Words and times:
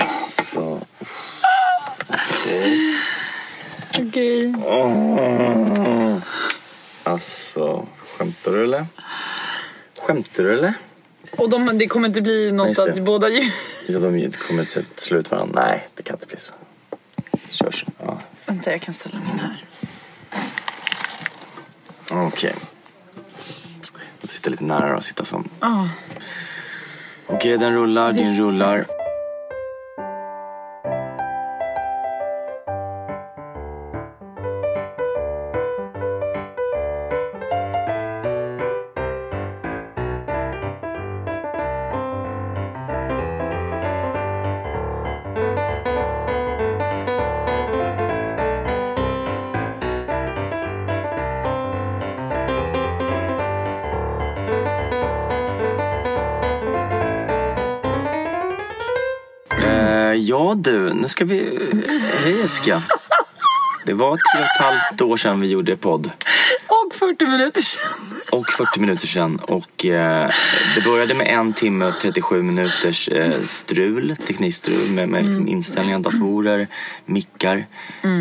Alltså... 0.00 0.80
Okej. 4.00 4.54
Åh. 4.66 6.18
Alltså, 7.02 7.86
skämtar 8.06 8.52
du 8.52 8.64
eller? 8.64 8.86
Skämtar 9.98 10.42
du 10.42 10.52
eller? 10.58 10.74
Och 11.38 11.50
de, 11.50 11.78
det 11.78 11.86
kommer 11.86 12.08
inte 12.08 12.20
bli 12.20 12.52
något 12.52 12.78
att 12.78 12.98
båda 12.98 13.28
ju... 13.28 13.50
Ja, 13.88 13.98
de 13.98 14.30
kommer 14.32 14.64
till 14.64 14.86
slut 14.96 15.30
varandra. 15.30 15.64
Nej, 15.66 15.88
det 15.94 16.02
kan 16.02 16.16
inte 16.16 16.26
bli 16.26 16.36
så. 16.36 16.52
Kör 17.50 17.70
så. 17.70 17.86
Ja. 18.00 18.18
Vänta, 18.46 18.72
jag 18.72 18.80
kan 18.82 18.94
ställa 18.94 19.18
min 19.18 19.38
här. 19.38 19.64
Okej. 22.12 22.54
De 24.20 24.28
sitter 24.28 24.50
lite 24.50 24.64
nära 24.64 24.96
och 24.96 25.04
sitta 25.04 25.24
som. 25.24 25.48
Ah. 25.60 25.86
Okej, 27.26 27.58
den 27.58 27.74
rullar, 27.74 28.12
din 28.12 28.38
rullar. 28.40 28.84
Ja 60.28 60.54
du, 60.54 60.94
nu 60.94 61.08
ska 61.08 61.24
vi... 61.24 61.68
Hej 62.24 62.40
Jessica. 62.40 62.82
Det 63.86 63.94
var 63.94 64.16
tre 64.16 64.40
och 64.40 64.46
ett 64.46 64.60
halvt 64.60 65.02
år 65.02 65.16
sedan 65.16 65.40
vi 65.40 65.48
gjorde 65.48 65.76
podd. 65.76 66.10
Och 66.68 66.94
40 66.94 67.26
minuter 67.26 67.62
sedan. 67.62 68.38
Och 68.40 68.46
40 68.46 68.80
minuter 68.80 69.06
sedan. 69.06 69.38
Och 69.38 69.86
eh, 69.86 70.30
det 70.74 70.84
började 70.84 71.14
med 71.14 71.26
en 71.26 71.52
timme 71.52 71.84
och 71.86 71.94
37 72.00 72.42
minuters 72.42 73.08
eh, 73.08 73.32
strul, 73.44 74.16
teknikstrul 74.26 74.94
med, 74.94 75.08
med 75.08 75.24
liksom 75.24 75.48
inställningar, 75.48 75.98
datorer, 75.98 76.68
mickar, 77.06 77.66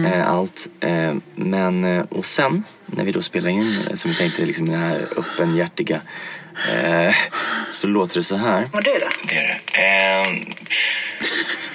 eh, 0.06 0.31
allt. 0.31 0.68
Eh, 0.80 1.14
men, 1.35 1.84
eh, 1.84 2.06
och 2.09 2.25
sen 2.25 2.64
när 2.85 3.03
vi 3.03 3.12
då 3.12 3.22
spelade 3.22 3.52
in, 3.52 3.62
eh, 3.90 3.96
som 3.96 4.12
vi 4.12 4.18
tänkte 4.18 4.46
liksom 4.46 4.66
det 4.66 4.78
här 4.78 5.08
öppenhjärtiga, 5.18 6.02
eh, 6.72 7.16
så 7.72 7.88
låter 7.88 8.16
det 8.16 8.24
så 8.24 8.36
här. 8.36 8.68
Vad 8.74 8.88
är 8.88 9.00
det? 9.00 9.09
Det 9.28 9.36
är 9.36 9.59
det. 9.74 9.80
Eh, 9.81 10.44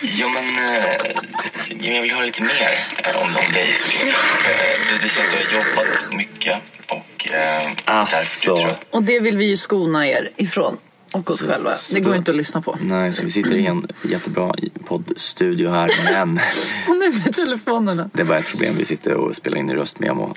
ja, 0.03 0.29
men 0.29 0.77
eh, 0.77 1.95
jag 1.95 2.03
vill 2.03 2.11
höra 2.13 2.25
lite 2.25 2.43
mer 2.43 2.69
eh, 3.05 3.17
om, 3.23 3.27
om 3.27 3.53
dig 3.53 3.69
såklart. 3.73 4.15
Eh, 4.15 5.03
du 5.03 5.09
säger 5.09 5.27
att 5.27 5.51
du 5.51 5.57
har 5.57 5.63
jobbat 5.65 6.13
mycket 6.13 6.57
och 6.89 7.33
eh, 7.35 7.71
Alltså. 7.85 8.17
därför 8.55 8.63
du 8.65 8.69
tror 8.71 8.79
Och 8.91 9.03
det 9.03 9.21
vill 9.21 9.37
vi 9.37 9.47
ju 9.47 9.57
skona 9.57 10.07
er 10.09 10.31
ifrån. 10.37 10.77
Och 11.13 11.31
oss 11.31 11.41
Så- 11.41 11.47
själva. 11.47 11.75
så 11.77 11.95
Det 11.95 12.01
går 12.01 12.11
då- 12.11 12.17
inte 12.17 12.31
att 12.31 12.37
lyssna 12.37 12.63
på. 12.63 12.79
Nej, 12.83 13.13
så 13.13 13.25
vi 13.25 13.31
sitter 13.31 13.55
i 13.55 13.67
en 13.67 13.87
jättebra 14.05 14.55
poddstudio 14.87 15.71
här, 15.71 15.91
men 16.13 16.41
Och 16.89 16.97
nu 16.97 17.13
med 17.13 17.35
telefonerna. 17.35 18.11
det 18.15 18.21
är 18.23 18.25
bara 18.27 18.39
ett 18.39 18.49
problem. 18.51 18.75
Vi 18.79 18.85
sitter 18.85 19.15
och 19.15 19.37
spelar 19.37 19.59
in 19.59 19.71
i 19.71 19.75
röstmemo. 19.75 20.35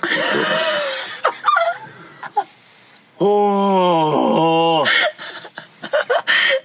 Så... 3.21 4.85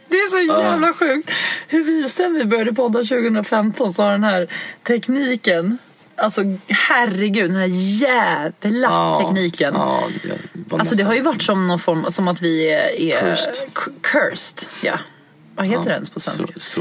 Det 0.09 0.17
är 0.17 0.29
så 0.29 0.61
jävla 0.63 0.93
sjukt. 0.93 1.31
Hur 1.69 2.09
sen 2.09 2.35
vi 2.35 2.45
började 2.45 2.73
podda 2.73 2.99
2015 2.99 3.93
så 3.93 4.03
har 4.03 4.11
den 4.11 4.25
här 4.25 4.47
tekniken, 4.87 5.79
alltså 6.17 6.41
herregud, 6.69 7.51
den 7.51 7.57
här 7.61 8.01
jävla 8.03 8.89
Ja, 8.89 9.23
tekniken. 9.27 9.75
Ja, 9.75 10.09
Alltså 10.71 10.95
det 10.95 11.03
har 11.03 11.15
ju 11.15 11.21
varit 11.21 11.43
som 11.43 11.67
någon 11.67 11.79
form, 11.79 12.05
som 12.11 12.29
att 12.29 12.43
vi 12.43 12.73
är, 12.73 13.01
är 13.01 13.21
Cursed. 13.21 13.55
cursed. 14.03 14.69
Ja. 14.83 14.99
Vad 15.57 15.67
heter 15.67 15.85
det 15.85 15.95
ens 15.95 16.11
på 16.11 16.21
Så, 16.21 16.31
svenska? 16.31 16.53
så 16.57 16.81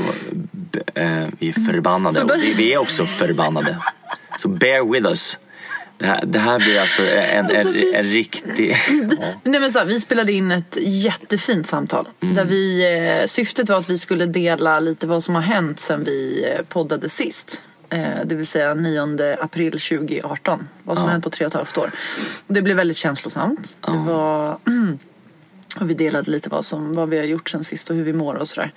b- 0.52 0.80
eh, 0.96 1.28
vi 1.40 1.50
är 1.50 1.54
förbannade 1.54 2.20
Förba- 2.20 2.36
vi, 2.38 2.54
vi 2.54 2.74
är 2.74 2.78
också 2.82 3.06
förbannade. 3.06 3.78
Så 4.40 4.50
bear 4.50 4.92
with 4.94 5.08
us. 5.08 5.38
Det 5.98 6.06
här, 6.06 6.26
det 6.26 6.40
här 6.40 6.60
blir 6.60 6.80
alltså 6.80 7.02
en, 7.04 7.46
en, 7.46 7.68
en, 7.96 8.04
riktig... 8.04 8.78
Ja. 9.20 9.26
Nej, 9.44 9.60
men 9.60 9.72
så 9.72 9.80
här, 9.80 9.86
vi 9.86 10.00
spelade 10.00 10.32
in 10.32 10.52
ett 10.52 10.78
jättefint 10.82 11.68
samtal. 11.68 12.08
Mm. 12.22 12.36
Där 12.36 12.46
vi, 12.46 12.96
eh, 13.22 13.26
syftet 13.26 13.70
var 13.70 13.78
att 13.78 13.90
vi 13.90 13.98
skulle 13.98 14.26
dela 14.26 14.80
lite 14.80 15.08
vad 15.08 15.24
som 15.24 15.36
har 15.36 15.42
hänt 15.42 15.80
sen 15.80 16.04
vi 16.04 16.46
eh, 16.52 16.66
poddade 16.66 17.10
sist. 17.10 17.64
Eh, 17.90 18.26
det 18.26 18.36
vill 18.36 18.48
säga 18.48 18.74
9 18.74 19.38
april 19.42 19.72
2018. 19.72 20.68
Vad 20.84 20.98
som 20.98 21.06
har 21.06 21.12
hänt 21.12 21.24
på 21.24 21.30
tre 21.30 21.46
och 21.46 21.50
ett 21.50 21.56
halvt 21.56 21.78
år. 21.78 21.92
Det 22.48 22.62
blev 22.62 22.78
väldigt 22.78 22.98
känslosamt. 22.98 23.78
Det 23.82 23.98
var... 23.98 24.58
Och 25.82 25.90
vi 25.90 25.94
delade 25.94 26.32
lite 26.32 26.50
vad, 26.50 26.66
som, 26.66 26.94
vad 26.94 27.10
vi 27.10 27.18
har 27.18 27.26
gjort 27.26 27.50
sen 27.50 27.64
sist 27.64 27.90
och 27.90 27.96
hur 27.96 28.04
vi 28.04 28.14
mår 28.14 28.36
och 28.36 28.48
sådär. 28.48 28.72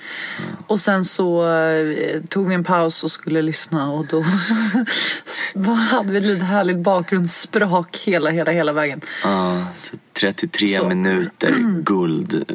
Och 0.67 0.81
sen 0.81 1.05
så 1.05 1.49
eh, 1.53 2.23
tog 2.29 2.49
vi 2.49 2.55
en 2.55 2.65
paus 2.65 3.05
och 3.05 3.11
skulle 3.11 3.43
lyssna 3.43 3.91
och 3.93 4.07
då 4.07 4.25
hade 5.91 6.13
vi 6.13 6.21
lite 6.21 6.45
härligt 6.45 6.77
bakgrundssprak 6.79 7.97
hela, 8.05 8.31
hela, 8.31 8.53
hela 8.53 8.73
vägen. 8.73 9.01
Ja, 9.25 9.67
så 9.77 9.97
33 10.13 10.69
Så. 10.69 10.89
minuter 10.89 11.55
guld 11.83 12.45
eh, 12.49 12.55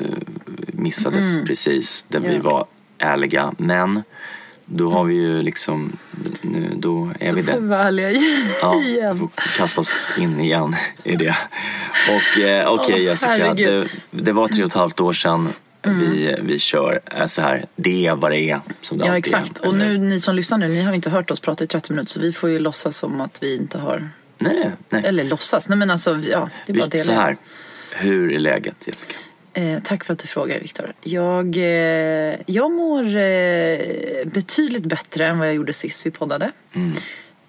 missades 0.74 1.44
precis 1.46 2.06
där 2.10 2.20
vi 2.20 2.28
Mm. 2.28 2.42
Ja. 2.44 2.50
var 2.50 2.66
ärliga. 2.98 3.54
Men 3.58 4.04
då 4.66 4.92
har 4.92 5.04
vi 5.04 5.14
ju 5.14 5.42
liksom, 5.42 5.92
nu, 6.44 6.74
då 6.78 7.12
är 7.20 7.32
vi 7.34 7.42
Då 7.42 7.48
får 7.48 7.54
vi 7.54 7.60
där. 7.62 7.68
vara 7.68 7.84
ärliga 7.84 8.12
Ja, 8.62 8.82
vi 8.84 8.90
igen. 8.98 9.18
får 9.18 9.30
kasta 9.58 9.82
oss 9.82 10.10
in 10.20 10.40
igen 10.40 10.76
i 11.04 11.16
det. 11.16 11.36
Och 12.10 12.42
eh, 12.42 12.68
okej 12.68 12.96
Åh, 12.96 13.02
Jessica, 13.04 13.54
det, 13.54 13.88
det 14.12 14.32
var 14.32 14.48
tre 14.48 14.64
och 14.64 14.68
ett 14.70 14.74
halvt 14.74 15.00
år 15.00 15.14
sedan 15.14 15.50
vi, 15.86 16.36
vi 16.42 16.60
kör 16.60 17.02
eh, 17.06 17.26
så 17.26 17.42
här. 17.42 17.66
Det 17.76 18.08
är 18.08 18.16
vad 18.16 18.32
det 18.32 18.50
är. 18.50 18.62
Som 18.82 18.98
det 18.98 19.06
Ja 19.06 19.12
alltid 19.16 19.34
är. 19.34 19.40
exakt. 19.40 19.60
Och 19.60 19.76
nu 19.76 19.98
ni 19.98 20.20
som 20.20 20.36
lyssnar 20.36 20.58
nu, 20.58 20.68
ni 20.68 20.82
har 20.84 20.94
inte 20.94 21.10
hört 21.10 21.32
oss 21.32 21.40
prata 21.40 21.64
i 21.64 21.68
30 21.68 21.92
minuter 21.94 22.12
så 22.12 22.20
vi 22.20 22.34
får 22.34 22.50
ju 22.50 22.60
låtsas 22.60 22.98
som 22.98 23.22
att 23.22 23.44
vi 23.44 23.56
inte 23.56 23.78
har... 23.78 24.10
Nej, 24.38 24.72
nej. 24.90 25.04
Eller 25.06 25.24
låtsas, 25.24 25.70
nej 25.70 25.78
men 25.78 25.90
alltså 25.92 26.18
ja, 26.32 26.50
det 26.66 26.74
är 26.74 26.78
bara 26.78 26.88
Vi, 26.92 27.00
så 27.00 27.12
här. 27.12 27.38
Hur 27.96 28.32
är 28.32 28.40
läget 28.40 28.76
Jessica? 28.88 29.14
Eh, 29.54 29.80
tack 29.84 30.04
för 30.04 30.14
att 30.14 30.20
du 30.20 30.28
frågar 30.28 30.60
Viktor. 30.60 30.94
Jag, 31.02 31.58
eh, 31.58 32.36
jag 32.46 32.72
mår 32.72 33.18
eh, 33.18 34.26
betydligt 34.26 34.86
bättre 34.86 35.28
än 35.28 35.40
vad 35.40 35.48
jag 35.48 35.56
gjorde 35.56 35.74
sist 35.74 36.06
vi 36.06 36.12
poddade. 36.12 36.52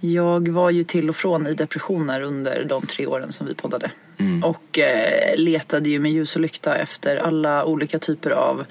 Jag 0.01 0.49
var 0.49 0.71
ju 0.71 0.85
till 0.85 1.09
och 1.09 1.17
från 1.17 1.47
i 1.47 1.55
depressioner 1.55 2.21
under 2.21 2.65
de 2.65 2.87
tre 2.87 3.07
åren 3.07 3.33
som 3.33 3.47
vi 3.47 3.55
poddade. 3.55 3.91
Och 4.43 4.79
eh, 4.79 5.37
letade 5.37 5.91
ju 5.91 5.99
med 5.99 6.13
ljus 6.13 6.37
och 6.37 6.43
lykta 6.43 6.77
efter 6.77 7.17
alla 7.17 7.65
olika 7.65 7.99
typer 7.99 8.31
av 8.31 8.65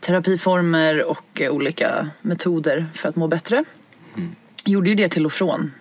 terapiformer 0.00 1.02
och 1.02 1.40
eh, 1.40 1.50
olika 1.50 2.10
metoder 2.22 2.86
för 2.94 3.08
att 3.08 3.16
må 3.16 3.28
bättre. 3.28 3.64
Gjorde 4.64 4.90
ju 4.90 4.96
det 4.96 5.08
till 5.08 5.26
och 5.26 5.32
från. 5.32 5.72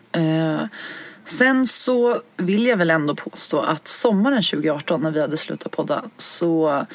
Sen 1.26 1.68
så 1.68 2.22
vill 2.38 2.66
jag 2.66 2.78
väl 2.78 2.92
ändå 2.92 3.16
påstå 3.16 3.60
att 3.60 3.88
sommaren 3.88 4.42
2018 4.42 5.02
när 5.02 5.12
vi 5.12 5.22
hade 5.22 5.38
slutat 5.38 5.72
podda 5.72 6.04
så 6.18 6.86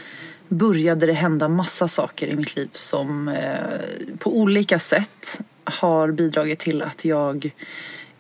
började 0.49 1.07
det 1.07 1.13
hända 1.13 1.49
massa 1.49 1.89
saker 1.89 2.27
i 2.27 2.37
mitt 2.37 2.57
liv 2.57 2.69
som 2.73 3.29
eh, 3.29 4.15
på 4.19 4.39
olika 4.39 4.79
sätt 4.79 5.41
har 5.65 6.13
bidragit 6.13 6.59
till 6.59 6.83
att 6.83 7.05
jag 7.05 7.51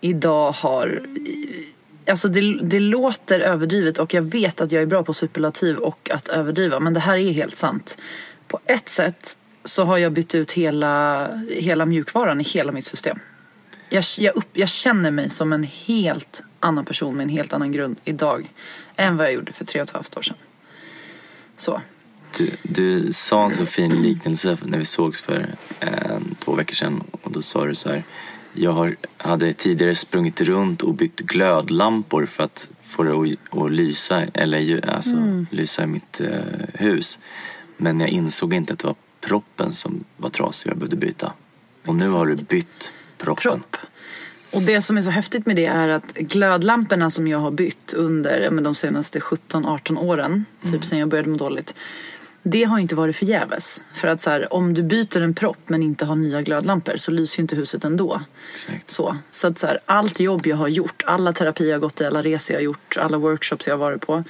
idag 0.01 0.53
har 0.53 1.03
Alltså 2.07 2.29
det, 2.29 2.59
det 2.63 2.81
låter 2.81 3.41
överdrivet 3.41 3.99
och 3.99 4.15
jag 4.15 4.23
vet 4.23 4.61
att 4.61 4.73
jag 4.73 4.83
är 4.83 4.87
bra 4.87 5.03
på 5.03 5.15
superlativ 5.15 5.77
och 5.77 6.11
att 6.13 6.29
överdriva 6.29 6.81
men 6.81 6.95
det 6.95 7.01
här 7.01 7.17
är 7.17 7.33
helt 7.33 7.57
sant. 7.57 7.99
På 8.49 8.61
ett 8.65 8.89
sätt 8.89 9.39
så 9.65 9.85
har 9.85 9.99
jag 9.99 10.13
bytt 10.13 10.35
ut 10.35 10.53
hela, 10.53 11.29
hela 11.51 11.87
mjukvaran 11.87 12.41
i 12.41 12.45
hela 12.45 12.73
mitt 12.73 12.85
system. 12.85 13.19
Jag, 13.91 14.05
jag, 14.19 14.37
upp, 14.37 14.49
jag 14.53 14.69
känner 14.69 15.11
mig 15.11 15.31
som 15.31 15.53
en 15.53 15.65
helt 15.65 16.43
annan 16.61 16.85
person 16.85 17.17
med 17.17 17.25
en 17.25 17.29
helt 17.29 17.53
annan 17.53 17.73
grund 17.73 17.97
idag 18.05 18.51
än 18.97 19.17
vad 19.17 19.27
jag 19.27 19.35
gjorde 19.35 19.53
för 19.53 19.65
tre 19.65 19.81
och 19.81 19.89
ett 19.89 19.95
halvt 19.95 20.17
år 20.17 20.23
sedan. 20.23 20.37
Så. 21.57 21.81
Du, 22.39 22.51
du 22.63 23.13
sa 23.13 23.45
en 23.45 23.51
så 23.51 23.67
fin 23.67 24.03
liknelse 24.03 24.59
när 24.65 24.79
vi 24.79 24.85
sågs 24.85 25.21
för 25.21 25.55
eh, 25.81 25.91
två 26.39 26.55
veckor 26.55 26.75
sedan 26.75 27.03
och 27.23 27.33
då 27.33 27.43
sa 27.43 27.67
du 27.67 27.75
så 27.75 27.89
här 27.89 28.03
jag 28.53 28.73
har, 28.73 28.97
hade 29.17 29.53
tidigare 29.53 29.95
sprungit 29.95 30.41
runt 30.41 30.83
och 30.83 30.95
bytt 30.95 31.21
glödlampor 31.21 32.27
för 32.27 32.43
att 32.43 32.69
få 32.83 33.03
det 33.03 33.13
att, 33.13 33.59
att 33.59 33.73
lysa, 33.73 34.25
eller 34.25 34.91
alltså, 34.91 35.17
mm. 35.17 35.47
lysa 35.51 35.83
i 35.83 35.87
mitt 35.87 36.21
eh, 36.21 36.41
hus. 36.75 37.19
Men 37.77 38.01
jag 38.01 38.09
insåg 38.09 38.55
inte 38.55 38.73
att 38.73 38.79
det 38.79 38.87
var 38.87 38.97
proppen 39.21 39.73
som 39.73 40.05
var 40.17 40.31
trasig 40.31 40.67
och 40.67 40.73
jag 40.73 40.79
behövde 40.79 40.97
byta. 40.97 41.33
Och 41.87 41.95
nu 41.95 42.09
har 42.09 42.27
du 42.27 42.37
bytt 42.37 42.93
proppen. 43.21 43.43
Propp. 43.43 43.77
Och 44.51 44.63
det 44.63 44.81
som 44.81 44.97
är 44.97 45.03
så 45.03 45.11
häftigt 45.11 45.47
med 45.47 45.57
det 45.57 45.67
är 45.67 45.89
att 45.89 46.15
glödlamporna 46.15 47.11
som 47.11 47.29
jag 47.29 47.39
har 47.39 47.51
bytt 47.51 47.93
under 47.93 48.51
de 48.51 48.75
senaste 48.75 49.19
17-18 49.19 49.99
åren, 49.99 50.45
typ 50.61 50.69
mm. 50.69 50.81
typ 50.81 50.89
sen 50.89 50.99
jag 50.99 51.09
började 51.09 51.31
må 51.31 51.37
dåligt 51.37 51.75
det 52.43 52.65
har 52.65 52.79
inte 52.79 52.95
varit 52.95 53.17
förgäves. 53.17 53.83
För 53.93 54.09
att 54.09 54.21
så 54.21 54.31
här, 54.31 54.53
om 54.53 54.75
du 54.75 54.83
byter 54.83 55.21
en 55.21 55.35
propp 55.35 55.69
men 55.69 55.83
inte 55.83 56.05
har 56.05 56.17
nya 56.17 56.43
glödlampor 56.43 56.97
så 56.97 57.11
lyser 57.11 57.39
ju 57.39 57.43
inte 57.43 57.57
huset 57.57 57.85
ändå. 57.85 58.21
Exakt. 58.55 58.91
Så, 58.91 59.17
så 59.31 59.47
att 59.47 59.59
så 59.59 59.67
här, 59.67 59.79
allt 59.87 60.21
jobb 60.21 60.47
jag 60.47 60.57
har 60.57 60.69
gjort, 60.69 61.03
alla 61.07 61.33
terapier 61.33 61.69
jag 61.69 61.75
har 61.75 61.81
gått 61.81 62.01
i, 62.01 62.07
alla 62.07 62.23
resor 62.23 62.55
jag 62.55 62.61
har 62.61 62.65
gjort, 62.65 62.97
alla 63.01 63.19
workshops 63.19 63.67
jag 63.67 63.75
har 63.75 63.79
varit 63.79 64.07
på 64.07 64.25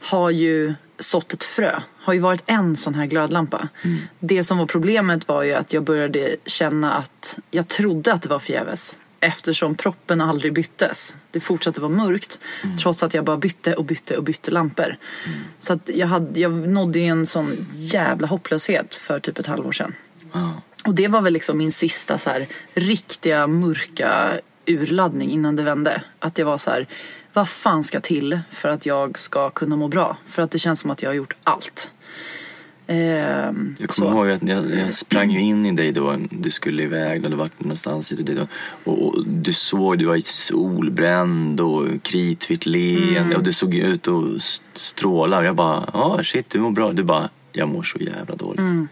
har 0.00 0.30
ju 0.30 0.74
sått 0.98 1.32
ett 1.32 1.44
frö. 1.44 1.80
Har 1.98 2.12
ju 2.12 2.20
varit 2.20 2.42
en 2.46 2.76
sån 2.76 2.94
här 2.94 3.06
glödlampa. 3.06 3.68
Mm. 3.82 3.98
Det 4.18 4.44
som 4.44 4.58
var 4.58 4.66
problemet 4.66 5.28
var 5.28 5.42
ju 5.42 5.54
att 5.54 5.72
jag 5.72 5.82
började 5.82 6.36
känna 6.46 6.94
att 6.94 7.38
jag 7.50 7.68
trodde 7.68 8.12
att 8.12 8.22
det 8.22 8.28
var 8.28 8.38
förgäves 8.38 8.98
eftersom 9.20 9.74
proppen 9.74 10.20
aldrig 10.20 10.52
byttes. 10.52 11.16
Det 11.30 11.40
fortsatte 11.40 11.80
vara 11.80 11.92
mörkt 11.92 12.38
mm. 12.64 12.76
trots 12.76 13.02
att 13.02 13.14
jag 13.14 13.24
bara 13.24 13.36
bytte 13.36 13.74
och 13.74 13.84
bytte 13.84 14.16
och 14.16 14.24
bytte 14.24 14.50
lampor. 14.50 14.84
Mm. 14.84 15.38
Så 15.58 15.72
att 15.72 15.90
jag, 15.94 16.06
hade, 16.06 16.40
jag 16.40 16.52
nådde 16.52 17.00
en 17.00 17.26
sån 17.26 17.66
jävla 17.74 18.26
hopplöshet 18.26 18.94
för 18.94 19.20
typ 19.20 19.38
ett 19.38 19.46
halvår 19.46 19.72
sedan. 19.72 19.94
Mm. 20.34 20.50
Och 20.84 20.94
det 20.94 21.08
var 21.08 21.20
väl 21.20 21.32
liksom 21.32 21.58
min 21.58 21.72
sista 21.72 22.18
så 22.18 22.30
här 22.30 22.46
riktiga 22.74 23.46
mörka 23.46 24.32
urladdning 24.66 25.30
innan 25.30 25.56
det 25.56 25.62
vände. 25.62 26.02
Att 26.18 26.38
jag 26.38 26.46
var 26.46 26.58
så 26.58 26.70
här, 26.70 26.86
vad 27.36 27.48
fan 27.48 27.84
ska 27.84 28.00
till 28.00 28.40
för 28.50 28.68
att 28.68 28.86
jag 28.86 29.18
ska 29.18 29.50
kunna 29.50 29.76
må 29.76 29.88
bra? 29.88 30.16
För 30.26 30.42
att 30.42 30.50
det 30.50 30.58
känns 30.58 30.80
som 30.80 30.90
att 30.90 31.02
jag 31.02 31.10
har 31.10 31.14
gjort 31.14 31.34
allt. 31.44 31.92
Eh, 32.86 32.96
jag 33.78 33.88
kommer 33.88 34.10
ihåg 34.10 34.30
att 34.30 34.48
jag, 34.48 34.78
jag, 34.78 34.92
sprang 34.92 35.30
ju 35.30 35.40
in 35.40 35.66
i 35.66 35.72
dig 35.72 35.92
då, 35.92 36.16
du 36.30 36.50
skulle 36.50 36.82
iväg, 36.82 37.20
du 37.20 37.26
hade 37.26 37.36
varit 37.36 37.60
någonstans 37.60 38.12
hit 38.12 38.18
och 38.18 38.24
dit. 38.24 38.38
Och, 38.84 39.06
och, 39.06 39.26
du 39.26 39.52
såg, 39.52 39.98
du 39.98 40.04
var 40.04 40.18
solbränd 40.18 41.60
och 41.60 42.02
kritvitt 42.02 42.66
leende 42.66 43.20
mm. 43.20 43.36
och 43.36 43.42
du 43.42 43.52
såg 43.52 43.74
ut 43.74 44.08
att 44.08 44.42
stråla. 44.74 45.44
Jag 45.44 45.56
bara, 45.56 45.90
ja 45.92 46.00
ah, 46.00 46.22
shit 46.22 46.50
du 46.50 46.60
mår 46.60 46.70
bra. 46.70 46.92
Du 46.92 47.02
bara, 47.02 47.28
jag 47.52 47.68
mår 47.68 47.82
så 47.82 47.98
jävla 47.98 48.34
dåligt. 48.36 48.60
Mm. 48.60 48.88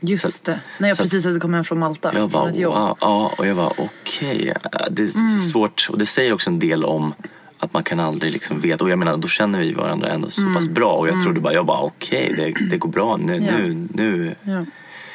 Just 0.00 0.46
så, 0.46 0.52
det, 0.52 0.60
när 0.78 0.88
jag 0.88 0.96
precis 0.96 1.24
hade 1.24 1.40
kommit 1.40 1.56
hem 1.56 1.64
från 1.64 1.78
Malta. 1.78 2.10
Jag 2.14 2.30
bara, 2.30 2.44
wow, 2.44 2.96
ja, 3.00 3.32
och 3.38 3.46
jag 3.46 3.54
var 3.54 3.72
okej. 3.76 4.52
Okay. 4.56 4.88
Det 4.90 5.02
är 5.02 5.16
mm. 5.16 5.38
svårt 5.38 5.88
och 5.90 5.98
det 5.98 6.06
säger 6.06 6.32
också 6.32 6.50
en 6.50 6.58
del 6.58 6.84
om 6.84 7.14
att 7.62 7.72
man 7.72 7.82
kan 7.82 8.00
aldrig 8.00 8.32
liksom 8.32 8.60
veta. 8.60 8.84
Och 8.84 8.90
jag 8.90 8.98
menar, 8.98 9.16
då 9.16 9.28
känner 9.28 9.58
vi 9.58 9.72
varandra 9.72 10.08
ändå 10.08 10.30
så 10.30 10.42
mm. 10.42 10.54
pass 10.54 10.68
bra. 10.68 10.92
Och 10.92 11.08
jag 11.08 11.12
mm. 11.12 11.24
trodde 11.24 11.40
bara, 11.40 11.54
jag 11.54 11.66
bara 11.66 11.80
okej, 11.80 12.32
okay, 12.32 12.52
det, 12.52 12.70
det 12.70 12.76
går 12.76 12.88
bra 12.88 13.16
nu. 13.16 13.34
Ja. 13.34 13.58
nu, 13.58 13.88
nu. 13.94 14.34
Ja. 14.42 14.64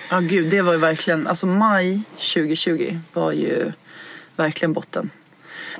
ja, 0.09 0.19
gud, 0.19 0.49
det 0.49 0.61
var 0.61 0.73
ju 0.73 0.79
verkligen, 0.79 1.27
alltså 1.27 1.47
maj 1.47 2.01
2020 2.17 2.97
var 3.13 3.31
ju 3.31 3.71
verkligen 4.35 4.73
botten. 4.73 5.09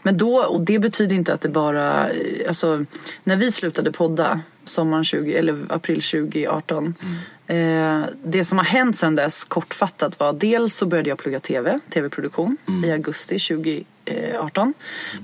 Men 0.04 0.18
då, 0.18 0.38
och 0.38 0.66
det 0.66 0.80
betyder 0.80 1.16
inte 1.16 1.34
att 1.34 1.42
det 1.42 1.50
bara, 1.50 2.10
eh, 2.10 2.48
alltså 2.48 2.86
när 3.24 3.36
vi 3.36 3.52
slutade 3.52 3.92
podda 3.92 4.40
sommaren 4.64 5.04
20, 5.04 5.34
eller 5.34 5.66
april 5.70 6.02
2018. 6.02 6.94
Mm. 7.02 7.16
Eh, 7.48 8.08
det 8.24 8.46
som 8.46 8.58
har 8.58 8.66
hänt 8.66 8.98
sedan 8.98 9.16
dess 9.16 9.44
kortfattat 9.44 10.20
var 10.20 10.34
dels 10.34 10.76
så 10.76 10.86
började 10.86 11.10
jag 11.10 11.18
plugga 11.18 11.40
tv, 11.40 11.80
tv-produktion 11.90 12.58
mm. 12.68 12.84
i 12.84 12.92
augusti 12.92 13.40
20 13.40 13.84
Eh, 14.06 14.42
18. 14.42 14.74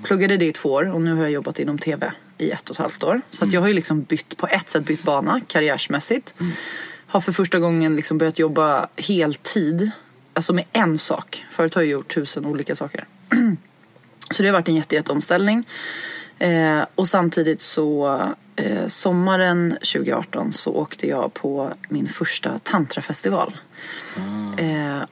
Pluggade 0.03 0.37
det 0.37 0.45
i 0.45 0.51
två 0.51 0.69
år 0.69 0.93
och 0.93 1.01
nu 1.01 1.13
har 1.13 1.21
jag 1.21 1.31
jobbat 1.31 1.59
inom 1.59 1.77
tv 1.77 2.13
i 2.37 2.51
ett 2.51 2.69
och 2.69 2.75
ett 2.75 2.79
halvt 2.79 3.03
år. 3.03 3.21
Så 3.29 3.43
mm. 3.45 3.53
jag 3.53 3.61
har 3.61 3.67
ju 3.67 3.73
liksom 3.73 4.01
bytt, 4.01 4.37
på 4.37 4.47
ett 4.47 4.69
sätt 4.69 4.85
bytt 4.85 5.03
bana 5.03 5.41
karriärsmässigt. 5.47 6.33
Mm. 6.39 6.51
Har 7.07 7.19
för 7.19 7.31
första 7.31 7.59
gången 7.59 7.95
liksom 7.95 8.17
börjat 8.17 8.39
jobba 8.39 8.87
heltid. 8.97 9.91
Alltså 10.33 10.53
med 10.53 10.65
en 10.71 10.97
sak. 10.97 11.45
Förut 11.51 11.73
har 11.73 11.81
jag 11.81 11.91
gjort 11.91 12.13
tusen 12.13 12.45
olika 12.45 12.75
saker. 12.75 13.05
så 14.31 14.43
det 14.43 14.49
har 14.49 14.53
varit 14.53 14.67
en 14.67 14.75
jätte, 14.75 14.95
jätteomställning. 14.95 15.65
Eh, 16.39 16.85
och 16.95 17.07
samtidigt 17.07 17.61
så 17.61 18.21
eh, 18.55 18.87
sommaren 18.87 19.71
2018 19.71 20.51
så 20.51 20.73
åkte 20.73 21.07
jag 21.07 21.33
på 21.33 21.73
min 21.89 22.07
första 22.07 22.59
tantrafestival. 22.59 23.57
Mm 24.17 24.59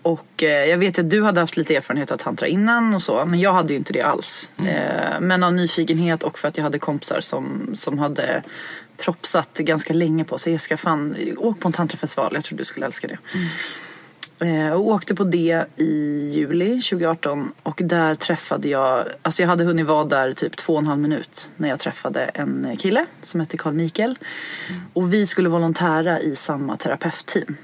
och 0.02 0.44
eh, 0.44 0.66
jag 0.66 0.78
vet 0.78 1.00
att 1.00 1.10
du 1.10 1.24
hade 1.24 1.40
haft 1.40 1.58
lite 1.58 1.76
erfarenhet 1.76 2.12
av 2.12 2.18
tantra 2.18 2.48
innan 2.48 2.94
och 2.94 3.02
så 3.02 3.26
men 3.26 3.40
jag 3.40 3.54
hade 3.54 3.74
ju 3.74 3.78
inte 3.78 3.94
det 3.94 4.02
alls. 4.02 4.50
Mm. 4.58 4.76
Eh, 4.76 5.22
men 5.22 5.44
av 5.44 5.54
nyfikenhet 5.54 6.24
och 6.24 6.40
för 6.40 6.48
att 6.48 6.58
jag 6.58 6.64
hade 6.64 6.80
kompisar 6.80 7.20
som, 7.20 7.72
som 7.74 8.00
hade 8.00 8.44
propsat 8.98 9.58
ganska 9.58 9.94
länge 9.94 10.24
på 10.24 10.38
sig. 10.38 10.54
Jag 10.54 10.62
ska 10.62 10.78
fan, 10.78 11.16
åk 11.38 11.60
på 11.60 11.68
en 11.68 11.72
tantrafestival, 11.72 12.32
jag 12.34 12.44
tror 12.44 12.58
du 12.58 12.66
skulle 12.66 12.86
älska 12.86 13.08
det. 13.08 13.18
Mm. 13.34 13.48
Eh, 14.42 14.74
och 14.74 14.88
åkte 14.88 15.16
på 15.16 15.24
det 15.24 15.66
i 15.76 15.94
juli 16.34 16.82
2018 16.82 17.52
och 17.64 17.82
där 17.84 18.16
träffade 18.16 18.70
jag, 18.70 19.06
alltså 19.22 19.44
jag 19.44 19.50
hade 19.50 19.64
hunnit 19.64 19.86
vara 19.86 20.06
där 20.06 20.32
typ 20.32 20.56
två 20.56 20.74
och 20.74 20.80
en 20.80 20.88
halv 20.88 21.00
minut 21.00 21.50
när 21.56 21.70
jag 21.70 21.80
träffade 21.80 22.24
en 22.24 22.76
kille 22.78 23.06
som 23.22 23.40
hette 23.40 23.58
Carl 23.58 23.74
Mikael. 23.74 24.18
Mm. 24.70 24.82
Och 24.94 25.14
vi 25.14 25.26
skulle 25.26 25.50
volontära 25.50 26.20
i 26.20 26.36
samma 26.36 26.78
terapeutteam. 26.78 27.56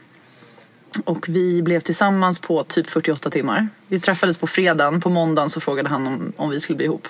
Och 1.03 1.29
vi 1.29 1.61
blev 1.61 1.79
tillsammans 1.79 2.39
på 2.39 2.63
typ 2.63 2.89
48 2.89 3.29
timmar. 3.29 3.67
Vi 3.87 3.99
träffades 3.99 4.37
på 4.37 4.47
fredagen, 4.47 5.01
på 5.01 5.09
måndagen 5.09 5.49
så 5.49 5.59
frågade 5.59 5.89
han 5.89 6.07
om, 6.07 6.33
om 6.37 6.49
vi 6.49 6.59
skulle 6.59 6.77
bli 6.77 6.85
ihop. 6.85 7.07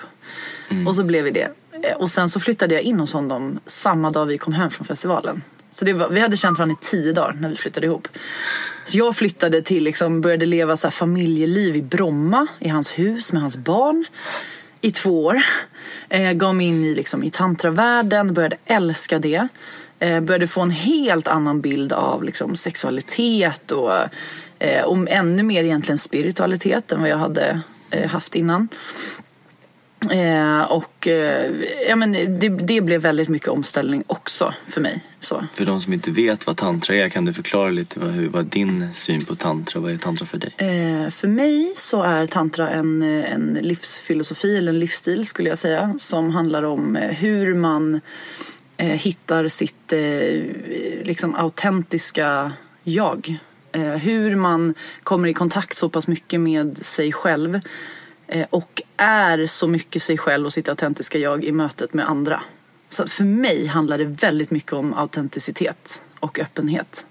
Mm. 0.68 0.86
Och 0.86 0.96
så 0.96 1.04
blev 1.04 1.24
vi 1.24 1.30
det. 1.30 1.48
Eh, 1.82 1.96
och 1.96 2.10
sen 2.10 2.28
så 2.28 2.40
flyttade 2.40 2.74
jag 2.74 2.82
in 2.82 3.00
hos 3.00 3.12
honom 3.12 3.60
samma 3.66 4.10
dag 4.10 4.26
vi 4.26 4.38
kom 4.38 4.52
hem 4.52 4.70
från 4.70 4.86
festivalen. 4.86 5.42
Så 5.70 5.96
var, 5.96 6.08
vi 6.08 6.20
hade 6.20 6.36
känt 6.36 6.58
varandra 6.58 6.76
i 6.82 6.84
tio 6.84 7.12
dagar 7.12 7.32
när 7.32 7.48
vi 7.48 7.56
flyttade 7.56 7.86
ihop. 7.86 8.08
Så 8.84 8.98
jag 8.98 9.16
flyttade 9.16 9.62
till, 9.62 9.84
liksom, 9.84 10.20
började 10.20 10.46
leva 10.46 10.76
så 10.76 10.90
familjeliv 10.90 11.76
i 11.76 11.82
Bromma, 11.82 12.46
i 12.58 12.68
hans 12.68 12.98
hus 12.98 13.32
med 13.32 13.42
hans 13.42 13.56
barn 13.56 14.04
i 14.80 14.90
två 14.90 15.24
år. 15.24 15.42
Eh, 16.08 16.32
gav 16.32 16.54
mig 16.54 16.66
in 16.66 16.84
i, 16.84 16.94
liksom, 16.94 17.24
i 17.24 17.30
tantravärlden, 17.30 18.34
började 18.34 18.56
älska 18.64 19.18
det. 19.18 19.48
Eh, 19.98 20.20
började 20.20 20.46
få 20.46 20.60
en 20.60 20.70
helt 20.70 21.28
annan 21.28 21.60
bild 21.60 21.92
av 21.92 22.22
liksom, 22.24 22.56
sexualitet 22.56 23.72
och, 23.72 23.92
eh, 24.58 24.84
och 24.84 25.10
ännu 25.10 25.42
mer 25.42 25.64
egentligen 25.64 25.98
spiritualitet 25.98 26.92
än 26.92 27.00
vad 27.00 27.10
jag 27.10 27.18
hade 27.18 27.60
eh, 27.90 28.10
haft 28.10 28.34
innan. 28.34 28.68
Eh, 30.10 30.72
och 30.72 31.08
eh, 31.08 31.52
ja, 31.88 31.96
men 31.96 32.12
det, 32.12 32.48
det, 32.48 32.80
blev 32.80 33.00
väldigt 33.00 33.28
mycket 33.28 33.48
omställning 33.48 34.04
också 34.06 34.54
för 34.66 34.80
mig. 34.80 35.00
Så. 35.20 35.44
För 35.54 35.64
de 35.64 35.80
som 35.80 35.92
inte 35.92 36.10
vet 36.10 36.46
vad 36.46 36.56
tantra 36.56 36.96
är, 36.96 37.08
kan 37.08 37.24
du 37.24 37.32
förklara 37.32 37.70
lite 37.70 38.00
vad, 38.00 38.10
hur, 38.10 38.28
vad 38.28 38.44
din 38.46 38.92
syn 38.92 39.20
på 39.28 39.34
tantra? 39.34 39.80
Vad 39.80 39.92
är 39.92 39.96
tantra 39.96 40.26
för 40.26 40.38
dig? 40.38 40.54
Eh, 40.56 41.10
för 41.10 41.28
mig 41.28 41.72
så 41.76 42.02
är 42.02 42.26
tantra 42.26 42.70
en, 42.70 43.02
en 43.02 43.58
livsfilosofi, 43.62 44.56
eller 44.56 44.72
en 44.72 44.78
livsstil 44.78 45.26
skulle 45.26 45.48
jag 45.48 45.58
säga, 45.58 45.94
som 45.98 46.30
handlar 46.30 46.62
om 46.62 46.96
hur 46.96 47.54
man 47.54 48.00
eh, 48.76 48.86
hittar 48.86 49.48
sitt 49.48 49.92
eh, 49.92 50.00
liksom 51.04 51.34
autentiska 51.34 52.52
jag. 52.82 53.38
Eh, 53.72 53.82
hur 53.82 54.36
man 54.36 54.74
kommer 55.02 55.28
i 55.28 55.34
kontakt 55.34 55.76
så 55.76 55.88
pass 55.88 56.08
mycket 56.08 56.40
med 56.40 56.78
sig 56.86 57.12
själv 57.12 57.60
Eh, 58.26 58.46
och 58.50 58.82
är 58.96 59.46
så 59.46 59.66
mycket 59.66 60.02
sig 60.02 60.18
själv 60.18 60.46
och 60.46 60.52
sitt 60.52 60.68
autentiska 60.68 61.18
jag 61.18 61.44
i 61.44 61.52
mötet 61.52 61.94
med 61.94 62.08
andra. 62.08 62.42
Så 62.88 63.06
för 63.06 63.24
mig 63.24 63.66
handlar 63.66 63.98
det 63.98 64.04
väldigt 64.04 64.50
mycket 64.50 64.72
om 64.72 64.94
autenticitet 64.94 66.02
och 66.20 66.38
öppenhet. 66.38 67.06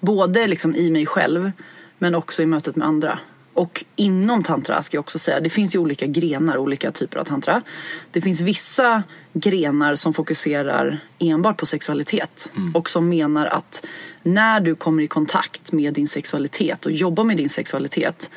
Både 0.00 0.46
liksom 0.46 0.74
i 0.74 0.90
mig 0.90 1.06
själv 1.06 1.52
men 1.98 2.14
också 2.14 2.42
i 2.42 2.46
mötet 2.46 2.76
med 2.76 2.88
andra. 2.88 3.18
Och 3.58 3.84
inom 3.96 4.42
tantra 4.42 4.82
ska 4.82 4.96
jag 4.96 5.02
också 5.02 5.18
säga, 5.18 5.40
det 5.40 5.50
finns 5.50 5.74
ju 5.74 5.78
olika 5.78 6.06
grenar, 6.06 6.58
olika 6.58 6.92
typer 6.92 7.18
av 7.18 7.24
tantra. 7.24 7.62
Det 8.10 8.20
finns 8.20 8.40
vissa 8.40 9.02
grenar 9.32 9.94
som 9.94 10.14
fokuserar 10.14 10.98
enbart 11.18 11.56
på 11.56 11.66
sexualitet 11.66 12.52
och 12.74 12.90
som 12.90 13.08
menar 13.08 13.46
att 13.46 13.86
när 14.22 14.60
du 14.60 14.74
kommer 14.74 15.02
i 15.02 15.06
kontakt 15.06 15.72
med 15.72 15.94
din 15.94 16.08
sexualitet 16.08 16.86
och 16.86 16.92
jobbar 16.92 17.24
med 17.24 17.36
din 17.36 17.48
sexualitet 17.48 18.30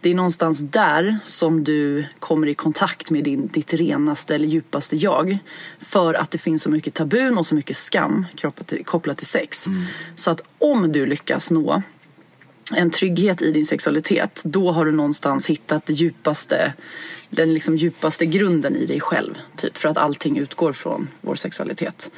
det 0.00 0.10
är 0.10 0.14
någonstans 0.14 0.60
där 0.60 1.18
som 1.24 1.64
du 1.64 2.04
kommer 2.18 2.46
i 2.46 2.54
kontakt 2.54 3.10
med 3.10 3.24
din, 3.24 3.46
ditt 3.46 3.74
renaste 3.74 4.34
eller 4.34 4.46
djupaste 4.46 4.96
jag. 4.96 5.38
För 5.78 6.14
att 6.14 6.30
det 6.30 6.38
finns 6.38 6.62
så 6.62 6.70
mycket 6.70 6.94
tabun 6.94 7.38
och 7.38 7.46
så 7.46 7.54
mycket 7.54 7.76
skam 7.76 8.26
kopplat 8.40 8.66
till, 8.66 8.84
kopplat 8.84 9.18
till 9.18 9.26
sex. 9.26 9.66
Så 10.14 10.30
att 10.30 10.40
om 10.58 10.92
du 10.92 11.06
lyckas 11.06 11.50
nå 11.50 11.82
en 12.74 12.90
trygghet 12.90 13.42
i 13.42 13.52
din 13.52 13.66
sexualitet, 13.66 14.42
då 14.44 14.70
har 14.70 14.84
du 14.84 14.92
någonstans 14.92 15.46
hittat 15.46 15.86
det 15.86 15.92
djupaste, 15.92 16.74
den 17.30 17.54
liksom 17.54 17.76
djupaste 17.76 18.26
grunden 18.26 18.76
i 18.76 18.86
dig 18.86 19.00
själv. 19.00 19.34
Typ 19.56 19.76
för 19.76 19.88
att 19.88 19.96
allting 19.96 20.38
utgår 20.38 20.72
från 20.72 21.08
vår 21.20 21.34
sexualitet. 21.34 22.10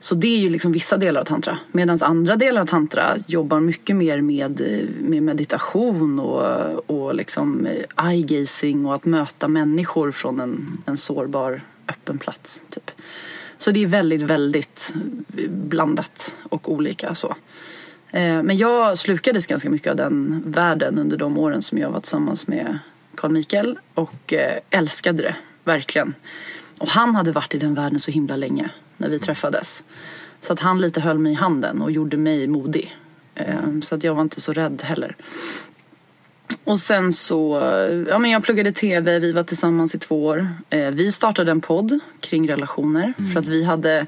Så 0.00 0.14
det 0.14 0.26
är 0.26 0.38
ju 0.38 0.48
liksom 0.48 0.72
vissa 0.72 0.96
delar 0.96 1.20
av 1.20 1.24
tantra. 1.24 1.58
Medan 1.72 1.98
andra 2.00 2.36
delar 2.36 2.60
av 2.60 2.66
tantra 2.66 3.16
jobbar 3.26 3.60
mycket 3.60 3.96
mer 3.96 4.20
med, 4.20 4.60
med 5.00 5.22
meditation 5.22 6.20
och, 6.20 6.90
och 6.90 7.14
liksom 7.14 7.66
eh, 7.66 8.06
eye-gazing 8.10 8.86
och 8.86 8.94
att 8.94 9.04
möta 9.04 9.48
människor 9.48 10.12
från 10.12 10.40
en, 10.40 10.82
en 10.86 10.96
sårbar, 10.96 11.60
öppen 11.88 12.18
plats. 12.18 12.64
Typ. 12.70 12.90
Så 13.58 13.70
det 13.70 13.82
är 13.82 13.86
väldigt, 13.86 14.22
väldigt 14.22 14.94
eh, 15.36 15.50
blandat 15.50 16.36
och 16.48 16.72
olika 16.72 17.14
så. 17.14 17.34
Eh, 18.10 18.42
Men 18.42 18.56
jag 18.56 18.98
slukades 18.98 19.46
ganska 19.46 19.70
mycket 19.70 19.90
av 19.90 19.96
den 19.96 20.42
världen 20.46 20.98
under 20.98 21.16
de 21.16 21.38
åren 21.38 21.62
som 21.62 21.78
jag 21.78 21.90
var 21.90 22.00
tillsammans 22.00 22.48
med 22.48 22.78
Carl 23.14 23.30
Mikael 23.32 23.78
och 23.94 24.32
eh, 24.32 24.58
älskade 24.70 25.22
det, 25.22 25.36
verkligen. 25.64 26.14
Och 26.78 26.88
han 26.88 27.14
hade 27.14 27.32
varit 27.32 27.54
i 27.54 27.58
den 27.58 27.74
världen 27.74 28.00
så 28.00 28.10
himla 28.10 28.36
länge 28.36 28.70
när 28.96 29.08
vi 29.08 29.18
träffades. 29.18 29.84
Så 30.40 30.52
att 30.52 30.60
han 30.60 30.80
lite 30.80 31.00
höll 31.00 31.18
mig 31.18 31.32
i 31.32 31.34
handen 31.34 31.82
och 31.82 31.90
gjorde 31.90 32.16
mig 32.16 32.46
modig. 32.46 32.96
Eh, 33.34 33.80
Så 33.82 33.94
att 33.94 34.04
jag 34.04 34.14
var 34.14 34.22
inte 34.22 34.40
så 34.40 34.52
rädd 34.52 34.82
heller. 34.82 35.16
Och 36.64 36.78
sen 36.80 37.12
så, 37.12 37.60
ja 38.08 38.18
men 38.18 38.30
jag 38.30 38.42
pluggade 38.44 38.72
tv, 38.72 39.18
vi 39.18 39.32
var 39.32 39.42
tillsammans 39.42 39.94
i 39.94 39.98
två 39.98 40.24
år. 40.26 40.48
Vi 40.92 41.12
startade 41.12 41.50
en 41.50 41.60
podd 41.60 41.98
kring 42.20 42.48
relationer 42.48 43.12
för 43.32 43.40
att 43.40 43.46
vi 43.46 43.64
hade 43.64 44.06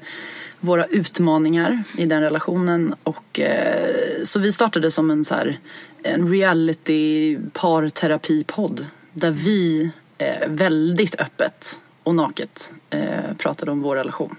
våra 0.59 0.85
utmaningar 0.85 1.83
i 1.97 2.05
den 2.05 2.21
relationen. 2.21 2.95
Och, 3.03 3.39
eh, 3.39 4.23
så 4.23 4.39
vi 4.39 4.51
startade 4.51 4.91
som 4.91 5.11
en, 5.11 5.25
så 5.25 5.35
här, 5.35 5.57
en 6.03 6.31
reality 6.31 7.37
parterapipodd 7.53 8.85
där 9.13 9.31
vi 9.31 9.91
eh, 10.17 10.49
väldigt 10.49 11.21
öppet 11.21 11.81
och 12.03 12.15
naket 12.15 12.71
eh, 12.89 13.33
pratade 13.37 13.71
om 13.71 13.81
vår 13.81 13.95
relation. 13.95 14.35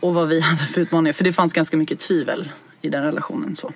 Och 0.00 0.14
vad 0.14 0.28
vi 0.28 0.40
hade 0.40 0.62
för 0.62 0.80
utmaningar, 0.80 1.12
för 1.12 1.24
det 1.24 1.32
fanns 1.32 1.52
ganska 1.52 1.76
mycket 1.76 1.98
tvivel 1.98 2.48
i 2.82 2.88
den 2.88 3.04
relationen. 3.04 3.56
så. 3.56 3.72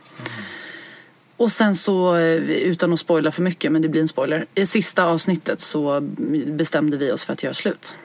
Och 1.37 1.53
sen 1.53 1.75
så, 1.75 2.17
eh, 2.17 2.35
utan 2.51 2.93
att 2.93 2.99
spoila 2.99 3.31
för 3.31 3.43
mycket, 3.43 3.73
men 3.73 3.83
det 3.83 3.89
blir 3.89 4.01
en 4.01 4.09
spoiler. 4.09 4.47
I 4.55 4.67
sista 4.67 5.05
avsnittet 5.05 5.61
så 5.61 6.01
bestämde 6.47 6.97
vi 6.97 7.13
oss 7.13 7.25
för 7.25 7.33
att 7.33 7.43
göra 7.43 7.55
slut. 7.55 7.97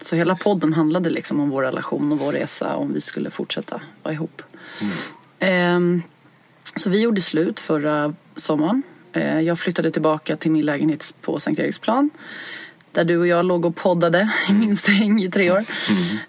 Så 0.00 0.16
hela 0.16 0.36
podden 0.36 0.72
handlade 0.72 1.10
liksom 1.10 1.40
om 1.40 1.50
vår 1.50 1.62
relation 1.62 2.12
och 2.12 2.18
vår 2.18 2.32
resa, 2.32 2.76
om 2.76 2.92
vi 2.94 3.00
skulle 3.00 3.30
fortsätta 3.30 3.80
vara 4.02 4.14
ihop. 4.14 4.42
Ehm, 5.38 6.02
så 6.76 6.90
vi 6.90 7.02
gjorde 7.02 7.20
slut 7.20 7.60
förra 7.60 8.14
sommaren. 8.34 8.82
Eh, 9.12 9.40
Jag 9.40 9.58
flyttade 9.58 9.90
tillbaka 9.90 10.36
till 10.36 10.50
min 10.50 10.64
lägenhet 10.64 11.14
på 11.20 11.38
Sankt 11.38 11.60
Eriksplan. 11.60 12.10
Där 12.92 13.04
du 13.04 13.18
och 13.18 13.26
jag 13.26 13.44
låg 13.44 13.64
och 13.64 13.76
poddade 13.76 14.30
i 14.48 14.52
min 14.52 14.76
säng 14.76 15.20
i 15.22 15.30
tre 15.30 15.50
år. 15.50 15.64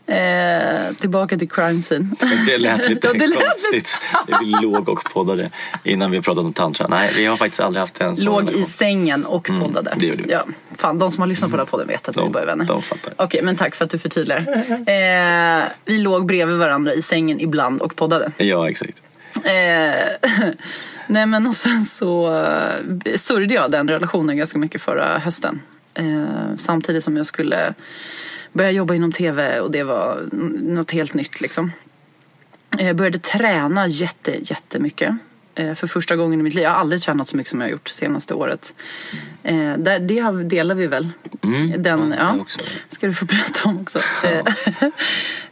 Eh, 0.07 0.93
tillbaka 0.95 1.37
till 1.37 1.49
crime 1.49 1.81
scene. 1.81 2.07
Det 2.47 2.57
lät 2.57 2.89
lite 2.89 3.07
det 3.13 3.27
lät 3.27 3.37
konstigt. 3.39 3.97
Vi 4.41 4.45
låg 4.61 4.89
och 4.89 5.03
poddade 5.13 5.49
innan 5.83 6.11
vi 6.11 6.21
pratade 6.21 6.47
om 6.47 6.53
tantra. 6.53 6.87
Nej, 6.87 7.11
vi 7.17 7.25
har 7.25 7.37
faktiskt 7.37 7.59
aldrig 7.61 7.79
haft 7.79 8.01
en 8.01 8.15
sån 8.15 8.25
Låg 8.25 8.43
i 8.43 8.45
relation. 8.45 8.65
sängen 8.65 9.25
och 9.25 9.47
poddade. 9.59 9.93
det 9.97 10.05
gjorde 10.05 10.23
vi. 10.23 10.31
Ja, 10.31 10.45
fan, 10.77 10.99
de 10.99 11.11
som 11.11 11.21
har 11.21 11.27
lyssnat 11.27 11.51
på 11.51 11.57
den 11.57 11.65
här 11.65 11.71
podden 11.71 11.87
vet 11.87 12.09
att 12.09 12.17
vi 12.17 12.21
De- 12.21 12.27
är 12.29 12.33
bara 12.33 12.45
vänner. 12.45 12.65
de 12.65 12.81
fattar. 12.81 13.13
Okej, 13.17 13.41
men 13.43 13.55
tack 13.55 13.75
för 13.75 13.85
att 13.85 13.91
du 13.91 13.99
förtydligar. 13.99 14.39
Eh, 14.69 15.63
vi 15.85 15.97
låg 15.97 16.25
bredvid 16.25 16.57
varandra 16.57 16.93
i 16.93 17.01
sängen 17.01 17.39
ibland 17.39 17.81
och 17.81 17.95
poddade. 17.95 18.31
Ja, 18.37 18.69
exakt. 18.69 18.97
Eh, 19.43 20.29
nej 21.07 21.25
men 21.25 21.47
och 21.47 21.55
sen 21.55 21.85
så 21.85 22.35
eh, 22.43 23.15
sörjde 23.15 23.53
jag 23.53 23.71
den 23.71 23.87
relationen 23.89 24.37
ganska 24.37 24.59
mycket 24.59 24.81
förra 24.81 25.19
hösten. 25.19 25.61
Eh, 25.93 26.55
samtidigt 26.57 27.03
som 27.03 27.17
jag 27.17 27.25
skulle 27.25 27.73
börja 28.53 28.71
jobba 28.71 28.93
inom 28.95 29.11
tv 29.11 29.59
och 29.59 29.71
det 29.71 29.83
var 29.83 30.29
något 30.61 30.91
helt 30.91 31.13
nytt 31.13 31.41
liksom. 31.41 31.71
Jag 32.77 32.95
började 32.95 33.19
träna 33.19 33.87
jätte, 33.87 34.31
jättemycket. 34.41 35.15
Eh, 35.55 35.73
för 35.73 35.87
första 35.87 36.15
gången 36.15 36.39
i 36.39 36.43
mitt 36.43 36.53
liv. 36.53 36.63
Jag 36.63 36.71
har 36.71 36.77
aldrig 36.77 37.01
tränat 37.01 37.27
så 37.27 37.37
mycket 37.37 37.49
som 37.49 37.61
jag 37.61 37.67
har 37.67 37.71
gjort 37.71 37.87
senaste 37.87 38.33
året. 38.33 38.73
Eh, 39.43 39.73
där, 39.77 39.99
det 39.99 40.43
delar 40.43 40.75
vi 40.75 40.87
väl. 40.87 41.09
Mm, 41.43 41.83
Den, 41.83 42.13
ja, 42.17 42.25
ja, 42.25 42.33
det 42.33 42.41
också. 42.41 42.59
ska 42.89 43.07
du 43.07 43.13
få 43.13 43.25
berätta 43.25 43.69
om 43.69 43.81
också. 43.81 43.99
Eh, 44.23 44.43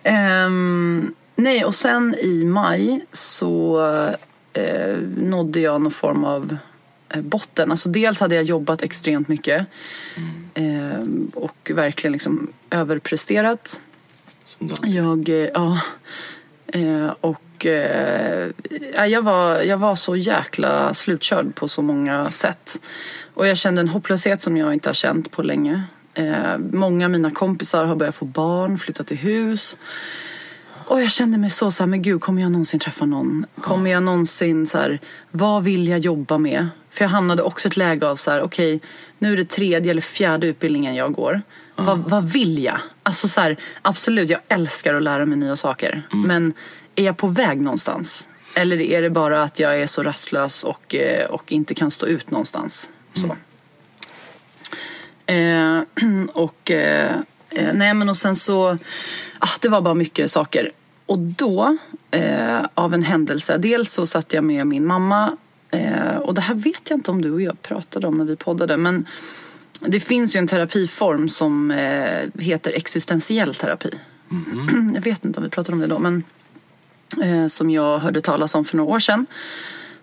ehm, 0.13 1.13
nej, 1.36 1.65
och 1.65 1.75
sen 1.75 2.15
i 2.15 2.46
maj 2.46 3.06
så 3.12 3.82
eh, 4.53 4.98
nådde 5.17 5.60
jag 5.60 5.82
någon 5.82 5.91
form 5.91 6.24
av 6.24 6.51
eh, 6.51 6.58
botten. 7.15 7.71
Alltså 7.71 7.89
dels 7.89 8.19
hade 8.19 8.35
jag 8.35 8.43
jobbat 8.43 8.81
extremt 8.81 9.27
mycket 9.27 9.67
eh, 10.53 10.99
och 11.33 11.71
verkligen 11.75 12.11
liksom 12.11 12.47
överpresterat. 12.69 13.79
Jag, 14.83 15.29
eh, 15.29 15.49
ja. 15.53 15.79
Eh, 16.67 17.13
och 17.21 17.65
eh, 17.65 18.49
ja, 18.93 19.07
jag, 19.07 19.21
var, 19.21 19.61
jag 19.61 19.77
var 19.77 19.95
så 19.95 20.15
jäkla 20.15 20.93
slutkörd 20.93 21.55
på 21.55 21.67
så 21.67 21.81
många 21.81 22.31
sätt. 22.31 22.81
Och 23.33 23.47
jag 23.47 23.57
kände 23.57 23.81
en 23.81 23.87
hopplöshet 23.87 24.41
som 24.41 24.57
jag 24.57 24.73
inte 24.73 24.89
har 24.89 24.93
känt 24.93 25.31
på 25.31 25.43
länge. 25.43 25.83
Eh, 26.13 26.57
många 26.57 27.05
av 27.05 27.11
mina 27.11 27.31
kompisar 27.31 27.85
har 27.85 27.95
börjat 27.95 28.15
få 28.15 28.25
barn, 28.25 28.77
flyttat 28.77 29.07
till 29.07 29.17
hus. 29.17 29.77
Och 30.87 31.01
jag 31.01 31.11
kände 31.11 31.37
mig 31.37 31.49
så 31.49 31.71
så 31.71 31.83
här, 31.83 31.87
men 31.87 32.01
gud, 32.01 32.21
kommer 32.21 32.41
jag 32.41 32.51
någonsin 32.51 32.79
träffa 32.79 33.05
någon? 33.05 33.45
Kommer 33.61 33.91
jag 33.91 34.03
någonsin 34.03 34.67
så 34.67 34.77
här, 34.77 34.99
vad 35.31 35.63
vill 35.63 35.87
jag 35.87 35.99
jobba 35.99 36.37
med? 36.37 36.67
För 36.98 37.06
jag 37.06 37.10
hamnade 37.10 37.44
också 37.44 37.68
i 37.68 37.70
ett 37.70 37.77
läge 37.77 38.08
av 38.08 38.16
så 38.16 38.32
här, 38.32 38.42
okej, 38.42 38.80
nu 39.20 39.34
är 39.34 39.38
det 39.38 39.50
tredje 39.50 39.92
eller 39.92 40.01
fjärde 40.01 40.48
utbildningen 40.48 40.96
jag 40.96 41.13
går. 41.13 41.42
Vad, 41.75 41.98
vad 41.98 42.32
vill 42.32 42.63
jag? 42.63 42.80
Alltså 43.04 43.27
så 43.27 43.42
här, 43.42 43.58
absolut, 43.82 44.30
jag 44.30 44.39
älskar 44.48 44.94
att 44.94 45.04
lära 45.04 45.25
mig 45.25 45.38
nya 45.38 45.56
saker. 45.56 46.01
Men 46.12 46.54
är 46.96 47.04
jag 47.04 47.18
på 47.18 47.27
väg 47.27 47.62
någonstans? 47.62 48.30
Eller 48.56 48.82
är 48.82 49.01
det 49.01 49.10
bara 49.10 49.44
att 49.44 49.60
jag 49.60 49.82
är 49.82 49.88
så 49.88 50.04
rastlös 50.04 50.63
och, 50.63 50.96
eh, 50.96 51.25
och 51.25 51.51
inte 51.51 51.74
kan 51.74 51.92
stå 51.92 52.06
ut 52.06 52.32
någonstans? 52.32 52.89
Så. 53.13 53.36
Eh, 55.34 55.82
och, 56.34 56.72
eh, 56.72 57.16
eh, 57.50 57.74
nej 57.74 57.94
men 57.94 58.10
och 58.10 58.18
sen 58.18 58.36
så, 58.36 58.77
ah, 59.39 59.58
det 59.62 59.70
var 59.70 59.82
bara 59.82 59.94
mycket 59.94 60.32
saker. 60.32 60.72
Och 61.06 61.20
då, 61.20 61.77
eh, 62.12 62.66
av 62.74 62.94
en 62.94 63.04
händelse, 63.04 63.58
dels 63.58 63.92
så 63.92 64.06
satt 64.06 64.34
jag 64.34 64.44
med 64.44 64.68
min 64.68 64.86
mamma 64.86 65.38
eh, 65.71 66.17
och 66.17 66.33
det 66.33 66.41
här 66.41 66.55
vet 66.55 66.89
jag 66.89 66.97
inte 66.97 67.12
om 67.12 67.21
du 67.21 67.31
och 67.31 67.41
jag 67.41 67.62
pratade 67.62 68.07
om 68.07 68.17
när 68.17 68.25
vi 68.25 68.36
poddade 68.36 68.77
men 68.77 69.05
det 69.79 70.00
finns 70.00 70.36
ju 70.36 70.38
en 70.38 70.47
terapiform 70.47 71.29
som 71.29 71.71
eh, 71.71 72.29
heter 72.39 72.71
existentiell 72.71 73.53
terapi. 73.53 73.91
Jag 74.95 75.01
vet 75.01 75.25
inte 75.25 75.39
om 75.39 75.43
vi 75.43 75.50
pratade 75.50 75.74
om 75.74 75.79
det 75.79 75.88
då 75.88 76.00
men 76.00 76.24
eh, 77.24 77.47
som 77.47 77.69
jag 77.69 78.00
hörde 78.00 78.21
talas 78.21 78.55
om 78.55 78.65
för 78.65 78.77
några 78.77 78.93
år 78.93 79.00
sedan. 79.00 79.25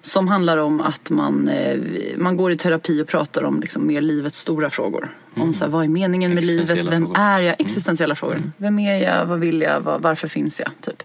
Som 0.01 0.29
handlar 0.29 0.59
om 0.59 0.81
att 0.81 1.11
man, 1.11 1.51
man 2.17 2.37
går 2.37 2.53
i 2.53 2.57
terapi 2.57 3.03
och 3.03 3.07
pratar 3.07 3.45
om 3.45 3.61
liksom 3.61 3.87
mer 3.87 4.01
livets 4.01 4.39
stora 4.39 4.71
frågor. 4.71 5.09
Om 5.37 5.55
så 5.55 5.65
här, 5.65 5.71
vad 5.71 5.85
är 5.85 5.89
meningen 5.89 6.35
med 6.35 6.45
livet? 6.45 6.71
Vem 6.71 6.83
frågor. 6.83 6.95
Mm. 6.95 7.13
är 7.15 7.41
jag? 7.41 7.61
Existentiella 7.61 8.15
frågor. 8.15 8.43
Vem 8.57 8.79
är 8.79 9.03
jag? 9.03 9.27
Vad 9.27 9.41
vill 9.41 9.61
jag? 9.61 9.81
Varför 9.81 10.29
finns 10.29 10.61
jag? 10.61 10.71
Typ. 10.81 11.03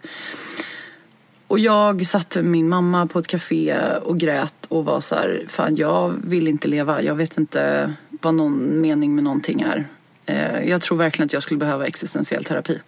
Och 1.49 1.59
jag 1.59 2.05
satt 2.05 2.35
med 2.35 2.45
min 2.45 2.69
mamma 2.69 3.07
på 3.07 3.19
ett 3.19 3.27
café 3.27 3.77
och 4.03 4.17
grät 4.19 4.65
och 4.67 4.85
var 4.85 4.99
så 4.99 5.15
här, 5.15 5.45
fan 5.47 5.75
jag 5.75 6.13
vill 6.23 6.47
inte 6.47 6.67
leva. 6.67 7.01
Jag 7.01 7.15
vet 7.15 7.37
inte 7.37 7.93
vad 8.09 8.33
någon 8.33 8.81
mening 8.81 9.15
med 9.15 9.23
någonting 9.23 9.61
är. 9.61 9.85
Eh, 10.25 10.69
Jag 10.69 10.81
tror 10.81 10.97
verkligen 10.97 11.25
att 11.25 11.33
jag 11.33 11.43
skulle 11.43 11.57
behöva 11.57 11.87
existentiell 11.87 12.43
terapi. 12.43 12.79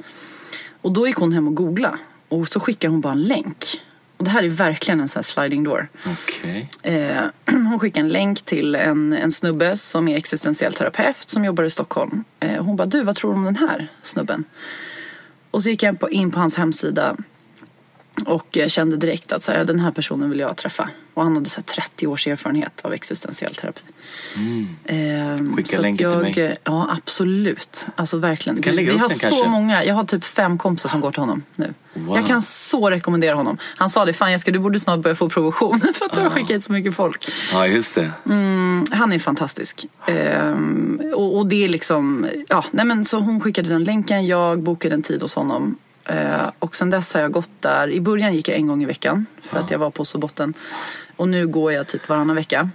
Och 0.81 0.91
då 0.91 1.07
gick 1.07 1.15
hon 1.15 1.31
hem 1.31 1.47
och 1.47 1.55
googlade 1.55 1.97
och 2.29 2.47
så 2.47 2.59
skickade 2.59 2.91
hon 2.91 3.01
bara 3.01 3.13
en 3.13 3.23
länk. 3.23 3.65
Och 4.17 4.23
det 4.23 4.29
här 4.29 4.43
är 4.43 4.49
verkligen 4.49 4.99
en 4.99 5.07
sån 5.07 5.19
här 5.19 5.23
sliding 5.23 5.63
door. 5.63 5.87
Okej. 6.05 6.69
Eh, 6.83 7.23
hon 7.45 7.79
skickade 7.79 8.05
en 8.05 8.09
länk 8.09 8.41
till 8.41 8.75
en, 8.75 9.13
en 9.13 9.31
snubbe 9.31 9.77
som 9.77 10.07
är 10.07 10.17
existentiell 10.17 10.73
terapeut 10.73 11.29
som 11.29 11.45
jobbar 11.45 11.63
i 11.63 11.69
Stockholm. 11.69 12.23
Eh, 12.39 12.63
hon 12.63 12.75
bara, 12.75 12.85
du 12.85 13.03
vad 13.03 13.15
tror 13.15 13.31
du 13.31 13.37
om 13.37 13.45
den 13.45 13.55
här 13.55 13.87
snubben? 14.01 14.43
Och 15.51 15.63
så 15.63 15.69
gick 15.69 15.83
jag 15.83 15.97
in 16.11 16.31
på 16.31 16.39
hans 16.39 16.55
hemsida 16.55 17.15
Och 18.25 18.47
jag 18.51 18.71
kände 18.71 18.97
direkt 18.97 19.31
att 19.31 19.43
så 19.43 19.51
här, 19.51 19.65
den 19.65 19.79
här 19.79 19.91
personen 19.91 20.29
vill 20.29 20.39
jag 20.39 20.57
träffa. 20.57 20.89
Och 21.13 21.23
han 21.23 21.35
hade 21.35 21.49
så 21.49 21.59
här, 21.59 21.63
30 21.63 22.07
års 22.07 22.27
erfarenhet 22.27 22.81
av 22.81 22.93
existentiell 22.93 23.55
terapi. 23.55 23.81
Ehm, 24.85 25.55
Skicka 25.55 25.79
länken 25.79 26.11
till 26.11 26.43
mig. 26.43 26.57
Ja, 26.63 26.89
absolut. 26.97 27.87
Alltså 27.95 28.17
verkligen. 28.17 28.61
kan 28.61 28.75
Vi 28.75 28.97
har 28.97 29.09
så 29.09 29.19
kanske. 29.19 29.49
många. 29.49 29.83
Jag 29.83 29.95
har 29.95 30.03
typ 30.03 30.23
fem 30.23 30.57
kompisar 30.57 30.89
som 30.89 31.01
går 31.01 31.11
till 31.11 31.19
honom 31.19 31.43
nu. 31.55 31.73
Wow. 31.93 32.15
Jag 32.15 32.27
kan 32.27 32.41
så 32.41 32.89
rekommendera 32.89 33.35
honom. 33.35 33.57
Han 33.77 33.89
sa 33.89 34.05
det, 34.05 34.13
fan 34.13 34.31
Jessica 34.31 34.51
du 34.51 34.59
borde 34.59 34.79
snart 34.79 34.99
börja 34.99 35.15
få 35.15 35.29
provision 35.29 35.79
för 35.93 36.05
att 36.05 36.13
du 36.13 36.19
har 36.19 36.29
skickat 36.29 36.49
hit 36.51 36.63
så 36.63 36.71
mycket 36.71 36.95
folk. 36.95 37.27
Ja, 37.51 37.67
just 37.67 37.95
det. 37.95 38.11
Han 38.91 39.13
är 39.13 39.19
fantastisk. 39.19 39.85
Ehm, 40.07 41.01
och, 41.15 41.37
och 41.37 41.47
det 41.47 41.65
är 41.65 41.69
liksom, 41.69 42.27
ja, 42.47 42.65
nej 42.71 42.85
men 42.85 43.05
så 43.05 43.19
hon 43.19 43.41
skickade 43.41 43.69
den 43.69 43.83
länken, 43.83 44.25
jag 44.27 44.59
bokade 44.59 44.95
en 44.95 45.01
tid 45.01 45.21
hos 45.21 45.35
honom. 45.35 45.77
Eh, 46.05 46.51
och 46.60 46.75
sen 46.75 46.89
dess 46.89 47.13
har 47.13 47.22
jag 47.22 47.31
gått 47.31 47.50
där, 47.60 47.89
i 47.89 48.01
början 48.01 48.34
gick 48.34 48.50
jag 48.50 48.58
en 48.58 48.67
gång 48.67 48.84
i 48.84 48.86
veckan 48.86 49.25
för 49.41 49.60
att 49.60 49.72
jag 49.72 49.79
var 49.79 49.89
på 49.89 50.05
så 50.05 50.17
botten. 50.17 50.53
Och 51.15 51.27
nu 51.27 51.48
går 51.48 51.72
jag 51.72 51.88
typ 51.88 52.10
varannan 52.10 52.36
vecka. 52.36 52.70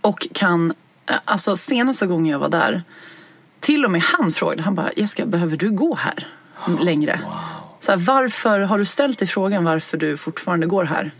Och 0.00 0.28
kan, 0.32 0.74
eh, 1.06 1.16
alltså 1.24 1.56
senaste 1.56 2.06
gången 2.06 2.32
jag 2.32 2.38
var 2.38 2.48
där, 2.48 2.82
till 3.60 3.84
och 3.84 3.90
med 3.90 4.02
han 4.02 4.32
frågade, 4.32 4.62
han 4.62 4.74
bara 4.74 4.90
Jessica 4.96 5.26
behöver 5.26 5.56
du 5.56 5.70
gå 5.70 5.94
här 5.94 6.26
längre? 6.80 7.20
Så 7.80 7.92
här, 7.92 7.98
varför 7.98 8.60
har 8.60 8.78
du 8.78 8.84
ställt 8.84 9.18
dig 9.18 9.28
frågan 9.28 9.64
varför 9.64 9.96
du 9.96 10.16
fortfarande 10.16 10.66
går 10.66 10.84
här? 10.84 11.10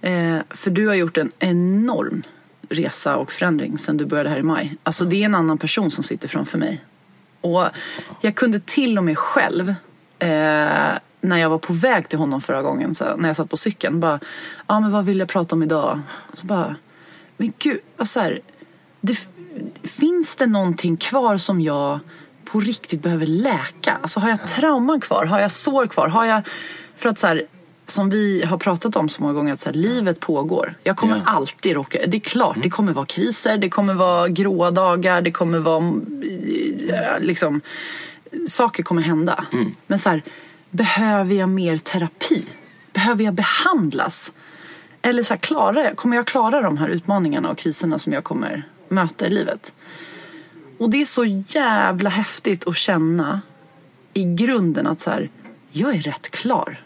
Eh, 0.00 0.38
för 0.50 0.70
du 0.70 0.88
har 0.88 0.94
gjort 0.94 1.16
en 1.16 1.32
enorm 1.38 2.22
resa 2.68 3.16
och 3.16 3.32
förändring 3.32 3.78
sen 3.78 3.96
du 3.96 4.06
började 4.06 4.30
här 4.30 4.38
i 4.38 4.42
maj. 4.42 4.76
Alltså 4.82 5.04
det 5.04 5.16
är 5.16 5.24
en 5.24 5.34
annan 5.34 5.58
person 5.58 5.90
som 5.90 6.04
sitter 6.04 6.28
framför 6.28 6.58
mig. 6.58 6.84
Och 7.40 7.68
jag 8.20 8.34
kunde 8.34 8.60
till 8.60 8.98
och 8.98 9.04
med 9.04 9.18
själv, 9.18 9.74
eh, 10.18 10.98
när 11.20 11.36
jag 11.36 11.50
var 11.50 11.58
på 11.58 11.72
väg 11.72 12.08
till 12.08 12.18
honom 12.18 12.40
förra 12.40 12.62
gången, 12.62 12.94
så 12.94 13.16
när 13.16 13.28
jag 13.28 13.36
satt 13.36 13.50
på 13.50 13.56
cykeln, 13.56 14.00
bara, 14.00 14.20
ja 14.22 14.62
ah, 14.66 14.80
men 14.80 14.90
vad 14.92 15.04
vill 15.04 15.18
jag 15.18 15.28
prata 15.28 15.54
om 15.54 15.62
idag? 15.62 16.00
Så 16.32 16.46
bara, 16.46 16.76
men 17.36 17.52
gud, 17.58 17.80
alltså 17.96 18.20
här, 18.20 18.40
det, 19.00 19.28
finns 19.82 20.36
det 20.36 20.46
någonting 20.46 20.96
kvar 20.96 21.36
som 21.36 21.60
jag 21.60 21.98
på 22.44 22.60
riktigt 22.60 23.02
behöver 23.02 23.26
läka? 23.26 23.98
Alltså 24.02 24.20
har 24.20 24.28
jag 24.28 24.46
trauman 24.46 25.00
kvar? 25.00 25.24
Har 25.24 25.40
jag 25.40 25.50
sår 25.50 25.86
kvar? 25.86 26.08
Har 26.08 26.24
jag, 26.24 26.42
för 26.96 27.08
att 27.08 27.18
så 27.18 27.26
här, 27.26 27.42
som 27.86 28.10
vi 28.10 28.44
har 28.44 28.58
pratat 28.58 28.96
om 28.96 29.08
så 29.08 29.22
många 29.22 29.34
gånger, 29.34 29.52
att 29.52 29.60
så 29.60 29.68
här, 29.68 29.76
livet 29.76 30.20
pågår. 30.20 30.74
Jag 30.82 30.96
kommer 30.96 31.16
Ja. 31.16 31.22
alltid 31.26 31.74
råka, 31.74 31.98
det 32.06 32.16
är 32.16 32.20
klart, 32.20 32.56
det 32.62 32.70
kommer 32.70 32.92
vara 32.92 33.06
kriser, 33.06 33.56
det 33.58 33.68
kommer 33.70 33.94
vara 33.94 34.28
gråa 34.28 34.70
dagar, 34.70 35.22
det 35.22 35.30
kommer 35.30 35.58
vara 35.58 35.84
eh, 36.88 37.20
liksom, 37.20 37.60
saker 38.48 38.82
kommer 38.82 39.02
hända. 39.02 39.44
Men 39.86 39.98
så 39.98 40.10
här, 40.10 40.22
behöver 40.70 41.34
jag 41.34 41.48
mer 41.48 41.76
terapi? 41.76 42.44
Behöver 42.92 43.24
jag 43.24 43.34
behandlas? 43.34 44.32
Eller 45.02 45.22
så 45.22 45.34
här, 45.34 45.40
klarar 45.40 45.94
kommer 45.94 46.16
jag 46.16 46.26
klara 46.26 46.62
de 46.62 46.78
här 46.78 46.88
utmaningarna 46.88 47.50
och 47.50 47.58
kriserna 47.58 47.98
som 47.98 48.12
jag 48.12 48.24
kommer 48.24 48.62
möta 48.88 49.26
i 49.26 49.30
livet? 49.30 49.72
Och 50.78 50.90
det 50.90 51.00
är 51.00 51.04
så 51.04 51.24
jävla 51.46 52.10
häftigt 52.10 52.66
att 52.66 52.76
känna 52.76 53.40
i 54.14 54.24
grunden 54.24 54.86
att 54.86 55.00
så 55.00 55.10
här, 55.10 55.30
jag 55.70 55.94
är 55.94 56.00
rätt 56.00 56.30
klar 56.30 56.80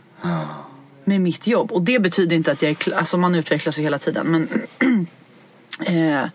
med 1.05 1.21
mitt 1.21 1.47
jobb. 1.47 1.73
Och 1.73 1.83
det 1.83 2.03
betyder 2.03 2.37
inte 2.37 2.53
att 2.53 2.63
jag 2.63 2.71
är 2.71 2.75
klar, 2.75 2.97
alltså 2.97 3.17
man 3.17 3.35
utvecklas 3.35 3.79
ju 3.79 3.83
hela 3.83 3.99
tiden. 3.99 4.27
Men 4.27 4.49
eh, 5.87 6.29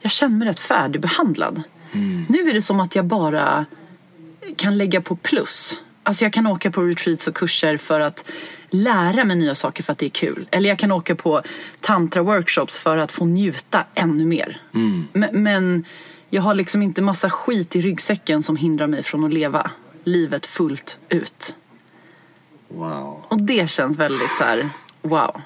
jag 0.00 0.10
känner 0.10 0.36
mig 0.36 0.48
rätt 0.48 0.60
färdigbehandlad. 0.60 1.62
Nu 2.28 2.48
är 2.48 2.54
det 2.54 2.62
som 2.62 2.80
att 2.80 2.96
jag 2.96 3.04
bara 3.04 3.66
kan 4.56 4.78
lägga 4.78 5.00
på 5.00 5.16
plus. 5.16 5.82
Alltså 6.02 6.24
jag 6.24 6.32
kan 6.32 6.46
åka 6.46 6.70
på 6.70 6.82
retreats 6.82 7.28
och 7.28 7.34
kurser 7.34 7.76
för 7.76 8.00
att 8.00 8.30
lära 8.70 9.24
mig 9.24 9.36
nya 9.36 9.54
saker 9.54 9.82
för 9.82 9.92
att 9.92 9.98
det 9.98 10.06
är 10.06 10.10
kul. 10.10 10.48
Eller 10.50 10.68
jag 10.68 10.78
kan 10.78 10.92
åka 10.92 11.14
på 11.14 11.42
tantra-workshops 11.80 12.80
för 12.80 12.96
att 12.96 13.12
få 13.12 13.24
njuta 13.24 13.84
ännu 13.94 14.26
mer. 14.26 14.60
Men, 15.12 15.42
men 15.42 15.84
jag 16.30 16.42
har 16.42 16.54
liksom 16.54 16.82
inte 16.82 17.02
massa 17.02 17.30
skit 17.30 17.76
i 17.76 17.80
ryggsäcken 17.80 18.42
som 18.42 18.56
hindrar 18.56 18.86
mig 18.86 19.02
från 19.02 19.24
att 19.24 19.32
leva 19.32 19.70
livet 20.04 20.46
fullt 20.46 20.98
ut. 21.08 21.54
Wow, 22.68 23.24
Och 23.28 23.42
det 23.42 23.70
känns 23.70 23.96
väldigt 23.96 24.30
så 24.38 24.44
här, 24.44 24.68
wow. 25.02 25.40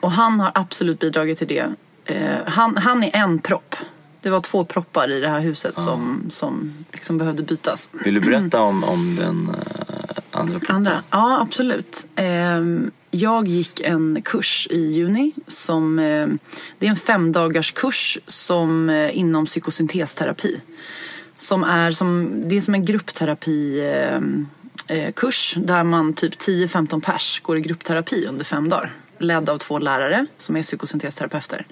Och 0.00 0.10
han 0.10 0.40
har 0.40 0.52
absolut 0.54 0.98
bidragit 0.98 1.38
till 1.38 1.48
det. 1.48 1.74
Eh, 2.04 2.36
han, 2.46 2.76
han 2.76 3.04
är 3.04 3.16
en 3.16 3.38
propp. 3.38 3.76
Det 4.22 4.30
var 4.30 4.40
två 4.40 4.64
proppar 4.64 5.10
i 5.10 5.20
det 5.20 5.28
här 5.28 5.40
huset 5.40 5.78
som, 5.78 6.24
som 6.30 6.72
liksom 6.92 7.18
behövde 7.18 7.42
bytas. 7.42 7.88
Vill 8.04 8.14
du 8.14 8.20
berätta 8.20 8.60
om, 8.60 8.84
om 8.88 9.16
den 9.16 9.48
eh, 9.48 10.18
andra 10.30 10.58
proppen? 10.58 10.76
Andra? 10.76 11.02
Ja, 11.10 11.40
absolut. 11.40 12.06
Ehm, 12.14 12.90
jag 13.10 13.48
gick 13.48 13.80
en 13.80 14.22
kurs 14.22 14.68
i 14.70 14.80
juni. 14.80 15.32
Som, 15.46 15.98
eh, 15.98 16.26
det 16.78 16.86
är 16.86 16.90
en 16.90 16.96
femdagars 16.96 17.72
kurs 17.72 18.18
som, 18.26 18.90
eh, 18.90 19.18
inom 19.18 19.46
psykosyntesterapi. 19.46 20.60
Som 21.36 21.64
är 21.64 21.90
som, 21.90 22.42
det 22.48 22.56
är 22.56 22.60
som 22.60 22.74
en 22.74 22.84
gruppterapi 22.84 23.80
eh, 23.80 24.96
eh, 24.96 25.12
där 25.56 25.84
man 25.84 26.14
typ 26.14 26.38
10-15 26.38 27.00
pers 27.00 27.40
går 27.40 27.58
i 27.58 27.60
gruppterapi 27.60 28.26
under 28.26 28.44
fem 28.44 28.68
dagar. 28.68 28.92
Ledd 29.18 29.48
av 29.48 29.58
två 29.58 29.78
lärare 29.78 30.26
som 30.38 30.56
är 30.56 30.62
psykosyntesteterapeuter. 30.62 31.66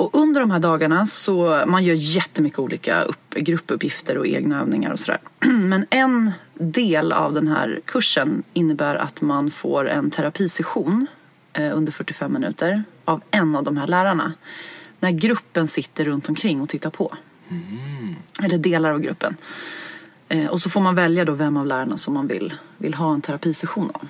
Och 0.00 0.10
under 0.12 0.40
de 0.40 0.50
här 0.50 0.58
dagarna 0.58 1.06
så 1.06 1.62
man 1.66 1.84
gör 1.84 1.94
jättemycket 1.94 2.58
olika 2.58 3.02
upp, 3.02 3.34
gruppuppgifter 3.34 4.18
och 4.18 4.26
egna 4.26 4.60
övningar 4.60 4.92
och 4.92 4.98
sådär. 4.98 5.20
Men 5.44 5.86
en 5.90 6.32
del 6.54 7.12
av 7.12 7.34
den 7.34 7.48
här 7.48 7.80
kursen 7.84 8.42
innebär 8.52 8.94
att 8.94 9.20
man 9.20 9.50
får 9.50 9.88
en 9.88 10.10
terapisession 10.10 11.06
eh, 11.52 11.76
under 11.76 11.92
45 11.92 12.32
minuter 12.32 12.84
av 13.04 13.22
en 13.30 13.56
av 13.56 13.64
de 13.64 13.76
här 13.76 13.86
lärarna. 13.86 14.32
När 15.00 15.10
gruppen 15.10 15.68
sitter 15.68 16.04
runt 16.04 16.28
omkring 16.28 16.60
och 16.60 16.68
tittar 16.68 16.90
på. 16.90 17.16
Eller 18.42 18.58
delar 18.58 18.90
av 18.90 19.00
gruppen. 19.00 19.36
Eh, 20.28 20.46
och 20.46 20.60
så 20.60 20.70
får 20.70 20.80
man 20.80 20.94
välja 20.94 21.24
då 21.24 21.32
vem 21.32 21.56
av 21.56 21.66
lärarna 21.66 21.96
som 21.96 22.14
man 22.14 22.26
vill, 22.26 22.54
vill 22.78 22.94
ha 22.94 23.14
en 23.14 23.20
terapisession 23.20 23.90
av. 23.94 24.08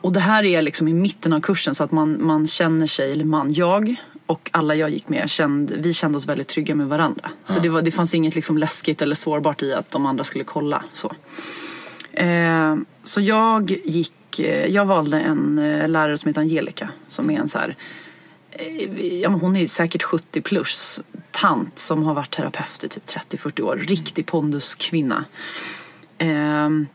Och 0.00 0.12
det 0.12 0.20
här 0.20 0.44
är 0.44 0.62
liksom 0.62 0.88
i 0.88 0.94
mitten 0.94 1.32
av 1.32 1.40
kursen 1.40 1.74
så 1.74 1.84
att 1.84 1.92
man, 1.92 2.26
man 2.26 2.46
känner 2.46 2.86
sig, 2.86 3.12
eller 3.12 3.24
man, 3.24 3.52
jag 3.52 3.96
och 4.30 4.50
alla 4.52 4.74
jag 4.74 4.90
gick 4.90 5.08
med, 5.08 5.30
kände, 5.30 5.76
vi 5.76 5.94
kände 5.94 6.18
oss 6.18 6.26
väldigt 6.26 6.48
trygga 6.48 6.74
med 6.74 6.88
varandra. 6.88 7.30
Så 7.44 7.60
det, 7.60 7.68
var, 7.68 7.82
det 7.82 7.90
fanns 7.90 8.14
inget 8.14 8.34
liksom 8.34 8.58
läskigt 8.58 9.02
eller 9.02 9.14
sårbart 9.14 9.62
i 9.62 9.74
att 9.74 9.90
de 9.90 10.06
andra 10.06 10.24
skulle 10.24 10.44
kolla. 10.44 10.84
Så, 10.92 11.12
eh, 12.12 12.76
så 13.02 13.20
jag 13.20 13.70
gick, 13.70 14.38
eh, 14.38 14.66
jag 14.66 14.84
valde 14.84 15.20
en 15.20 15.58
eh, 15.58 15.88
lärare 15.88 16.18
som 16.18 16.28
heter 16.28 16.40
Angelica 16.40 16.88
som 17.08 17.30
är 17.30 17.40
en 17.40 17.48
så 17.48 17.58
här 17.58 17.76
eh, 18.50 19.16
Ja, 19.20 19.28
hon 19.28 19.56
är 19.56 19.66
säkert 19.66 20.02
70 20.02 20.40
plus 20.40 21.00
tant 21.30 21.78
som 21.78 22.02
har 22.02 22.14
varit 22.14 22.30
terapeut 22.30 22.84
i 22.84 22.88
typ 22.88 23.04
30-40 23.04 23.60
år. 23.60 23.76
Riktig 23.76 24.26
ponduskvinna. 24.26 25.24
Ehm, 26.18 26.86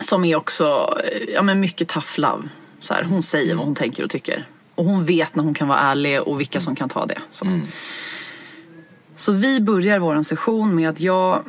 som 0.00 0.24
är 0.24 0.36
också 0.36 0.98
ja, 1.34 1.42
men 1.42 1.60
mycket 1.60 1.88
tough 1.88 2.20
love. 2.20 2.48
Så 2.80 2.94
här, 2.94 3.02
hon 3.02 3.22
säger 3.22 3.54
vad 3.54 3.64
hon 3.64 3.74
tänker 3.74 4.04
och 4.04 4.10
tycker. 4.10 4.46
Och 4.74 4.84
hon 4.84 5.04
vet 5.04 5.34
när 5.34 5.44
hon 5.44 5.54
kan 5.54 5.68
vara 5.68 5.78
ärlig 5.78 6.22
och 6.22 6.40
vilka 6.40 6.60
som 6.60 6.76
kan 6.76 6.88
ta 6.88 7.06
det. 7.06 7.18
Så, 7.30 7.60
så 9.16 9.32
vi 9.32 9.60
börjar 9.60 9.98
vår 9.98 10.22
session 10.22 10.74
med 10.74 10.88
att 10.88 11.00
jag 11.00 11.42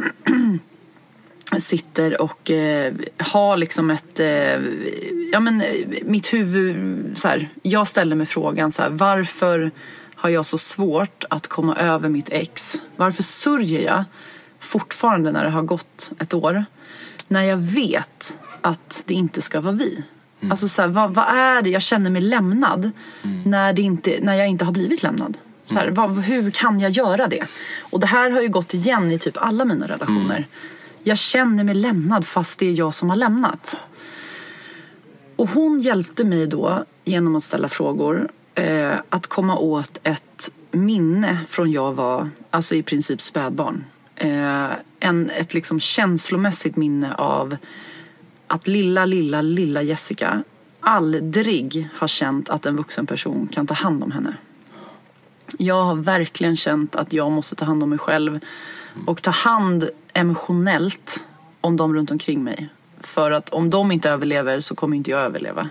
sitter 1.58 2.22
och 2.22 2.52
eh, 2.52 2.94
har 3.18 3.58
liksom 3.58 3.92
ett... 3.92 4.20
Eh, 4.20 4.60
ja, 5.32 5.40
men, 5.40 5.62
eh, 5.62 5.88
mitt 6.04 6.34
huvud... 6.34 7.18
Så 7.18 7.28
här, 7.28 7.50
jag 7.62 7.88
ställer 7.88 8.16
mig 8.16 8.26
frågan 8.26 8.72
så 8.72 8.82
här, 8.82 8.90
varför 8.90 9.72
har 10.16 10.30
jag 10.30 10.46
så 10.46 10.58
svårt 10.58 11.24
att 11.30 11.48
komma 11.48 11.76
över 11.76 12.10
mitt 12.10 12.30
ex? 12.30 12.82
Varför 12.96 13.24
sörjer 13.24 13.82
jag 13.82 14.04
fortfarande 14.60 15.32
när 15.32 15.44
det 15.44 15.50
har 15.50 15.62
gått 15.62 16.12
ett 16.20 16.34
år? 16.34 16.66
När 17.28 17.44
jag 17.44 17.58
vet 17.58 18.38
att 18.62 19.04
det 19.06 19.14
inte 19.14 19.42
ska 19.42 19.62
vara 19.62 19.74
vi. 19.74 20.04
Alltså 20.50 20.68
så 20.68 20.82
här, 20.82 20.90
vad, 20.90 21.14
vad 21.14 21.26
är 21.28 21.62
det? 21.62 21.70
Jag 21.70 21.82
känner 21.82 22.10
mig 22.10 22.22
lämnad 22.22 22.92
när, 23.46 23.74
det 23.74 23.82
inte, 23.82 24.18
när 24.22 24.34
jag 24.34 24.48
inte 24.48 24.66
har 24.66 24.72
blivit 24.72 25.04
lämnad. 25.04 25.38
Så 25.66 25.74
här, 25.74 25.88
vad, 25.92 26.18
hur 26.18 26.52
kan 26.52 26.80
jag 26.80 26.92
göra 26.92 27.28
det? 27.28 27.44
Och 27.80 28.00
det 28.00 28.08
här 28.08 28.30
har 28.30 28.42
ju 28.42 28.50
gått 28.50 28.74
igen 28.74 29.12
i 29.12 29.20
typ 29.20 29.38
alla 29.38 29.66
mina 29.66 29.88
relationer. 29.88 30.48
Jag 31.04 31.18
känner 31.18 31.64
mig 31.64 31.76
lämnad 31.76 32.26
fast 32.26 32.60
det 32.60 32.66
är 32.66 32.74
jag 32.74 32.94
som 32.94 33.10
har 33.10 33.18
lämnat. 33.18 33.78
Och 35.36 35.50
hon 35.50 35.82
hjälpte 35.82 36.24
mig 36.24 36.48
då 36.48 36.84
genom 37.04 37.36
att 37.36 37.44
ställa 37.44 37.68
frågor 37.68 38.30
eh, 38.56 38.92
att 39.10 39.28
komma 39.28 39.58
åt 39.58 40.00
ett 40.04 40.52
minne 40.72 41.38
från 41.48 41.72
jag 41.72 41.94
var 41.94 42.30
alltså 42.50 42.76
i 42.76 42.84
princip 42.84 43.22
spädbarn. 43.22 43.84
Eh, 44.16 44.68
en, 45.00 45.30
ett 45.30 45.54
liksom 45.54 45.80
känslomässigt 45.80 46.76
minne 46.76 47.14
av 47.14 47.58
att 48.48 48.68
lilla, 48.68 49.06
lilla, 49.06 49.42
lilla 49.42 49.82
Jessica 49.82 50.44
aldrig 50.80 51.90
har 51.94 52.08
känt 52.08 52.50
att 52.50 52.66
en 52.66 52.76
vuxen 52.76 53.06
person 53.06 53.48
kan 53.48 53.68
ta 53.68 53.74
hand 53.74 54.04
om 54.04 54.12
henne. 54.12 54.38
Jag 55.58 55.84
har 55.84 55.96
verkligen 55.96 56.56
känt 56.56 56.96
att 56.96 57.14
jag 57.14 57.32
måste 57.32 57.56
ta 57.56 57.66
hand 57.66 57.84
om 57.84 57.90
mig 57.90 58.00
själv 58.00 58.40
och 59.06 59.22
ta 59.22 59.32
hand 59.32 59.90
emotionellt 60.14 61.24
om 61.62 61.78
de 61.78 61.96
runt 61.96 62.12
omkring 62.12 62.44
mig. 62.44 62.70
För 63.00 63.32
att 63.32 63.50
om 63.50 63.70
de 63.70 63.92
inte 63.92 64.10
överlever 64.10 64.60
så 64.60 64.76
kommer 64.76 64.98
inte 64.98 65.12
jag 65.12 65.22
överleva. 65.22 65.70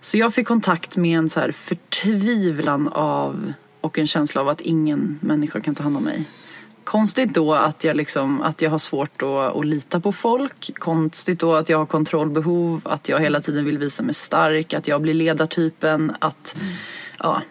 Så 0.00 0.16
jag 0.16 0.34
fick 0.34 0.46
kontakt 0.46 0.96
med 0.96 1.18
en 1.18 1.28
så 1.28 1.40
här 1.40 1.52
förtvivlan 1.52 2.88
av 2.88 3.52
och 3.80 3.98
en 3.98 4.06
känsla 4.06 4.40
av 4.40 4.48
att 4.48 4.60
ingen 4.60 5.18
människa 5.22 5.60
kan 5.60 5.74
ta 5.74 5.82
hand 5.82 5.96
om 5.96 6.04
mig. 6.04 6.24
Konstigt 6.90 7.34
då 7.34 7.54
att 7.54 7.84
jag, 7.84 7.96
liksom, 7.96 8.40
att 8.42 8.62
jag 8.62 8.70
har 8.70 8.78
svårt 8.78 9.22
att, 9.22 9.56
att 9.56 9.64
lita 9.64 10.00
på 10.00 10.12
folk. 10.12 10.70
Konstigt 10.74 11.40
då 11.40 11.54
att 11.54 11.68
jag 11.68 11.78
har 11.78 11.86
kontrollbehov, 11.86 12.80
att 12.84 13.08
jag 13.08 13.20
hela 13.20 13.40
tiden 13.40 13.64
vill 13.64 13.78
visa 13.78 14.02
mig 14.02 14.14
stark, 14.14 14.74
att 14.74 14.88
jag 14.88 15.02
blir 15.02 15.14
ledartypen. 15.14 16.12
Att, 16.18 16.56
mm. 16.60 16.72
ja. 17.18 17.42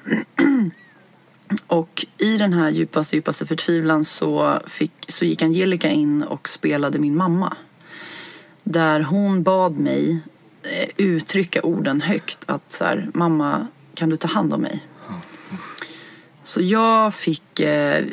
Och 1.67 2.05
i 2.17 2.37
den 2.37 2.53
här 2.53 2.69
djupaste, 2.69 3.15
djupaste 3.15 3.45
förtvivlan 3.45 4.05
så, 4.05 4.59
fick, 4.67 4.91
så 5.07 5.25
gick 5.25 5.41
Angelica 5.41 5.89
in 5.89 6.23
och 6.23 6.49
spelade 6.49 6.99
min 6.99 7.15
mamma. 7.15 7.57
Där 8.63 8.99
hon 8.99 9.43
bad 9.43 9.77
mig 9.77 10.19
eh, 10.63 10.89
uttrycka 10.97 11.61
orden 11.61 12.01
högt. 12.01 12.39
Att 12.45 12.71
så 12.71 12.83
här, 12.85 13.09
mamma, 13.13 13.67
kan 13.93 14.09
du 14.09 14.17
ta 14.17 14.27
hand 14.27 14.53
om 14.53 14.61
mig? 14.61 14.85
Så 16.43 16.61
jag 16.61 17.13
fick 17.13 17.59
eh, 17.59 18.05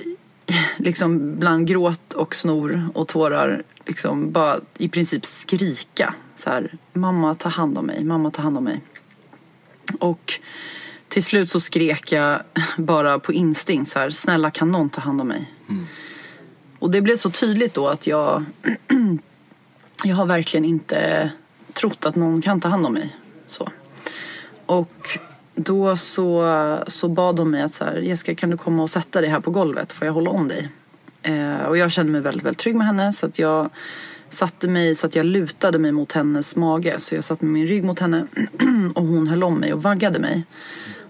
liksom 0.77 1.39
bland 1.39 1.67
gråt 1.67 2.13
och 2.13 2.35
snor 2.35 2.89
och 2.95 3.09
tårar 3.09 3.63
liksom 3.87 4.33
bara 4.33 4.61
i 4.79 4.89
princip 4.89 5.27
skrika. 5.27 6.15
Så 6.37 6.51
här, 6.51 6.73
mamma 6.93 7.35
ta 7.35 7.49
hand 7.49 7.79
om 7.79 7.87
mig, 7.87 8.05
mamma 8.05 8.31
ta 8.31 8.43
hand 8.43 8.59
om 8.59 8.65
mig. 8.65 8.81
Och 9.99 10.41
till 11.09 11.25
slut 11.25 11.51
så 11.51 11.61
skrek 11.61 12.13
jag 12.13 12.41
bara 12.79 13.19
på 13.19 13.33
instinkt 13.33 13.91
så 13.91 13.99
här, 13.99 14.11
snälla 14.11 14.51
kan 14.51 14.71
någon 14.71 14.91
ta 14.91 15.01
hand 15.01 15.21
om 15.21 15.29
mig? 15.29 15.53
Mm. 15.69 15.87
Och 16.79 16.91
det 16.91 17.03
blev 17.03 17.17
så 17.17 17.31
tydligt 17.31 17.75
då 17.75 17.89
att 17.89 18.07
jag, 18.07 18.45
jag 20.05 20.17
har 20.17 20.27
verkligen 20.27 20.65
inte 20.65 21.31
trott 21.73 22.05
att 22.05 22.17
någon 22.17 22.43
kan 22.43 22.61
ta 22.61 22.69
hand 22.69 22.87
om 22.87 22.93
mig. 22.93 23.17
Så. 23.47 23.69
Och 24.67 25.19
då 25.57 25.97
så, 25.97 26.79
så 26.87 27.09
bad 27.09 27.37
de 27.37 27.51
mig 27.51 27.63
att 27.63 27.75
så 27.75 27.85
här, 27.85 27.97
Jessica 27.97 28.35
kan 28.35 28.51
du 28.51 28.57
komma 28.57 28.83
och 28.83 28.91
sätta 28.91 29.21
dig 29.21 29.31
här 29.31 29.41
på 29.41 29.51
golvet, 29.51 29.93
får 29.93 30.07
jag 30.07 30.15
hålla 30.15 30.31
om 30.31 30.49
dig? 30.49 30.69
Eh, 31.23 31.65
och 31.69 31.79
jag 31.79 31.91
kände 31.91 32.13
mig 32.13 32.21
väldigt, 32.21 32.45
väldigt 32.45 32.59
trygg 32.59 32.77
med 32.77 32.87
henne 32.87 33.13
så 33.13 33.27
att 33.27 33.39
jag 33.39 33.71
satte 34.31 34.69
mig 34.69 34.95
så 34.95 35.07
att 35.07 35.17
jag 35.17 35.27
lutade 35.27 35.79
mig 35.79 35.93
mot 35.93 36.13
hennes 36.13 36.57
mage. 36.57 36.95
Så 36.99 37.15
jag 37.15 37.25
satte 37.25 37.45
med 37.45 37.53
min 37.53 37.67
rygg 37.67 37.85
mot 37.85 37.99
henne 37.99 38.27
och 38.95 39.05
hon 39.05 39.29
höll 39.29 39.45
om 39.45 39.55
mig 39.55 39.73
och 39.73 39.83
vaggade 39.83 40.19
mig. 40.19 40.45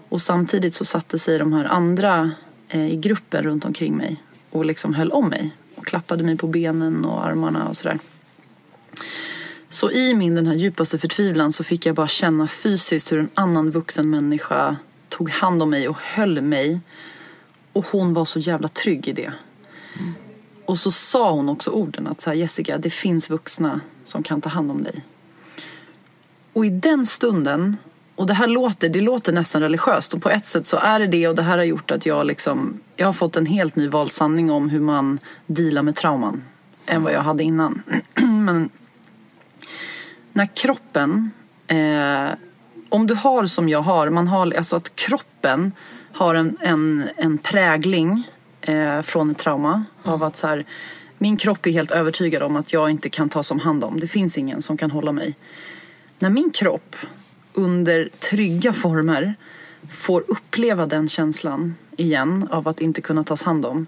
Och 0.09 0.21
samtidigt 0.21 0.73
så 0.73 0.85
satte 0.85 1.19
sig 1.19 1.39
de 1.39 1.53
här 1.53 1.65
andra 1.65 2.31
eh, 2.69 2.93
i 2.93 2.95
gruppen 2.95 3.43
runt 3.43 3.65
omkring 3.65 3.97
mig 3.97 4.23
och 4.49 4.65
liksom 4.65 4.93
höll 4.93 5.11
om 5.11 5.29
mig 5.29 5.55
och 5.75 5.85
klappade 5.85 6.23
mig 6.23 6.37
på 6.37 6.47
benen 6.47 7.05
och 7.05 7.25
armarna 7.25 7.67
och 7.67 7.77
sådär. 7.77 7.99
Så 9.69 9.91
i 9.91 10.13
min 10.13 10.35
den 10.35 10.47
här 10.47 10.55
djupaste 10.55 10.97
förtvivlan 10.97 11.51
så 11.51 11.63
fick 11.63 11.85
jag 11.85 11.95
bara 11.95 12.07
känna 12.07 12.47
fysiskt 12.47 13.11
hur 13.11 13.19
en 13.19 13.29
annan 13.33 13.71
vuxen 13.71 14.09
människa 14.09 14.75
tog 15.09 15.29
hand 15.29 15.61
om 15.61 15.69
mig 15.69 15.87
och 15.87 15.97
höll 15.97 16.41
mig. 16.41 16.79
Och 17.73 17.85
hon 17.85 18.13
var 18.13 18.25
så 18.25 18.39
jävla 18.39 18.67
trygg 18.67 19.07
i 19.07 19.13
det. 19.13 19.33
Mm. 19.99 20.13
Och 20.65 20.77
så 20.77 20.91
sa 20.91 21.31
hon 21.31 21.49
också 21.49 21.71
orden 21.71 22.07
att 22.07 22.21
så 22.21 22.29
här, 22.29 22.37
Jessica, 22.37 22.77
det 22.77 22.89
finns 22.89 23.29
vuxna 23.29 23.81
som 24.03 24.23
kan 24.23 24.41
ta 24.41 24.49
hand 24.49 24.71
om 24.71 24.83
dig. 24.83 25.03
Och 26.53 26.65
i 26.65 26.69
den 26.69 27.05
stunden, 27.05 27.77
och 28.15 28.27
det 28.27 28.33
här 28.33 28.47
låter, 28.47 28.89
det 28.89 29.01
låter 29.01 29.33
nästan 29.33 29.61
religiöst 29.61 30.13
och 30.13 30.21
på 30.21 30.29
ett 30.29 30.45
sätt 30.45 30.65
så 30.65 30.77
är 30.77 30.99
det 30.99 31.07
det 31.07 31.27
och 31.27 31.35
det 31.35 31.41
här 31.41 31.57
har 31.57 31.65
gjort 31.65 31.91
att 31.91 32.05
jag 32.05 32.25
liksom, 32.25 32.79
jag 32.95 33.05
har 33.05 33.13
fått 33.13 33.35
en 33.35 33.45
helt 33.45 33.75
ny 33.75 33.87
valsanning 33.87 34.51
om 34.51 34.69
hur 34.69 34.79
man 34.79 35.19
dealar 35.45 35.81
med 35.81 35.95
trauman 35.95 36.43
än 36.85 37.03
vad 37.03 37.13
jag 37.13 37.21
hade 37.21 37.43
innan. 37.43 37.81
Men 38.21 38.69
när 40.37 40.55
kroppen, 40.55 41.31
eh, 41.67 42.29
om 42.89 43.07
du 43.07 43.13
har 43.13 43.45
som 43.45 43.69
jag 43.69 43.79
har, 43.79 44.09
man 44.09 44.27
har 44.27 44.53
alltså 44.57 44.75
att 44.75 44.95
kroppen 44.95 45.71
har 46.11 46.35
en, 46.35 46.57
en, 46.59 47.09
en 47.15 47.37
prägling 47.37 48.23
eh, 48.61 49.01
från 49.01 49.31
ett 49.31 49.37
trauma 49.37 49.73
mm. 49.73 50.13
av 50.13 50.23
att 50.23 50.35
så 50.35 50.47
här, 50.47 50.65
min 51.17 51.37
kropp 51.37 51.65
är 51.65 51.71
helt 51.71 51.91
övertygad 51.91 52.43
om 52.43 52.55
att 52.55 52.73
jag 52.73 52.89
inte 52.89 53.09
kan 53.09 53.29
tas 53.29 53.51
om 53.51 53.59
hand 53.59 53.83
om. 53.83 53.99
Det 53.99 54.07
finns 54.07 54.37
ingen 54.37 54.61
som 54.61 54.77
kan 54.77 54.91
hålla 54.91 55.11
mig. 55.11 55.35
När 56.19 56.29
min 56.29 56.51
kropp 56.51 56.95
under 57.53 58.09
trygga 58.19 58.73
former 58.73 59.35
får 59.91 60.23
uppleva 60.27 60.85
den 60.85 61.09
känslan 61.09 61.75
igen 61.95 62.47
av 62.51 62.67
att 62.67 62.81
inte 62.81 63.01
kunna 63.01 63.23
tas 63.23 63.43
hand 63.43 63.65
om 63.65 63.87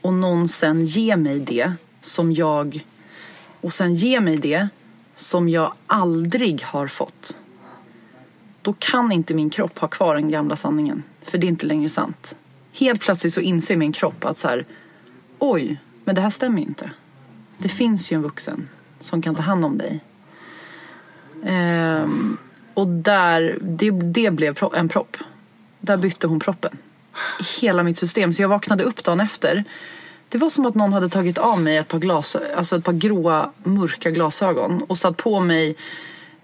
och 0.00 0.14
någon 0.14 0.48
sen 0.48 0.84
ger 0.84 1.16
mig 1.16 1.40
det 1.40 1.72
som 2.00 2.32
jag 2.32 2.84
och 3.60 3.72
sen 3.72 3.94
ger 3.94 4.20
mig 4.20 4.36
det 4.36 4.68
som 5.20 5.48
jag 5.48 5.72
aldrig 5.86 6.62
har 6.62 6.86
fått. 6.86 7.38
Då 8.62 8.74
kan 8.78 9.12
inte 9.12 9.34
min 9.34 9.50
kropp 9.50 9.78
ha 9.78 9.88
kvar 9.88 10.14
den 10.14 10.30
gamla 10.30 10.56
sanningen. 10.56 11.02
För 11.22 11.38
det 11.38 11.46
är 11.46 11.48
inte 11.48 11.66
längre 11.66 11.88
sant. 11.88 12.36
Helt 12.72 13.00
plötsligt 13.00 13.34
så 13.34 13.40
inser 13.40 13.76
min 13.76 13.92
kropp 13.92 14.24
att 14.24 14.36
så 14.36 14.48
här, 14.48 14.66
oj, 15.38 15.80
men 16.04 16.14
det 16.14 16.20
här 16.20 16.30
stämmer 16.30 16.58
ju 16.58 16.64
inte. 16.64 16.90
Det 17.58 17.68
finns 17.68 18.12
ju 18.12 18.14
en 18.14 18.22
vuxen 18.22 18.68
som 18.98 19.22
kan 19.22 19.34
ta 19.34 19.42
hand 19.42 19.64
om 19.64 19.78
dig. 19.78 20.00
Ehm, 21.44 22.36
och 22.74 22.86
där, 22.86 23.58
det, 23.62 23.90
det 23.90 24.30
blev 24.30 24.58
en 24.74 24.88
propp. 24.88 25.16
Där 25.80 25.96
bytte 25.96 26.26
hon 26.26 26.40
proppen. 26.40 26.78
I 27.40 27.60
hela 27.60 27.82
mitt 27.82 27.98
system. 27.98 28.32
Så 28.32 28.42
jag 28.42 28.48
vaknade 28.48 28.84
upp 28.84 29.04
dagen 29.04 29.20
efter 29.20 29.64
det 30.28 30.38
var 30.38 30.48
som 30.48 30.66
att 30.66 30.74
någon 30.74 30.92
hade 30.92 31.08
tagit 31.08 31.38
av 31.38 31.60
mig 31.60 31.76
ett 31.76 31.88
par, 31.88 31.98
glas, 31.98 32.36
alltså 32.56 32.76
ett 32.76 32.84
par 32.84 32.92
gråa, 32.92 33.50
mörka 33.62 34.10
glasögon 34.10 34.82
och 34.82 34.98
satt 34.98 35.16
på 35.16 35.40
mig 35.40 35.76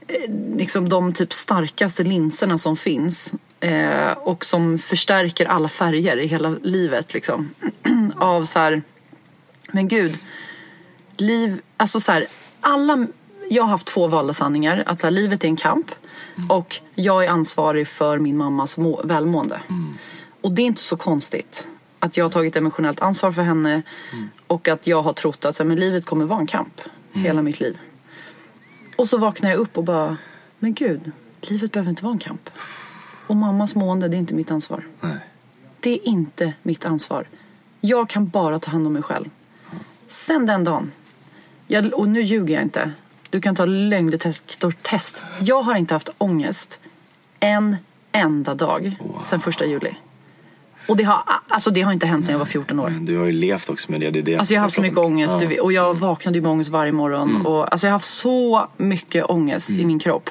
eh, 0.09 0.31
liksom 0.57 0.89
de 0.89 1.13
typ 1.13 1.33
starkaste 1.33 2.05
linserna 2.05 2.59
som 2.59 2.77
finns 2.77 3.35
eh, 3.61 4.13
och 4.13 4.45
som 4.45 4.79
förstärker 4.79 5.47
alla 5.47 5.69
färger 5.69 6.17
i 6.17 6.27
hela 6.27 6.57
livet. 6.63 7.15
Liksom. 7.15 7.51
Av 8.17 8.45
så 8.45 8.59
här, 8.59 8.83
men 9.73 9.89
gud, 9.89 10.19
liv, 11.17 11.61
alltså 11.77 12.01
så 12.01 12.13
här, 12.13 12.27
alla, 12.61 13.07
jag 13.51 13.63
har 13.63 13.71
haft 13.71 13.87
två 13.87 14.07
valda 14.07 14.33
sanningar. 14.33 14.83
Att 14.87 15.01
så 15.01 15.07
här, 15.07 15.11
livet 15.13 15.45
är 15.45 15.49
en 15.49 15.57
kamp 15.57 15.91
och 16.49 16.81
jag 16.95 17.25
är 17.25 17.29
ansvarig 17.29 17.89
för 17.89 18.19
min 18.19 18.37
mammas 18.37 18.79
må, 18.79 19.01
välmående. 19.05 19.61
Mm. 19.69 19.95
Och 20.41 20.53
det 20.53 20.63
är 20.63 20.67
inte 20.67 20.83
så 20.83 20.97
konstigt 20.97 21.69
att 22.05 22.17
jag 22.17 22.25
har 22.25 22.31
tagit 22.31 22.57
emotionellt 22.57 23.01
ansvar 23.01 23.33
för 23.33 23.43
henne 23.43 23.83
mm. 24.13 24.29
och 24.47 24.69
att 24.69 24.87
jag 24.87 25.03
har 25.03 25.13
trott 25.13 25.45
att 25.45 25.57
så 25.57 25.63
här, 25.63 25.69
men 25.69 25.81
livet 25.81 26.05
kommer 26.05 26.25
vara 26.25 26.41
en 26.41 26.47
kamp 26.47 26.81
mm. 27.13 27.25
hela 27.25 27.43
mitt 27.43 27.61
liv. 27.61 27.79
Och 28.97 29.09
så 29.09 29.19
vaknar 29.19 29.51
jag 29.51 29.59
upp 29.59 29.79
och 29.79 29.85
bara, 29.85 30.17
men 30.59 30.75
gud, 30.75 31.13
livet 31.41 31.73
behöver 31.73 31.91
inte 31.91 32.05
vara 32.05 32.13
en 32.13 32.19
kamp. 32.19 32.51
Och 33.27 33.37
mammas 33.37 33.75
mående, 33.75 34.09
det 34.09 34.17
är 34.17 34.19
inte 34.19 34.35
mitt 34.35 34.51
ansvar. 34.51 34.87
Nej. 35.01 35.17
Det 35.81 35.91
är 35.91 36.09
inte 36.09 36.53
mitt 36.63 36.85
ansvar. 36.85 37.29
Jag 37.81 38.09
kan 38.09 38.29
bara 38.29 38.59
ta 38.59 38.71
hand 38.71 38.87
om 38.87 38.93
mig 38.93 39.03
själv. 39.03 39.31
Sen 40.07 40.47
den 40.47 40.65
dagen, 40.65 40.93
jag, 41.67 41.95
och 41.95 42.09
nu 42.09 42.23
ljuger 42.23 42.55
jag 42.55 42.63
inte, 42.63 42.93
du 43.31 43.41
kan 43.41 43.55
ta 43.55 43.65
lögndetektortest. 43.65 45.25
Jag 45.41 45.63
har 45.63 45.75
inte 45.75 45.95
haft 45.95 46.09
ångest 46.19 46.81
en 47.41 47.77
enda 48.13 48.55
dag 48.55 48.97
wow. 49.01 49.19
sen 49.21 49.41
första 49.41 49.65
juli. 49.65 49.95
Och 50.87 50.97
det 50.97 51.05
har, 51.05 51.23
alltså 51.49 51.71
det 51.71 51.83
har 51.83 51.93
inte 51.93 52.07
hänt 52.07 52.25
sedan 52.25 52.33
jag 52.33 52.39
var 52.39 52.47
14 52.47 52.81
år. 52.81 52.95
Du 53.01 53.19
har 53.19 53.27
ju 53.27 53.33
levt 53.33 53.71
också 53.71 53.91
med 53.91 54.01
det. 54.01 54.11
det, 54.11 54.23
det. 54.23 54.37
Alltså 54.37 54.55
jag 54.55 54.61
har 54.61 54.65
haft 54.65 54.75
så 54.75 54.83
mycket 54.83 54.99
ångest 54.99 55.37
ja. 55.41 55.63
och 55.63 55.73
jag 55.73 55.95
vaknade 55.95 56.41
med 56.41 56.51
ångest 56.51 56.71
varje 56.71 56.93
morgon. 56.93 57.31
Mm. 57.31 57.47
Och, 57.47 57.73
alltså 57.73 57.87
jag 57.87 57.91
har 57.91 57.95
haft 57.95 58.05
så 58.05 58.69
mycket 58.77 59.25
ångest 59.25 59.71
mm. 59.71 59.81
i 59.81 59.85
min 59.85 59.99
kropp. 59.99 60.31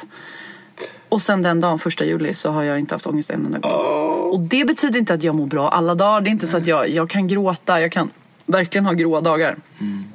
Och 1.09 1.21
sen 1.21 1.41
den 1.41 1.61
dagen, 1.61 1.79
första 1.79 2.05
juli, 2.05 2.33
så 2.33 2.51
har 2.51 2.63
jag 2.63 2.79
inte 2.79 2.95
haft 2.95 3.07
ångest 3.07 3.29
en 3.29 3.45
enda 3.45 3.59
gång. 3.59 3.71
Oh. 3.71 4.29
Och 4.33 4.39
det 4.39 4.65
betyder 4.65 4.99
inte 4.99 5.13
att 5.13 5.23
jag 5.23 5.35
mår 5.35 5.45
bra 5.45 5.69
alla 5.69 5.95
dagar. 5.95 6.21
Det 6.21 6.29
är 6.29 6.31
inte 6.31 6.47
så 6.47 6.57
att 6.57 6.67
jag, 6.67 6.89
jag 6.89 7.09
kan 7.09 7.27
gråta, 7.27 7.81
jag 7.81 7.91
kan 7.91 8.09
verkligen 8.45 8.85
ha 8.85 8.93
gråa 8.93 9.21
dagar. 9.21 9.55
Mm. 9.79 10.05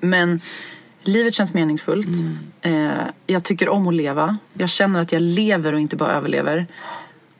Men 0.00 0.40
livet 1.02 1.34
känns 1.34 1.54
meningsfullt. 1.54 2.08
Mm. 2.62 2.88
Eh, 2.88 3.06
jag 3.26 3.44
tycker 3.44 3.68
om 3.68 3.88
att 3.88 3.94
leva. 3.94 4.38
Jag 4.52 4.68
känner 4.68 5.00
att 5.00 5.12
jag 5.12 5.22
lever 5.22 5.72
och 5.72 5.80
inte 5.80 5.96
bara 5.96 6.12
överlever. 6.12 6.66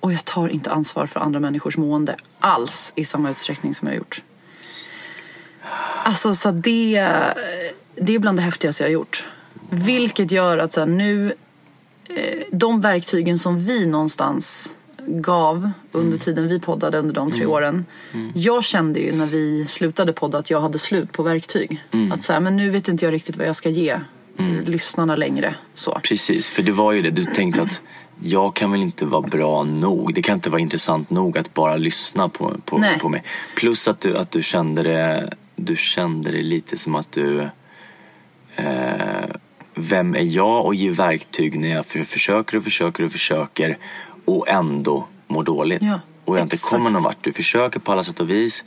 Och 0.07 0.12
jag 0.12 0.25
tar 0.25 0.49
inte 0.49 0.71
ansvar 0.71 1.07
för 1.07 1.21
andra 1.21 1.40
människors 1.40 1.77
mående 1.77 2.16
alls 2.38 2.92
i 2.97 3.05
samma 3.05 3.31
utsträckning 3.31 3.75
som 3.75 3.88
jag 3.88 3.95
har 3.95 3.99
gjort. 3.99 4.23
Alltså 6.05 6.35
så 6.35 6.51
det, 6.51 7.11
det 7.95 8.14
är 8.14 8.19
bland 8.19 8.38
det 8.38 8.42
häftigaste 8.42 8.83
jag 8.83 8.88
har 8.88 8.92
gjort. 8.92 9.25
Vilket 9.71 10.31
gör 10.31 10.59
att 10.59 10.73
så 10.73 10.81
här, 10.81 10.87
nu, 10.87 11.33
eh, 12.09 12.38
de 12.53 12.81
verktygen 12.81 13.38
som 13.38 13.64
vi 13.64 13.87
någonstans 13.87 14.77
gav 15.07 15.71
under 15.92 16.09
mm. 16.09 16.19
tiden 16.19 16.49
vi 16.49 16.61
poddade 16.61 16.99
under 16.99 17.14
de 17.14 17.31
tre 17.31 17.42
mm. 17.42 17.53
åren. 17.53 17.87
Mm. 18.12 18.33
Jag 18.35 18.64
kände 18.64 19.01
ju 19.01 19.12
när 19.12 19.27
vi 19.27 19.66
slutade 19.66 20.12
podda 20.12 20.38
att 20.38 20.51
jag 20.51 20.61
hade 20.61 20.79
slut 20.79 21.12
på 21.12 21.23
verktyg. 21.23 21.85
Mm. 21.90 22.12
Att 22.12 22.23
så 22.23 22.33
här, 22.33 22.40
men 22.40 22.57
nu 22.57 22.71
vet 22.71 22.88
inte 22.88 23.05
jag 23.05 23.14
riktigt 23.14 23.37
vad 23.37 23.47
jag 23.47 23.57
ska 23.57 23.69
ge 23.69 24.01
mm. 24.38 24.64
lyssnarna 24.64 25.16
längre. 25.16 25.55
Så. 25.75 26.01
Precis, 26.03 26.49
för 26.49 26.62
det 26.62 26.73
var 26.73 26.92
ju 26.92 27.03
det. 27.03 27.11
Du 27.11 27.25
tänkte 27.25 27.62
att 27.62 27.83
jag 28.23 28.55
kan 28.55 28.73
väl 28.73 28.83
inte 28.83 29.05
vara 29.05 29.23
bra 29.23 29.65
nog. 29.65 30.15
Det 30.15 30.23
kan 30.23 30.35
inte 30.35 30.51
vara 30.51 30.61
intressant 30.61 31.11
nog 31.11 31.39
att 31.39 31.55
bara 31.55 31.77
lyssna 31.77 32.29
på, 32.29 32.55
på, 32.65 32.85
på 33.01 33.09
mig. 33.09 33.23
Plus 33.57 33.89
att 33.89 34.01
du, 34.01 34.17
att 34.17 34.31
du 34.31 34.43
kände 34.43 34.83
det, 34.83 35.33
du 35.57 35.77
kände 35.77 36.31
det 36.31 36.43
lite 36.43 36.77
som 36.77 36.95
att 36.95 37.13
du 37.13 37.49
eh, 38.57 39.27
vem 39.75 40.15
är 40.15 40.23
jag 40.23 40.67
och 40.67 40.75
ge 40.75 40.91
verktyg 40.91 41.61
när 41.61 41.69
jag 41.69 41.87
för, 41.87 42.03
försöker 42.03 42.57
och 42.57 42.65
försöker 42.65 43.05
och 43.05 43.13
försöker 43.13 43.79
och 44.25 44.49
ändå 44.49 45.07
mår 45.27 45.43
dåligt. 45.45 45.83
Ja, 45.83 46.01
och 46.25 46.37
jag 46.37 46.45
inte 46.45 46.57
kommer 46.71 46.91
någon 46.91 47.03
vart. 47.03 47.25
Du 47.25 47.33
försöker 47.33 47.81
på 47.81 47.93
alla 47.93 48.05
sätt 48.05 48.21
och 48.21 48.31
vis. 48.31 48.65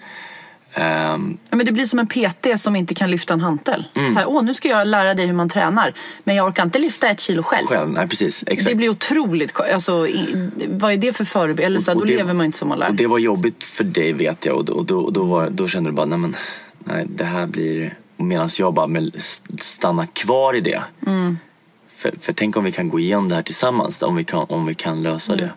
Ja, 0.80 1.18
men 1.56 1.66
det 1.66 1.72
blir 1.72 1.86
som 1.86 2.00
en 2.00 2.08
PT 2.08 2.60
som 2.60 2.76
inte 2.76 2.94
kan 2.94 3.12
lyfta 3.12 3.34
en 3.34 3.42
hantel. 3.42 3.86
Mm. 3.94 4.12
Så 4.12 4.18
här, 4.20 4.30
Åh, 4.30 4.44
nu 4.44 4.54
ska 4.54 4.68
jag 4.70 4.88
lära 4.88 5.14
dig 5.14 5.26
hur 5.26 5.34
man 5.34 5.50
tränar. 5.50 5.94
Men 6.24 6.36
jag 6.36 6.48
orkar 6.48 6.64
inte 6.64 6.80
lyfta 6.80 7.10
ett 7.10 7.20
kilo 7.20 7.44
själv. 7.44 7.68
själv, 7.68 7.90
nej 7.90 8.08
precis. 8.08 8.44
Exakt. 8.48 8.70
Det 8.70 8.76
blir 8.76 8.90
otroligt... 8.90 9.60
Alltså, 9.60 10.08
i, 10.08 10.50
vad 10.70 10.94
är 10.94 10.98
det 10.98 11.14
för 11.14 11.26
förebild? 11.26 11.90
Och 11.90 11.96
då 11.96 12.04
det- 12.04 12.16
lever 12.18 12.34
man 12.34 12.46
inte 12.46 12.58
som 12.58 12.68
man 12.70 12.80
lär. 12.80 12.90
Och 12.90 12.96
det 12.96 13.08
var 13.08 13.18
jobbigt 13.18 13.64
för 13.64 13.84
dig 13.84 14.14
vet 14.14 14.46
jag 14.46 14.56
och 14.58 14.66
då, 14.66 14.74
och 14.74 14.86
då, 14.86 15.00
och 15.00 15.14
då, 15.14 15.24
var, 15.24 15.50
då 15.50 15.68
kände 15.68 15.90
du 15.90 15.94
bara, 15.94 16.06
nej 16.06 16.18
men 16.18 16.36
nej, 16.80 17.06
det 17.10 17.24
här 17.26 17.46
blir... 17.48 17.96
Medan 18.18 18.50
jag 18.60 18.74
bara 18.74 18.88
men, 18.88 19.12
stanna 19.60 20.06
kvar 20.08 20.54
i 20.56 20.62
det. 20.62 20.82
Mm. 21.08 21.38
För, 21.98 22.14
för 22.22 22.34
tänk 22.34 22.58
om 22.58 22.64
vi 22.64 22.72
kan 22.72 22.90
gå 22.90 23.00
igenom 23.00 23.30
det 23.30 23.36
här 23.36 23.42
tillsammans, 23.42 24.02
om 24.02 24.16
vi 24.16 24.24
kan, 24.24 24.46
om 24.50 24.66
vi 24.66 24.74
kan 24.74 25.04
lösa 25.04 25.34
Mm. 25.34 25.46
det. 25.46 25.52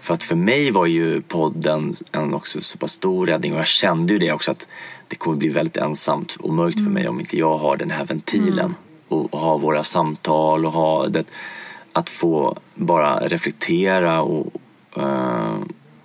För 0.00 0.14
att 0.14 0.24
för 0.24 0.36
mig 0.36 0.70
var 0.70 0.86
ju 0.86 1.20
podden 1.20 1.94
en 2.12 2.34
också 2.34 2.60
så 2.60 2.78
pass 2.78 2.92
stor 2.92 3.26
räddning 3.26 3.52
och 3.52 3.58
jag 3.58 3.66
kände 3.66 4.12
ju 4.12 4.18
det 4.18 4.32
också 4.32 4.50
att 4.50 4.68
det 5.08 5.16
kommer 5.16 5.36
bli 5.36 5.48
väldigt 5.48 5.76
ensamt 5.76 6.36
och 6.40 6.54
mörkt 6.54 6.78
Mm. 6.78 6.84
för 6.84 6.92
mig 6.92 7.08
om 7.08 7.20
inte 7.20 7.38
jag 7.38 7.58
har 7.58 7.76
den 7.76 7.90
här 7.90 8.04
ventilen. 8.04 8.74
Och, 9.08 9.34
och 9.34 9.40
ha 9.40 9.56
våra 9.56 9.84
samtal 9.84 10.66
och 10.66 10.72
ha 10.72 11.08
det, 11.08 11.24
att 11.92 12.10
få 12.10 12.58
bara 12.74 13.28
reflektera 13.28 14.22
och, 14.22 14.52
eh, 14.96 15.56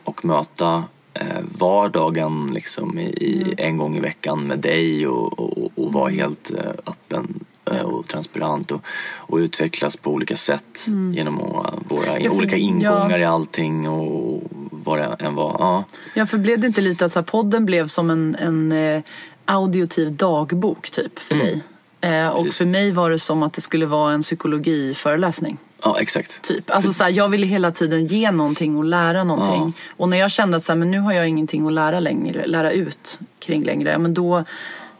och 0.03 0.25
möta 0.25 0.83
eh, 1.13 1.41
vardagen 1.59 2.51
liksom 2.53 2.99
i, 2.99 3.03
i, 3.03 3.53
en 3.57 3.77
gång 3.77 3.97
i 3.97 3.99
veckan 3.99 4.47
med 4.47 4.59
dig 4.59 5.07
och, 5.07 5.39
och, 5.39 5.71
och 5.75 5.93
vara 5.93 6.09
helt 6.09 6.51
eh, 6.51 6.71
öppen 6.85 7.44
eh, 7.75 7.81
och 7.81 8.07
transparent 8.07 8.71
och, 8.71 8.81
och 9.15 9.37
utvecklas 9.37 9.97
på 9.97 10.11
olika 10.11 10.35
sätt 10.35 10.85
genom 11.13 11.41
att, 11.41 11.73
våra 11.91 12.19
Ja, 12.19 12.29
för- 12.29 12.37
olika 12.37 12.57
ingångar 12.57 13.09
ja. 13.09 13.17
i 13.17 13.23
allting 13.25 13.89
och 13.89 14.43
vad 14.71 14.97
det 14.99 15.15
än 15.19 15.35
var. 15.35 15.55
Ja. 15.59 15.83
Ja, 16.13 16.25
för 16.25 16.37
blev 16.37 16.59
det 16.59 16.67
inte 16.67 16.81
lite 16.81 17.05
att 17.05 17.11
så 17.11 17.19
här, 17.19 17.23
podden 17.25 17.65
blev 17.65 17.87
som 17.87 18.09
en, 18.09 18.35
en 18.39 18.71
eh, 18.71 19.01
audiotiv 19.45 20.13
dagbok 20.15 20.89
typ 20.89 21.19
för 21.19 21.35
dig? 21.35 21.63
Eh, 22.01 22.27
och 22.27 22.37
Precis. 22.43 22.57
för 22.57 22.65
mig 22.65 22.91
var 22.91 23.09
det 23.09 23.19
som 23.19 23.43
att 23.43 23.53
det 23.53 23.61
skulle 23.61 23.85
vara 23.85 24.13
en 24.13 24.21
psykologiföreläsning. 24.21 25.57
ja, 25.83 25.97
exakt. 25.99 26.41
Typ. 26.41 26.71
Alltså, 26.71 26.93
så 26.93 27.03
här, 27.03 27.11
jag 27.11 27.29
ville 27.29 27.45
hela 27.47 27.71
tiden 27.71 28.05
ge 28.05 28.31
någonting 28.31 28.77
och 28.77 28.83
lära 28.83 29.23
någonting. 29.23 29.73
Och 29.97 30.09
när 30.09 30.17
jag 30.17 30.31
kände 30.31 30.57
att 30.57 30.63
så 30.63 30.71
här, 30.71 30.79
men 30.79 30.91
nu 30.91 30.99
har 30.99 31.13
jag 31.13 31.27
ingenting 31.29 31.67
att 31.67 31.73
lära, 31.73 31.99
längre, 31.99 32.47
lära 32.47 32.71
ut 32.71 33.19
kring 33.39 33.63
längre, 33.63 33.97
men 33.97 34.13
då 34.13 34.43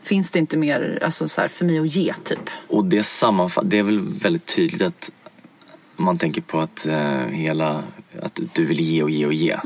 finns 0.06 0.32
det 0.32 0.40
inte 0.40 0.58
mer 0.58 1.00
alltså, 1.04 1.28
så 1.28 1.42
här, 1.42 1.48
för 1.48 1.66
mig 1.66 1.80
att 1.80 1.96
ge 1.96 2.14
typ. 2.24 2.50
Och 2.68 2.86
det 2.86 3.04
sammanfattar, 3.04 3.70
det 3.70 3.80
är 3.80 3.84
väl 3.84 4.00
väldigt 4.00 4.46
tydligt 4.46 4.82
att 4.82 5.12
man 5.96 6.18
tänker 6.18 6.42
på 6.42 6.60
att 6.60 6.86
eh, 6.86 7.26
hela, 7.28 7.84
att 8.22 8.40
du 8.54 8.66
vill 8.66 8.80
ge 8.80 9.04
och 9.04 9.10
ge 9.10 9.26
och 9.26 9.34
ge. 9.34 9.58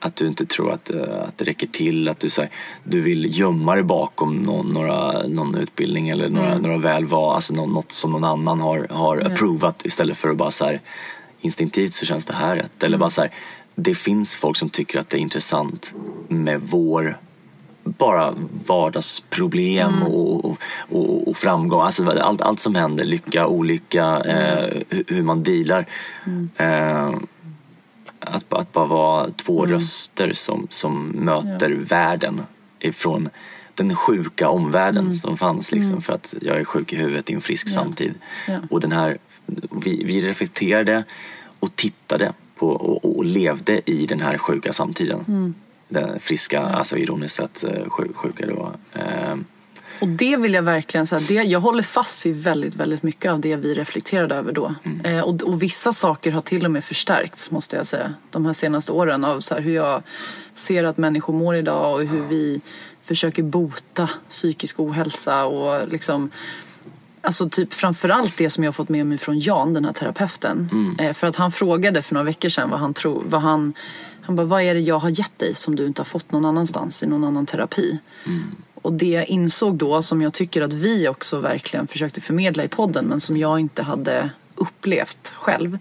Att 0.00 0.16
du 0.16 0.26
inte 0.26 0.46
tror 0.46 0.72
att, 0.72 0.90
eh, 0.90 1.22
att 1.28 1.38
det 1.38 1.44
räcker 1.44 1.66
till, 1.66 2.08
att 2.08 2.20
du, 2.20 2.30
så 2.30 2.40
här, 2.42 2.50
du 2.84 3.00
vill 3.00 3.38
gömma 3.38 3.74
dig 3.74 3.84
bakom 3.84 4.36
någon, 4.36 4.66
några, 4.66 5.26
någon 5.26 5.54
utbildning 5.54 6.08
eller 6.08 6.28
några, 6.28 6.58
några 6.58 6.78
väl 6.78 7.06
var, 7.06 7.34
alltså 7.34 7.54
något, 7.54 7.68
något 7.68 7.92
som 7.92 8.12
någon 8.12 8.24
annan 8.24 8.60
har, 8.60 8.86
har 8.90 9.26
approvat 9.32 9.86
istället 9.86 10.18
för 10.18 10.28
att 10.28 10.36
bara 10.36 10.50
så 10.50 10.64
här 10.64 10.80
instinktivt 11.40 11.94
så 11.94 12.06
känns 12.06 12.26
det 12.26 12.34
här 12.34 12.56
rätt. 12.56 12.82
Eller 12.82 12.98
bara 12.98 13.10
så 13.10 13.20
här, 13.20 13.30
det 13.74 13.94
finns 13.94 14.36
folk 14.36 14.56
som 14.56 14.68
tycker 14.68 14.98
att 14.98 15.10
det 15.10 15.16
är 15.16 15.20
intressant 15.20 15.94
med 16.28 16.60
vår 16.60 17.18
bara 17.88 18.34
vardagsproblem 18.66 20.02
och, 20.02 20.44
och, 20.44 20.58
och, 20.88 21.28
och 21.28 21.36
framgång. 21.36 21.80
Alltså 21.80 22.10
allt, 22.10 22.42
allt 22.42 22.60
som 22.60 22.74
händer, 22.74 23.04
lycka, 23.04 23.46
olycka, 23.46 24.20
eh, 24.20 24.82
hur, 25.06 25.22
man 25.22 25.42
dealar. 25.42 25.86
Eh, 26.56 27.10
att, 28.20 28.52
att 28.52 28.72
bara 28.72 28.86
vara 28.86 29.30
två 29.30 29.66
röster 29.66 30.32
som, 30.32 30.66
som 30.70 31.06
möter 31.08 31.70
världen 31.70 32.40
ifrån 32.78 33.28
den 33.74 33.96
sjuka 33.96 34.48
omvärlden 34.48 35.12
som 35.12 35.36
fanns. 35.36 35.72
Liksom, 35.72 36.02
För 36.02 36.12
att 36.12 36.34
jag 36.40 36.56
är 36.56 36.64
sjuk 36.64 36.92
i 36.92 36.96
huvudet 36.96 37.30
i 37.30 37.34
en 37.34 37.40
frisk 37.40 37.68
samtid. 37.68 38.14
Ja. 38.48 38.58
Och 38.70 38.80
den 38.80 38.92
här, 38.92 39.18
vi, 39.70 40.04
vi 40.04 40.20
reflekterade 40.20 41.04
och 41.60 41.76
tittade 41.76 42.32
på 42.56 42.68
och, 42.68 43.16
och 43.16 43.24
levde 43.24 43.90
i 43.90 44.06
den 44.06 44.20
här 44.20 44.38
sjuka 44.38 44.72
samtiden. 44.72 45.54
Den 45.88 46.20
friska, 46.20 46.60
alltså 46.62 46.96
ironiskt 46.96 47.36
sett 47.36 47.64
eh, 47.64 47.88
sju- 47.88 48.12
sjuka 48.14 48.46
då. 48.46 48.72
Eh, 48.94 49.34
Och 50.00 50.08
det 50.08 50.36
vill 50.36 50.54
jag 50.54 50.62
verkligen 50.62 51.06
säga, 51.06 51.22
det, 51.28 51.34
jag 51.34 51.60
håller 51.60 51.82
fast 51.82 52.26
vid 52.26 52.42
väldigt, 52.42 52.74
väldigt 52.74 53.02
mycket 53.02 53.32
av 53.32 53.40
det 53.40 53.56
vi 53.56 53.74
reflekterade 53.74 54.34
över 54.34 54.52
då. 54.52 54.74
Eh, 55.04 55.20
och, 55.20 55.42
och 55.42 55.62
vissa 55.62 55.92
saker 55.92 56.30
har 56.32 56.40
till 56.40 56.64
och 56.64 56.70
med 56.70 56.84
förstärkts 56.84 57.50
måste 57.50 57.76
jag 57.76 57.86
säga. 57.86 58.14
De 58.30 58.46
här 58.46 58.52
senaste 58.52 58.92
åren 58.92 59.24
av 59.24 59.40
så 59.40 59.54
här, 59.54 59.60
hur 59.60 59.74
jag 59.74 60.02
ser 60.54 60.84
att 60.84 60.96
människor 60.96 61.32
mår 61.34 61.56
idag 61.56 61.94
och 61.94 62.00
hur 62.06 62.22
vi 62.28 62.60
försöker 63.02 63.42
bota 63.42 64.10
psykisk 64.28 64.80
ohälsa 64.80 65.44
och 65.44 65.88
liksom 65.88 66.30
Alltså 67.20 67.48
typ 67.48 67.72
framförallt 67.72 68.36
det 68.36 68.50
som 68.50 68.64
jag 68.64 68.74
fått 68.74 68.88
med 68.88 69.06
mig 69.06 69.18
från 69.18 69.38
Jan, 69.38 69.74
den 69.74 69.84
här 69.84 69.92
terapeuten. 69.92 70.70
Eh, 70.98 71.12
för 71.12 71.26
att 71.26 71.36
han 71.36 71.50
frågade 71.50 72.02
för 72.02 72.14
några 72.14 72.24
veckor 72.24 72.48
sedan 72.48 72.70
vad 72.70 72.80
han 72.80 72.94
tror, 72.94 73.22
vad 73.26 73.40
han, 73.42 73.74
han 74.28 74.36
bara, 74.36 74.46
vad 74.46 74.62
är 74.62 74.74
det 74.74 74.80
jag 74.80 74.98
har 74.98 75.10
gett 75.10 75.38
dig 75.38 75.54
som 75.54 75.76
du 75.76 75.86
inte 75.86 76.00
har 76.00 76.04
fått 76.04 76.32
någon 76.32 76.44
annanstans 76.44 77.02
i 77.02 77.06
någon 77.06 77.24
annan 77.24 77.46
terapi? 77.46 77.98
Och 78.74 78.92
det 78.92 79.06
jag 79.06 79.26
insåg 79.26 79.74
då, 79.74 80.02
som 80.02 80.22
jag 80.22 80.32
tycker 80.32 80.62
att 80.62 80.72
vi 80.72 81.08
också 81.08 81.40
verkligen 81.40 81.86
försökte 81.86 82.20
förmedla 82.20 82.64
i 82.64 82.68
podden, 82.68 83.04
men 83.04 83.20
som 83.20 83.36
jag 83.36 83.60
inte 83.60 83.82
hade 83.82 84.30
upplevt 84.54 85.34
själv, 85.36 85.78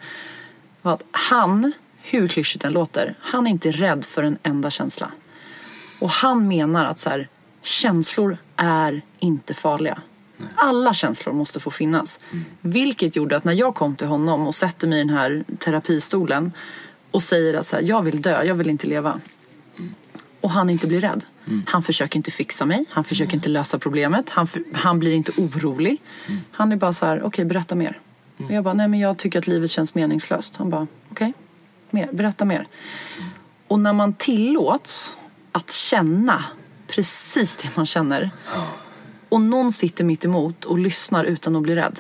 var 0.82 0.94
att 0.94 1.04
han, 1.12 1.74
hur 2.02 2.28
klyschigt 2.28 2.62
den 2.62 2.74
låter, 2.74 3.16
han 3.20 3.48
är 3.48 3.52
inte 3.52 3.72
rädd 3.72 4.06
för 4.06 4.24
en 4.24 4.38
enda 4.44 4.70
känsla. 4.70 5.12
Och 6.00 6.10
han 6.10 6.48
menar 6.48 6.86
att 6.86 7.00
så 7.00 7.10
här, 7.10 7.28
känslor 7.62 8.38
är 8.56 9.02
inte 9.20 9.54
farliga. 9.54 10.02
Alla 10.56 10.94
känslor 10.94 11.34
måste 11.34 11.60
få 11.60 11.72
finnas. 11.72 12.20
Vilket 12.62 13.16
gjorde 13.16 13.38
att 13.38 13.44
när 13.44 13.54
jag 13.54 13.76
kom 13.76 13.96
till 13.96 14.08
honom 14.08 14.48
och 14.48 14.56
sätter 14.56 14.88
mig 14.88 15.00
i 15.00 15.04
den 15.04 15.10
här 15.18 15.44
terapistolen 15.60 16.52
och 17.12 17.24
säger 17.24 17.54
att 17.54 17.66
så 17.68 17.76
här, 17.76 17.84
jag 17.84 18.02
vill 18.02 18.22
dö, 18.22 18.44
jag 18.44 18.56
vill 18.56 18.70
inte 18.70 18.88
leva. 18.88 19.20
Och 20.42 20.50
han 20.52 20.70
inte 20.70 20.88
blir 20.88 21.02
rädd. 21.02 21.26
Han 21.68 21.84
försöker 21.84 22.18
inte 22.18 22.32
fixa 22.32 22.66
mig, 22.66 22.86
han 22.90 23.04
försöker 23.04 23.34
inte 23.36 23.50
lösa 23.50 23.80
problemet, 23.80 24.30
han, 24.30 24.44
f- 24.46 24.58
han 24.74 25.00
blir 25.00 25.14
inte 25.14 25.32
orolig. 25.38 26.02
Han 26.52 26.72
är 26.72 26.76
bara 26.76 26.94
så 26.94 27.06
här, 27.06 27.24
okej 27.24 27.46
berätta 27.46 27.76
mer. 27.76 28.00
Och 28.38 28.52
jag 28.52 28.64
bara, 28.64 28.74
nej 28.74 28.88
men 28.88 29.00
jag 29.00 29.18
tycker 29.18 29.40
att 29.40 29.48
livet 29.48 29.72
känns 29.72 29.96
meningslöst. 29.96 30.56
Han 30.56 30.70
bara, 30.70 30.88
okej, 31.12 31.34
mer, 31.90 32.10
berätta 32.12 32.46
mer. 32.46 32.68
Och 33.68 33.80
när 33.80 33.94
man 33.94 34.14
tillåts 34.14 35.14
att 35.52 35.72
känna 35.72 36.44
precis 36.88 37.56
det 37.56 37.78
man 37.78 37.86
känner 37.86 38.30
och 39.30 39.42
någon 39.42 39.72
sitter 39.72 40.04
mitt 40.04 40.26
emot 40.26 40.66
och 40.66 40.80
lyssnar 40.80 41.24
utan 41.24 41.56
att 41.56 41.62
bli 41.62 41.76
rädd. 41.76 42.00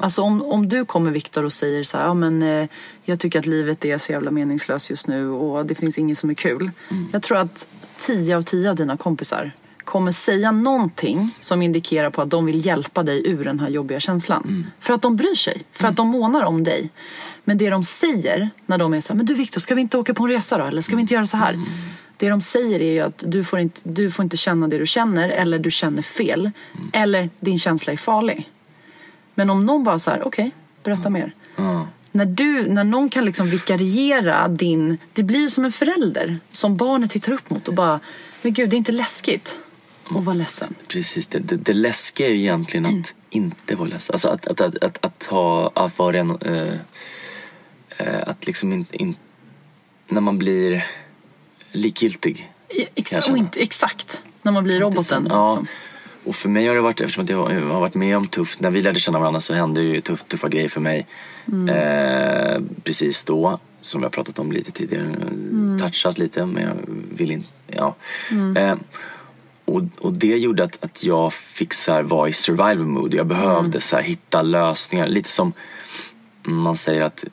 Alltså 0.00 0.22
om, 0.22 0.42
om 0.42 0.68
du 0.68 0.84
kommer 0.84 1.10
Viktor 1.10 1.44
och 1.44 1.52
säger 1.52 1.84
så 1.84 1.98
här, 1.98 2.04
ja 2.04 2.14
men 2.14 2.42
eh, 2.42 2.68
jag 3.04 3.20
tycker 3.20 3.38
att 3.38 3.46
livet 3.46 3.84
är 3.84 3.98
så 3.98 4.12
jävla 4.12 4.30
meningslöst 4.30 4.90
just 4.90 5.06
nu 5.06 5.28
och 5.28 5.66
det 5.66 5.74
finns 5.74 5.98
inget 5.98 6.18
som 6.18 6.30
är 6.30 6.34
kul. 6.34 6.70
Jag 7.12 7.22
tror 7.22 7.38
att 7.38 7.68
tio 7.96 8.36
av 8.36 8.42
tio 8.42 8.70
av 8.70 8.76
dina 8.76 8.96
kompisar 8.96 9.52
kommer 9.84 10.12
säga 10.12 10.52
någonting 10.52 11.36
som 11.40 11.62
indikerar 11.62 12.10
på 12.10 12.22
att 12.22 12.30
de 12.30 12.46
vill 12.46 12.66
hjälpa 12.66 13.02
dig 13.02 13.30
ur 13.30 13.44
den 13.44 13.60
här 13.60 13.68
jobbiga 13.68 14.00
känslan. 14.00 14.66
För 14.80 14.94
att 14.94 15.02
de 15.02 15.16
bryr 15.16 15.34
sig, 15.34 15.62
för 15.72 15.88
att 15.88 15.96
de 15.96 16.08
månar 16.08 16.44
om 16.44 16.64
dig. 16.64 16.90
Men 17.44 17.58
det 17.58 17.70
de 17.70 17.84
säger 17.84 18.50
när 18.66 18.78
de 18.78 18.94
är 18.94 19.00
så 19.00 19.12
här, 19.12 19.16
men 19.16 19.26
du 19.26 19.34
Viktor, 19.34 19.60
ska 19.60 19.74
vi 19.74 19.80
inte 19.80 19.98
åka 19.98 20.14
på 20.14 20.24
en 20.24 20.30
resa 20.30 20.58
då? 20.58 20.64
Eller 20.64 20.82
ska 20.82 20.96
vi 20.96 21.02
inte 21.02 21.14
göra 21.14 21.26
så 21.26 21.36
här? 21.36 21.60
Det 22.16 22.28
de 22.28 22.40
säger 22.40 22.82
är 22.82 22.92
ju 22.92 23.00
att 23.00 23.24
du 23.26 23.44
får, 23.44 23.58
inte, 23.58 23.80
du 23.84 24.10
får 24.10 24.22
inte 24.22 24.36
känna 24.36 24.68
det 24.68 24.78
du 24.78 24.86
känner 24.86 25.28
eller 25.28 25.58
du 25.58 25.70
känner 25.70 26.02
fel. 26.02 26.50
Eller 26.92 27.30
din 27.40 27.58
känsla 27.58 27.92
är 27.92 27.96
farlig. 27.96 28.48
Men 29.36 29.50
om 29.50 29.66
någon 29.66 29.84
bara 29.84 29.98
så 29.98 30.10
här, 30.10 30.26
okej, 30.26 30.50
berätta 30.82 31.10
mer. 31.10 31.32
När, 32.12 32.26
du, 32.26 32.68
när 32.68 32.84
någon 32.84 33.08
kan 33.08 33.24
liksom 33.24 33.46
vikariera 33.46 34.48
din... 34.48 34.98
Det 35.12 35.22
blir 35.22 35.48
som 35.48 35.64
en 35.64 35.72
förälder 35.72 36.38
som 36.52 36.76
barnet 36.76 37.10
tittar 37.10 37.32
upp 37.32 37.50
mot 37.50 37.68
och 37.68 37.74
bara, 37.74 38.00
men 38.42 38.52
gud, 38.52 38.70
det 38.70 38.76
är 38.76 38.78
inte 38.78 38.92
läskigt 38.92 39.58
att 40.04 40.24
vara 40.24 40.36
ledsen. 40.36 40.74
Precis, 40.88 41.26
det, 41.26 41.38
det, 41.38 41.56
det 41.56 41.72
läskiga 41.72 42.26
är 42.26 42.30
ju 42.30 42.38
egentligen 42.38 42.86
att 42.86 43.14
inte 43.30 43.74
vara 43.74 43.88
ledsen. 43.88 44.14
Alltså 44.14 44.28
att, 44.28 44.46
att, 44.46 44.60
att, 44.60 44.84
att, 44.84 45.04
att 45.04 45.24
ha, 45.24 45.70
att 45.74 45.98
vara 45.98 46.18
en, 46.18 46.30
eh, 47.96 48.22
att 48.26 48.46
liksom 48.46 48.72
inte, 48.72 48.96
in, 48.96 49.16
när 50.08 50.20
man 50.20 50.38
blir 50.38 50.86
likgiltig. 51.72 52.52
Ex- 52.94 53.28
inte, 53.28 53.60
exakt, 53.60 54.22
när 54.42 54.52
man 54.52 54.64
blir 54.64 54.80
roboten. 54.80 55.26
Ja. 55.30 55.54
liksom. 55.54 55.66
Och 56.26 56.36
för 56.36 56.48
mig 56.48 56.66
har 56.66 56.74
det 56.74 56.80
varit, 56.80 57.00
eftersom 57.00 57.26
jag 57.26 57.36
har 57.60 57.80
varit 57.80 57.94
med 57.94 58.16
om 58.16 58.24
tufft, 58.24 58.60
när 58.60 58.70
vi 58.70 58.82
lärde 58.82 59.00
känna 59.00 59.18
varandra 59.18 59.40
så 59.40 59.54
hände 59.54 59.82
ju 59.82 60.00
tuff, 60.00 60.22
tuffa 60.22 60.48
grejer 60.48 60.68
för 60.68 60.80
mig. 60.80 61.06
Eh, 61.68 62.62
precis 62.84 63.24
då, 63.24 63.58
som 63.80 64.02
jag 64.02 64.12
pratat 64.12 64.38
om 64.38 64.52
lite 64.52 64.72
tidigare, 64.72 65.16
touchat 65.80 66.18
lite 66.18 66.46
men 66.46 66.62
jag 66.62 66.76
vill 67.16 67.30
inte, 67.30 67.48
ja. 67.66 67.94
Eh, 68.56 68.74
och, 69.64 69.82
och, 69.98 70.12
det 70.12 70.36
gjorde 70.36 70.64
att, 70.64 70.84
att 70.84 71.04
jag 71.04 71.32
fick 71.32 71.74
så 71.74 71.92
här, 71.92 72.02
vara 72.02 72.28
i 72.28 72.32
survival 72.32 72.86
mood. 72.86 73.14
Jag 73.14 73.26
behövde 73.26 73.80
så 73.80 73.96
här, 73.96 74.02
hitta 74.02 74.42
lösningar. 74.42 75.06
Lite 75.06 75.28
som 75.28 75.52
man 76.42 76.76
säger 76.76 77.02
att 77.02 77.24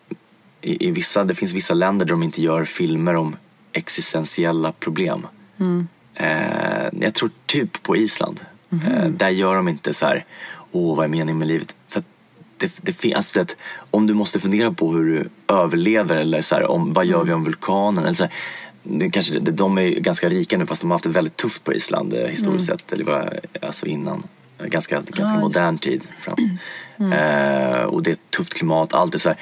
i, 0.62 0.88
i 0.88 0.92
vissa, 0.92 1.24
det 1.24 1.36
finns 1.36 1.54
vissa 1.54 1.74
länder 1.74 2.06
där 2.06 2.12
de 2.14 2.24
inte 2.24 2.42
gör 2.42 2.66
filmer 2.66 3.16
om 3.16 3.36
existentiella 3.72 4.72
problem. 4.72 5.28
Eh, 6.16 6.88
jag 7.00 7.14
tror 7.14 7.32
typ 7.46 7.84
på 7.84 7.96
Island. 7.96 8.42
Eh, 8.92 9.06
där 9.10 9.30
gör 9.30 9.56
de 9.56 9.68
inte 9.68 9.94
så 9.94 10.06
här, 10.06 10.26
åh 10.72 10.96
vad 10.98 11.06
är 11.06 11.10
meningen 11.10 11.38
med 11.40 11.48
livet? 11.48 11.76
För 11.90 12.04
det, 12.58 12.72
det, 12.82 12.94
fin- 12.94 13.16
alltså 13.16 13.40
det, 13.44 13.56
om 13.92 14.08
du 14.08 14.14
måste 14.14 14.40
fundera 14.40 14.72
på 14.72 14.92
hur 14.94 15.06
du 15.06 15.30
överlever 15.54 16.16
eller 16.16 16.42
så 16.42 16.56
här, 16.56 16.72
om, 16.72 16.94
vad 16.94 17.06
gör 17.06 17.24
vi 17.24 17.34
om 17.34 17.44
vulkanen? 17.44 18.04
Eller 18.04 18.14
så 18.14 18.24
här, 18.24 18.34
det 18.84 19.10
kanske, 19.10 19.40
de 19.40 19.78
är 19.78 19.90
ganska 19.90 20.30
rika 20.30 20.58
nu 20.58 20.66
fast 20.66 20.82
de 20.82 20.92
har 20.92 20.96
haft 20.96 21.04
det 21.04 21.10
väldigt 21.10 21.38
tufft 21.38 21.64
på 21.64 21.74
Island 21.74 22.14
eh, 22.14 22.26
historiskt 22.28 22.66
sett. 22.68 22.92
Eller 22.94 23.04
vad- 23.06 23.40
alltså 23.62 23.86
innan. 23.86 24.24
Ganska, 24.66 24.96
ganska 24.96 25.20
just 25.20 25.32
modern 25.42 25.78
tid 25.78 26.02
fram. 26.20 26.36
Eh, 27.14 27.82
och 27.84 28.04
det 28.04 28.10
är 28.10 28.14
ett 28.14 28.32
tufft 28.38 28.54
klimat, 28.54 28.94
allt 28.94 29.16
är 29.16 29.20
så 29.20 29.30
här. 29.30 29.38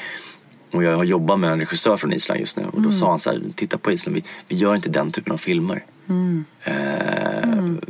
Och 0.71 0.83
jag 0.83 0.97
har 0.97 1.03
jobbat 1.03 1.39
med 1.39 1.51
en 1.51 1.59
regissör 1.59 1.97
från 1.97 2.13
Island 2.13 2.39
just 2.39 2.57
nu 2.57 2.65
och 2.73 2.81
då 2.81 2.91
sa 2.91 3.09
han 3.09 3.19
så 3.19 3.29
här, 3.29 3.41
titta 3.55 3.77
på 3.77 3.91
Island, 3.91 4.15
vi, 4.15 4.23
vi 4.47 4.55
gör 4.55 4.75
inte 4.75 4.89
den 4.89 5.11
typen 5.11 5.33
av 5.33 5.37
filmer. 5.37 5.83
Eh, 6.63 6.73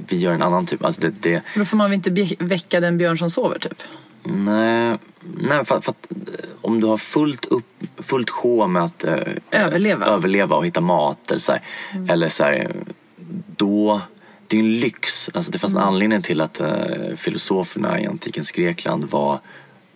Vi 0.08 0.18
gör 0.18 0.34
en 0.34 0.42
annan 0.42 0.66
typ, 0.66 0.86
alltså 0.86 1.02
det, 1.02 1.10
det 1.22 1.42
Då 1.56 1.66
får 1.66 1.78
man 1.78 1.90
väl 1.90 1.96
inte 1.96 2.36
väcka 2.46 2.80
den 2.80 2.98
björn 2.98 3.18
som 3.18 3.30
sover 3.30 3.60
typ? 3.60 3.84
Nej, 4.24 4.98
nej 5.24 5.66
för, 5.66 5.82
för 5.82 5.92
att 5.92 6.12
eh, 6.12 6.46
om 6.62 6.82
du 6.82 6.88
har 6.88 6.98
fullt, 6.98 7.46
upp, 7.46 7.66
fullt 7.98 8.30
sjå 8.30 8.68
med 8.68 8.84
att 8.84 9.04
eh, 9.04 9.16
Överleva. 9.52 10.06
överleva 10.06 10.56
och 10.56 10.66
hitta 10.66 10.82
mat 10.82 11.32
eller 11.32 11.40
så 11.40 11.52
här, 11.52 11.62
eller 12.10 12.30
så 12.30 12.44
här, 12.44 12.72
då 13.58 14.02
det 14.48 14.58
är 14.58 14.60
en 14.60 14.76
lyx. 14.80 15.30
Alltså 15.34 15.52
det 15.52 15.60
fanns 15.60 15.76
en 15.76 15.82
anledning 15.82 16.22
till 16.22 16.42
att 16.42 16.60
eh, 16.60 17.16
filosoferna 17.18 18.00
i 18.02 18.08
antikens 18.08 18.52
Grekland 18.52 19.06
var, 19.06 19.40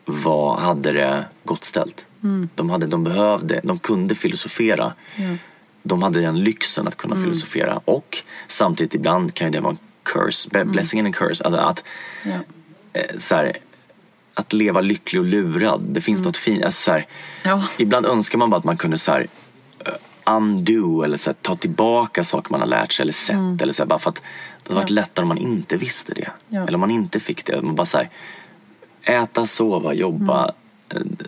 var, 0.05 0.57
hade 0.57 0.91
det 0.91 1.25
gott 1.43 1.65
ställt. 1.65 2.07
De, 2.55 2.69
hade, 2.69 2.87
de 2.87 3.03
behövde, 3.03 3.59
de 3.63 3.79
kunde 3.79 4.15
filosofera. 4.15 4.93
De 5.83 6.03
hade 6.03 6.21
den 6.21 6.43
lyxen 6.43 6.87
att 6.87 6.95
kunna 6.97 7.15
filosofera 7.15 7.81
och 7.85 8.17
samtidigt 8.47 8.95
ibland 8.95 9.33
kan 9.33 9.47
ju 9.47 9.51
det 9.51 9.59
vara 9.59 9.71
en 9.71 9.77
curse, 10.03 10.49
Be- 10.49 10.65
blessing 10.65 10.99
and 10.99 11.09
a 11.09 11.17
curse. 11.17 11.43
Alltså 11.43 11.59
att, 11.59 11.83
Ja. 12.23 12.31
eh, 12.93 13.17
så 13.17 13.35
här, 13.35 13.57
att 14.33 14.53
leva 14.53 14.81
lycklig 14.81 15.19
och 15.21 15.25
lurad. 15.27 15.81
Det 15.81 16.01
finns 16.01 16.23
något 16.23 16.37
fint. 16.37 16.63
Alltså, 16.65 16.83
så 16.83 16.91
här, 16.91 17.05
Ja. 17.43 17.63
Ibland 17.77 18.05
önskar 18.05 18.37
man 18.37 18.49
bara 18.49 18.57
att 18.57 18.63
man 18.63 18.77
kunde 18.77 18.97
så 18.97 19.11
här, 19.11 19.27
eh, 19.85 19.91
undo 20.35 21.01
eller 21.03 21.17
så 21.17 21.29
här, 21.29 21.35
ta 21.41 21.55
tillbaka 21.55 22.23
saker 22.23 22.51
man 22.51 22.59
har 22.59 22.67
lärt 22.67 22.91
sig 22.93 23.03
eller 23.03 23.13
sett. 23.13 23.61
Eller 23.61 23.73
så 23.73 23.83
här, 23.83 23.87
bara 23.87 23.99
för 23.99 24.09
att 24.09 24.15
det 24.63 24.69
hade 24.69 24.75
varit 24.75 24.89
lättare 24.89 25.23
om 25.23 25.27
man 25.27 25.37
inte 25.37 25.77
visste 25.77 26.13
det. 26.13 26.29
Ja. 26.49 26.61
Eller 26.61 26.73
om 26.73 26.79
man 26.79 26.91
inte 26.91 27.19
fick 27.19 27.45
det. 27.45 27.61
Man 27.61 27.75
bara 27.75 27.85
så 27.85 27.97
här, 27.97 28.09
äta, 29.03 29.45
sova, 29.45 29.93
jobba, 29.93 30.45
eh, 30.47 30.53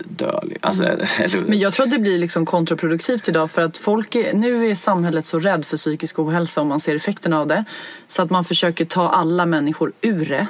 dö. 0.05 0.39
Alltså, 0.61 0.83
eller, 1.19 1.41
Men 1.47 1.59
jag 1.59 1.73
tror 1.73 1.85
att 1.85 1.91
det 1.91 1.99
blir 1.99 2.19
liksom 2.19 2.45
kontraproduktivt 2.45 3.29
idag 3.29 3.51
för 3.51 3.61
att 3.61 3.77
folk 3.77 4.15
är, 4.15 4.33
nu 4.33 4.65
är 4.65 4.75
samhället 4.75 5.25
så 5.25 5.39
rädd 5.39 5.65
för 5.65 5.77
psykisk 5.77 6.19
ohälsa 6.19 6.61
och 6.61 6.67
man 6.67 6.79
ser 6.79 6.95
effekterna 6.95 7.39
av 7.39 7.47
det. 7.47 7.63
Så 8.07 8.21
att 8.21 8.29
man 8.29 8.43
försöker 8.43 8.85
ta 8.85 9.09
alla 9.09 9.45
människor 9.45 9.91
ur 10.01 10.25
det. 10.25 10.47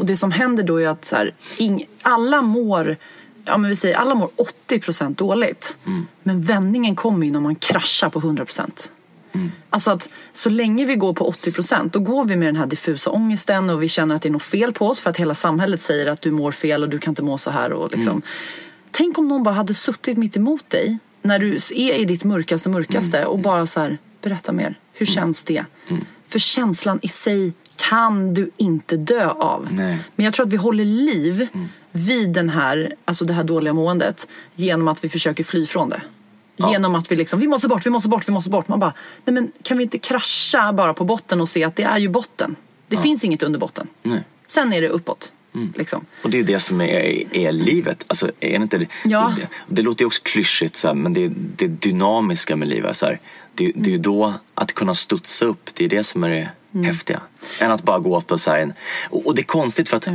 Och 0.00 0.06
det 0.06 0.16
som 0.16 0.32
händer 0.32 0.62
då 0.62 0.80
är 0.80 0.88
att 0.88 1.04
så 1.04 1.16
här, 1.16 1.34
ing, 1.56 1.86
alla 2.02 2.42
mår 2.42 2.96
Ja, 3.44 3.56
men 3.58 3.70
vi 3.70 3.76
säger 3.76 3.96
alla 3.96 4.14
mår 4.14 4.30
80% 4.68 5.14
dåligt. 5.14 5.76
Men 6.22 6.42
vändningen 6.42 6.96
kommer 6.96 7.26
ju 7.26 7.32
när 7.32 7.40
man 7.40 7.54
kraschar 7.54 8.10
på 8.10 8.20
100%. 8.20 8.88
Alltså 9.70 9.90
att 9.90 10.08
så 10.32 10.50
länge 10.50 10.84
vi 10.84 10.94
går 10.94 11.12
på 11.12 11.30
80% 11.30 11.90
då 11.92 12.00
går 12.00 12.24
vi 12.24 12.36
med 12.36 12.48
den 12.48 12.56
här 12.56 12.66
diffusa 12.66 13.10
ångesten 13.10 13.70
och 13.70 13.82
vi 13.82 13.88
känner 13.88 14.14
att 14.14 14.22
det 14.22 14.28
är 14.28 14.30
något 14.30 14.42
fel 14.42 14.72
på 14.72 14.88
oss 14.88 15.00
för 15.00 15.10
att 15.10 15.16
hela 15.16 15.34
samhället 15.34 15.80
säger 15.80 16.06
att 16.06 16.22
du 16.22 16.30
mår 16.30 16.52
fel 16.52 16.82
och 16.82 16.88
du 16.88 16.98
kan 16.98 17.10
inte 17.10 17.22
må 17.22 17.38
så 17.38 17.50
här. 17.50 17.72
Och 17.72 17.92
liksom. 17.92 18.22
Tänk 18.90 19.18
om 19.18 19.28
någon 19.28 19.42
bara 19.42 19.54
hade 19.54 19.74
suttit 19.74 20.18
mitt 20.18 20.36
emot 20.36 20.70
dig 20.70 20.98
när 21.22 21.38
du 21.38 21.54
är 21.74 21.94
i 21.94 22.04
ditt 22.04 22.24
mörkaste 22.24 22.68
mörkaste 22.68 23.26
och 23.26 23.38
bara 23.38 23.66
så 23.66 23.80
här, 23.80 23.98
berätta 24.22 24.52
mer. 24.52 24.74
Hur 24.92 25.06
känns 25.06 25.44
det? 25.44 25.64
För 26.26 26.38
känslan 26.38 26.98
i 27.02 27.08
sig 27.08 27.52
kan 27.76 28.34
du 28.34 28.50
inte 28.56 28.96
dö 28.96 29.28
av. 29.28 29.68
Nej. 29.72 29.98
Men 30.16 30.24
jag 30.24 30.34
tror 30.34 30.46
att 30.46 30.52
vi 30.52 30.56
håller 30.56 30.84
liv 30.84 31.48
vid 31.92 32.32
den 32.32 32.48
här, 32.48 32.94
alltså 33.04 33.24
det 33.24 33.32
här 33.32 33.44
dåliga 33.44 33.72
måendet 33.72 34.28
genom 34.54 34.88
att 34.88 35.04
vi 35.04 35.08
försöker 35.08 35.44
fly 35.44 35.66
från 35.66 35.88
det. 35.88 36.00
Genom 36.72 36.94
att 36.94 37.12
vi 37.12 37.16
liksom, 37.16 37.40
vi 37.40 37.48
måste 37.48 37.68
bort, 37.68 37.86
vi 37.86 37.90
måste 37.90 38.08
bort, 38.08 38.28
vi 38.28 38.32
måste 38.32 38.50
bort. 38.50 38.68
Man 38.68 38.80
bara, 38.80 38.94
nej 39.24 39.34
men 39.34 39.52
kan 39.62 39.76
vi 39.76 39.82
inte 39.82 39.98
krascha 39.98 40.72
bara 40.72 40.94
på 40.94 41.04
botten 41.04 41.40
och 41.40 41.48
se 41.48 41.64
att 41.64 41.76
det 41.76 41.82
är 41.82 41.98
ju 41.98 42.08
botten. 42.08 42.56
Det 42.88 42.96
finns 42.96 43.24
inget 43.24 43.42
under 43.42 43.58
botten. 43.58 43.88
Nej. 44.02 44.22
Sen 44.46 44.72
är 44.72 44.80
det 44.80 44.88
uppåt. 44.88 45.32
Liksom. 45.76 46.04
Och 46.24 46.30
det 46.30 46.38
är 46.38 46.42
det 46.42 46.60
som 46.60 46.80
är, 46.80 47.36
är 47.36 47.52
livet. 47.52 48.04
Alltså, 48.06 48.30
är 48.40 48.58
det, 48.58 48.62
inte 48.62 48.78
det, 48.78 48.86
Ja. 49.04 49.34
det, 49.36 49.48
det 49.66 49.82
låter 49.82 50.02
ju 50.02 50.06
också 50.06 50.22
klyschigt 50.22 50.76
så 50.76 50.88
här, 50.88 50.94
men 50.94 51.14
det 51.14 51.28
det 51.56 51.66
dynamiska 51.66 52.56
med 52.56 52.68
livet. 52.68 52.96
Så 52.96 53.06
här. 53.06 53.18
Det, 53.54 53.72
det 53.74 53.90
är 53.90 53.92
ju 53.92 53.98
då 53.98 54.34
att 54.54 54.72
kunna 54.72 54.94
studsa 54.94 55.44
upp, 55.44 55.70
det 55.74 55.84
är 55.84 55.88
det 55.88 56.04
som 56.04 56.24
är 56.24 56.28
det 56.28 56.50
häftiga. 56.84 57.20
Än 57.60 57.70
att 57.70 57.82
bara 57.82 57.98
gå 57.98 58.20
på 58.20 58.38
så 58.38 58.50
här 58.50 58.58
en... 58.58 58.72
Och, 59.04 59.26
och 59.26 59.34
det 59.34 59.42
är 59.42 59.44
konstigt 59.44 59.88
för 59.88 59.96
att 59.96 60.08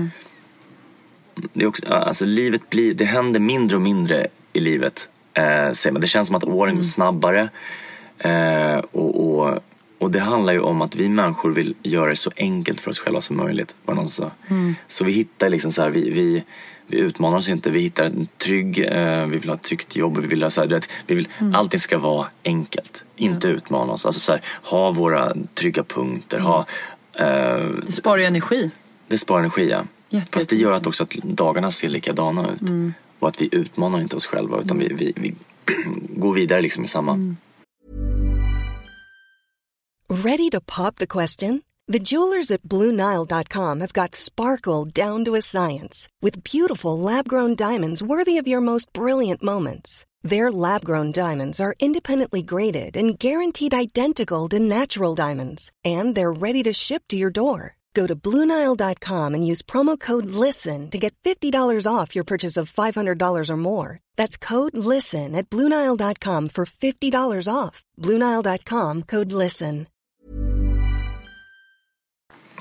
det, 1.53 1.63
är 1.63 1.67
också, 1.67 1.93
alltså, 1.93 2.25
livet 2.25 2.69
blir, 2.69 2.93
det 2.93 3.05
händer 3.05 3.39
mindre 3.39 3.75
och 3.75 3.81
mindre 3.81 4.27
i 4.53 4.59
livet. 4.59 5.09
Eh, 5.35 5.71
säger 5.71 5.91
man. 5.91 6.01
Det 6.01 6.07
känns 6.07 6.27
som 6.27 6.35
att 6.37 6.43
åren 6.43 6.75
går 6.75 6.83
snabbare. 6.83 7.49
Eh, 8.17 8.77
och, 8.91 9.25
och, 9.39 9.59
och 9.99 10.11
det 10.11 10.19
handlar 10.19 10.53
ju 10.53 10.59
om 10.59 10.81
att 10.81 10.95
vi 10.95 11.09
människor 11.09 11.51
vill 11.51 11.73
göra 11.83 12.09
det 12.09 12.15
så 12.15 12.31
enkelt 12.37 12.79
för 12.81 12.91
oss 12.91 12.99
själva 12.99 13.21
som 13.21 13.37
möjligt. 13.37 13.75
Var 13.85 13.95
någon 13.95 14.07
sa. 14.09 14.31
Så 14.87 15.05
vi 15.05 15.11
hittar 15.11 15.49
liksom 15.49 15.71
så 15.71 15.81
här, 15.81 15.89
vi, 15.89 16.09
vi, 16.09 16.43
vi 16.87 16.97
utmanar 16.97 17.37
oss 17.37 17.49
inte. 17.49 17.71
Vi 17.71 17.79
hittar 17.79 18.05
en 18.05 18.27
trygg, 18.37 18.79
eh, 18.91 19.25
vi 19.25 19.37
vill 19.37 19.49
ha 19.49 19.55
ett 19.55 19.63
tryggt 19.63 19.95
jobb. 19.95 20.17
Vi 20.17 20.27
vill 20.27 20.43
ha 20.43 20.49
så 20.49 20.61
här, 20.61 20.67
vet, 20.67 20.89
vi 21.07 21.15
vill, 21.15 21.27
Allting 21.53 21.79
ska 21.79 21.97
vara 21.97 22.27
enkelt. 22.43 23.03
Inte 23.15 23.47
utmana 23.47 23.93
oss. 23.93 24.05
Alltså 24.05 24.19
så 24.19 24.31
här, 24.31 24.41
ha 24.63 24.91
våra 24.91 25.33
trygga 25.53 25.83
punkter. 25.83 26.39
Ha, 26.39 26.65
eh, 27.13 27.25
Det 27.85 27.91
sparar 27.91 28.17
ju 28.17 28.25
energi. 28.25 28.71
det 29.07 29.17
sparar 29.17 29.39
energi 29.39 29.69
ja. 29.69 29.83
Fast 30.31 30.49
det 30.49 30.55
gör 30.55 30.71
att 30.71 30.87
också 30.87 31.03
att 31.03 31.09
dagarna 31.23 31.71
ser 31.71 31.89
likadana 31.89 32.49
ut. 32.51 32.61
Och 33.25 33.29
att 33.29 33.41
vi 33.41 33.49
utmanar 33.51 34.01
inte 34.01 34.15
oss 34.15 34.25
själva 34.25 34.61
utan 34.61 34.77
vi, 34.77 34.87
vi, 34.87 35.13
vi 35.15 35.35
går 36.09 36.33
vidare 36.33 36.61
liksom 36.61 36.83
i 36.85 36.87
samma. 36.87 37.35
Ready 40.09 40.49
to 40.49 40.59
pop 40.65 40.95
the 40.95 41.07
question? 41.07 41.61
The 41.91 41.99
jewelers 41.99 42.51
at 42.51 42.61
BlueNile.com 42.61 43.81
have 43.81 43.93
got 43.93 44.15
sparkle 44.15 44.85
down 45.05 45.25
to 45.25 45.35
a 45.35 45.41
science 45.41 46.07
with 46.21 46.43
beautiful 46.43 46.99
lab 46.99 47.27
grown 47.27 47.55
diamonds 47.55 48.03
worthy 48.03 48.41
of 48.41 48.47
your 48.47 48.61
most 48.61 48.93
brilliant 48.93 49.43
moments. 49.43 50.05
Their 50.29 50.51
lab 50.51 50.83
grown 50.83 51.11
diamonds 51.11 51.59
are 51.59 51.75
independently 51.79 52.43
graded 52.43 52.97
and 52.97 53.19
guaranteed 53.19 53.73
identical 53.73 54.49
to 54.49 54.59
natural 54.59 55.15
diamonds, 55.15 55.71
and 55.83 56.15
they're 56.15 56.39
ready 56.41 56.63
to 56.63 56.73
ship 56.73 57.01
to 57.07 57.17
your 57.17 57.31
door. 57.31 57.75
Go 57.95 58.05
to 58.07 58.15
BlueNile.com 58.15 59.33
and 59.33 59.47
use 59.51 59.61
promo 59.65 59.97
code 59.97 60.25
LISTEN 60.25 60.89
to 60.91 60.97
get 60.97 61.15
$50 61.23 61.87
off 61.87 62.15
your 62.15 62.25
purchase 62.25 62.57
of 62.57 62.71
$500 62.71 63.49
or 63.49 63.57
more. 63.57 63.99
That's 64.17 64.37
code 64.37 64.77
LISTEN 64.77 65.35
at 65.35 65.49
BlueNile.com 65.49 66.49
for 66.49 66.65
$50 66.65 67.47
off. 67.53 67.83
BlueNile.com 68.01 69.03
code 69.03 69.31
LISTEN. 69.31 69.85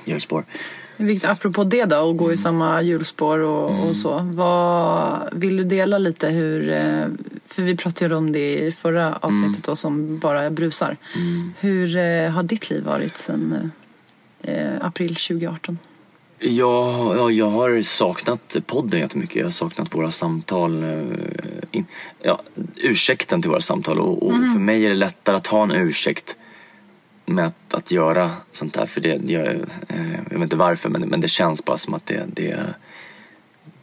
Hjulspår. 0.07 0.44
Viktigt, 0.97 1.31
apropå 1.31 1.64
det 1.64 1.85
då, 1.85 1.97
och 1.97 2.16
gå 2.16 2.33
i 2.33 2.37
samma 2.37 2.83
hjulspår 2.83 3.38
och, 3.38 3.88
och 3.88 3.97
så. 3.97 4.31
Vad, 4.35 5.29
vill 5.33 5.57
du 5.57 5.64
dela 5.64 5.99
lite 5.99 6.29
hur, 6.29 6.68
eh, 6.68 7.07
för 7.47 7.62
vi 7.62 7.77
pratade 7.77 8.11
ju 8.11 8.16
om 8.16 8.33
det 8.33 8.59
i 8.59 8.73
förra 8.73 9.16
avsnittet 9.16 9.64
då, 9.64 9.77
som 9.77 10.18
bara 10.18 10.51
brusar. 10.51 10.97
Hur 11.61 11.97
eh, 11.97 12.31
har 12.31 12.42
ditt 12.42 12.70
liv 12.70 12.85
varit 12.85 13.16
sedan 13.16 13.70
eh, 14.44 14.72
april 14.80 15.09
2018? 15.14 15.78
Ja, 16.38 17.14
ja, 17.16 17.30
jag 17.30 17.50
har 17.50 17.83
saknat 17.83 18.57
podden 18.66 19.00
jättemycket. 19.00 19.37
Jag 19.37 19.44
har 19.46 19.50
saknat 19.50 19.94
våra 19.94 20.11
samtal. 20.11 20.85
eh, 20.85 21.00
In, 21.70 21.87
ja, 22.22 22.42
ursäkten 22.76 23.42
till 23.42 23.50
våra 23.50 23.61
samtal. 23.61 23.98
Och, 24.00 24.22
och 24.26 24.33
för 24.33 24.59
mig 24.59 24.85
är 24.85 24.88
det 24.88 24.94
lättare 24.94 25.37
att 25.37 25.46
ha 25.46 25.62
en 25.62 25.70
ursäkt 25.70 26.37
med 27.26 27.46
att, 27.46 27.74
att 27.74 27.90
göra 27.90 28.30
sånt 28.52 28.76
här. 28.76 28.87
För 28.87 29.00
det, 29.00 29.20
jag, 29.33 29.46
eh, 29.88 30.12
jag 30.30 30.38
vet 30.38 30.42
inte 30.42 30.57
varför 30.57 30.88
men, 30.88 31.00
men 31.02 31.20
det 31.20 31.28
känns 31.28 31.64
bara 31.64 31.77
som 31.79 31.94
att 31.94 32.06
det... 32.06 32.25
det, 32.27 32.58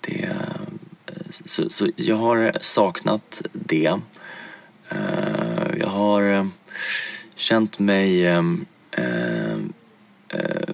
det 0.02 0.24
eh, 0.24 1.16
så, 1.30 1.70
så 1.70 1.88
jag 1.96 2.16
har 2.16 2.58
saknat 2.62 3.42
det. 3.54 4.00
Eh, 4.90 5.80
Jag 5.80 5.88
har 5.88 6.50
känt 7.36 7.80
mig... 7.80 8.26
eh, 8.26 8.44
Eh, 10.34 10.74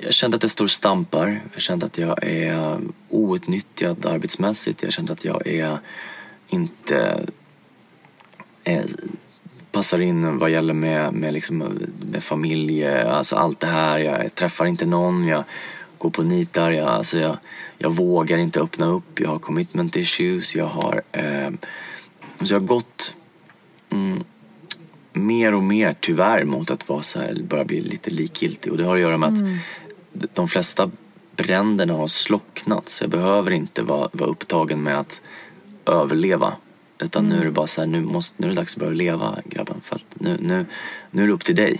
jag 0.00 0.14
kände 0.14 0.36
att 0.36 0.42
jag 0.42 0.50
står 0.50 0.64
och 0.64 0.70
stampar. 0.70 1.40
Jag 1.52 1.62
kände 1.62 1.86
att 1.86 1.98
jag 1.98 2.24
är 2.24 2.78
outnyttjad 3.08 4.06
arbetsmässigt. 4.06 4.82
Jag 4.82 4.92
kände 4.92 5.12
att 5.12 5.24
jag 5.24 5.46
är 5.46 5.78
inte... 6.48 7.26
Är 8.64 8.86
passar 9.72 10.00
in 10.00 10.38
vad 10.38 10.50
gäller 10.50 10.74
med, 10.74 11.12
med, 11.12 11.34
liksom, 11.34 11.58
med 12.10 12.24
familj, 12.24 12.86
alltså 12.86 13.36
allt 13.36 13.60
det 13.60 13.66
här. 13.66 13.98
Jag 13.98 14.34
träffar 14.34 14.66
inte 14.66 14.86
någon, 14.86 15.26
jag 15.26 15.44
går 15.98 16.10
på 16.10 16.22
nitar, 16.22 16.70
jag, 16.70 16.88
alltså 16.88 17.18
jag, 17.18 17.36
jag 17.78 17.90
vågar 17.90 18.38
inte 18.38 18.60
öppna 18.60 18.86
upp, 18.86 19.20
jag 19.20 19.28
har 19.28 19.38
commitment 19.38 19.96
issues, 19.96 20.56
jag 20.56 20.66
har... 20.66 21.02
Eh, 21.12 21.50
så 22.42 22.54
jag 22.54 22.60
har 22.60 22.66
gått 22.66 23.14
mm, 23.90 24.24
mer 25.12 25.54
och 25.54 25.62
mer 25.62 25.94
tyvärr 26.00 26.44
mot 26.44 26.70
att 26.70 26.88
vara 26.88 27.02
så 27.02 27.20
här, 27.20 27.38
bara 27.48 27.64
bli 27.64 27.80
lite 27.80 28.10
likgiltig. 28.10 28.72
Och 28.72 28.78
det 28.78 28.84
har 28.84 28.94
att 28.94 29.00
göra 29.00 29.16
med 29.16 29.28
mm. 29.28 29.58
att 30.22 30.34
de 30.34 30.48
flesta 30.48 30.90
bränderna 31.36 31.92
har 31.92 32.06
slocknat 32.06 32.88
så 32.88 33.04
jag 33.04 33.10
behöver 33.10 33.50
inte 33.50 33.82
vara, 33.82 34.08
vara 34.12 34.30
upptagen 34.30 34.82
med 34.82 35.00
att 35.00 35.20
överleva. 35.86 36.52
Utan 36.98 37.24
mm. 37.24 37.36
nu 37.36 37.42
är 37.42 37.44
det 37.44 37.52
bara 37.52 37.66
så 37.66 37.80
här, 37.80 37.88
nu, 37.88 38.00
måste, 38.00 38.42
nu 38.42 38.46
är 38.46 38.50
det 38.50 38.56
dags 38.56 38.74
att 38.74 38.80
börja 38.80 38.94
leva 38.94 39.38
grabben. 39.44 39.80
För 39.82 40.00
nu, 40.14 40.38
nu, 40.40 40.66
nu 41.10 41.22
är 41.22 41.26
det 41.26 41.32
upp 41.32 41.44
till 41.44 41.56
dig. 41.56 41.78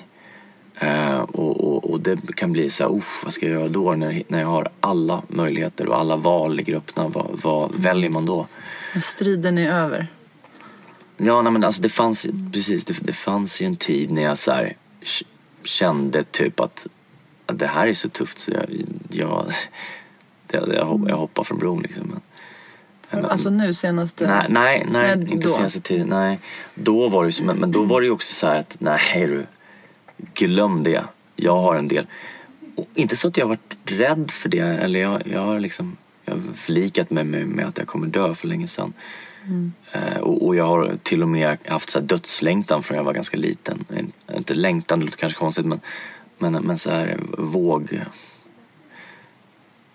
Uh, 0.83 1.21
och, 1.21 1.65
och, 1.65 1.91
och, 1.91 2.01
det 2.01 2.37
kan 2.37 2.53
bli 2.53 2.71
så 2.71 2.85
här, 2.85 3.03
vad 3.25 3.33
ska 3.33 3.47
jag 3.47 3.61
göra 3.61 3.69
då 3.69 3.95
när, 3.95 4.23
när 4.29 4.41
jag 4.41 4.47
har 4.47 4.69
alla 4.81 5.23
möjligheter 5.29 5.87
och 5.87 5.99
alla 5.99 6.17
val 6.17 6.57
ligger 6.57 6.77
öppna? 6.77 7.09
Vad, 7.09 7.27
vad 7.43 7.71
mm. 7.71 7.83
väljer 7.83 8.11
man 8.11 8.27
då? 8.27 8.47
Striden 9.03 9.59
är 9.59 9.73
över. 9.73 10.07
Ja, 11.23 11.43
nej, 11.43 11.53
men 11.53 11.65
alltså 11.65 11.83
det 11.83 11.89
fanns, 11.89 12.27
precis, 12.53 12.85
det, 12.85 12.97
det 13.01 13.13
fanns 13.13 13.63
ju 13.63 13.67
en 13.67 13.77
tid 13.77 14.11
när 14.11 14.23
jag 14.23 14.39
så 14.39 14.53
här, 14.53 14.77
kände 15.65 16.25
typ 16.25 16.61
att, 16.61 16.87
att 17.47 17.59
det 17.59 17.67
här 17.67 17.87
är 17.87 17.95
så 17.95 18.09
tufft 18.09 18.39
så 18.39 18.51
jag, 18.51 18.67
jag, 19.11 19.53
jag, 20.49 21.07
jag 21.09 21.17
hoppar 21.17 21.45
från 21.45 21.59
bron 21.59 21.83
liksom. 21.83 22.21
Men, 23.11 23.25
alltså 23.25 23.51
nu 23.51 23.75
senaste? 23.75 24.27
Nej, 24.27 24.47
nej, 24.51 24.87
nej 24.91 25.33
inte 25.33 25.47
då. 25.47 25.55
senaste 25.55 25.81
tiden. 25.81 26.09
Nej. 26.09 26.39
Då 26.75 27.09
var 27.09 27.25
det 27.25 27.33
så, 27.33 27.45
men, 27.45 27.57
men 27.57 27.73
då 27.73 27.85
var 27.85 28.01
det 28.01 28.05
ju 28.05 28.13
också 28.13 28.35
så 28.35 28.47
här 28.47 28.59
att 28.59 28.77
nej 28.79 29.27
du, 29.27 29.47
glöm 30.35 30.83
det. 30.83 31.05
Jag 31.37 31.61
har 31.61 31.75
en 31.75 31.89
del. 31.89 32.07
Och 32.75 32.89
inte 32.95 33.17
så 33.17 33.29
att 33.29 33.37
jag 33.37 33.47
varit 33.47 33.77
rädd 33.85 34.31
för 34.31 34.49
det 34.49 34.59
eller 34.59 35.01
jag, 35.01 35.23
jag 35.27 35.41
har 35.41 35.61
liksom 35.61 35.97
jag 36.25 36.35
har 36.35 36.43
förlikat 36.55 37.11
mig 37.11 37.25
med, 37.25 37.47
med 37.47 37.67
att 37.67 37.79
jag 37.79 37.87
kommer 37.87 38.07
dö 38.07 38.35
för 38.35 38.49
länge 38.49 38.67
sedan. 38.67 38.93
Mm. 39.47 39.73
Och, 40.21 40.47
och, 40.47 40.57
jag 40.57 40.67
har 40.67 40.99
till 41.03 41.23
och 41.23 41.29
med 41.29 41.59
haft 41.67 41.91
så 41.91 42.01
dödslängtan 42.01 42.83
från 42.83 42.97
jag 42.97 43.05
var 43.05 43.13
ganska 43.13 43.37
liten. 43.37 43.85
Inte 44.37 44.55
längtan, 44.55 44.99
det 44.99 45.05
låter 45.05 45.19
kanske 45.19 45.39
konstigt 45.39 45.67
men, 45.67 45.81
men, 46.39 46.53
men 46.53 46.79
så 46.79 46.91
här 46.91 47.21
våg 47.39 48.01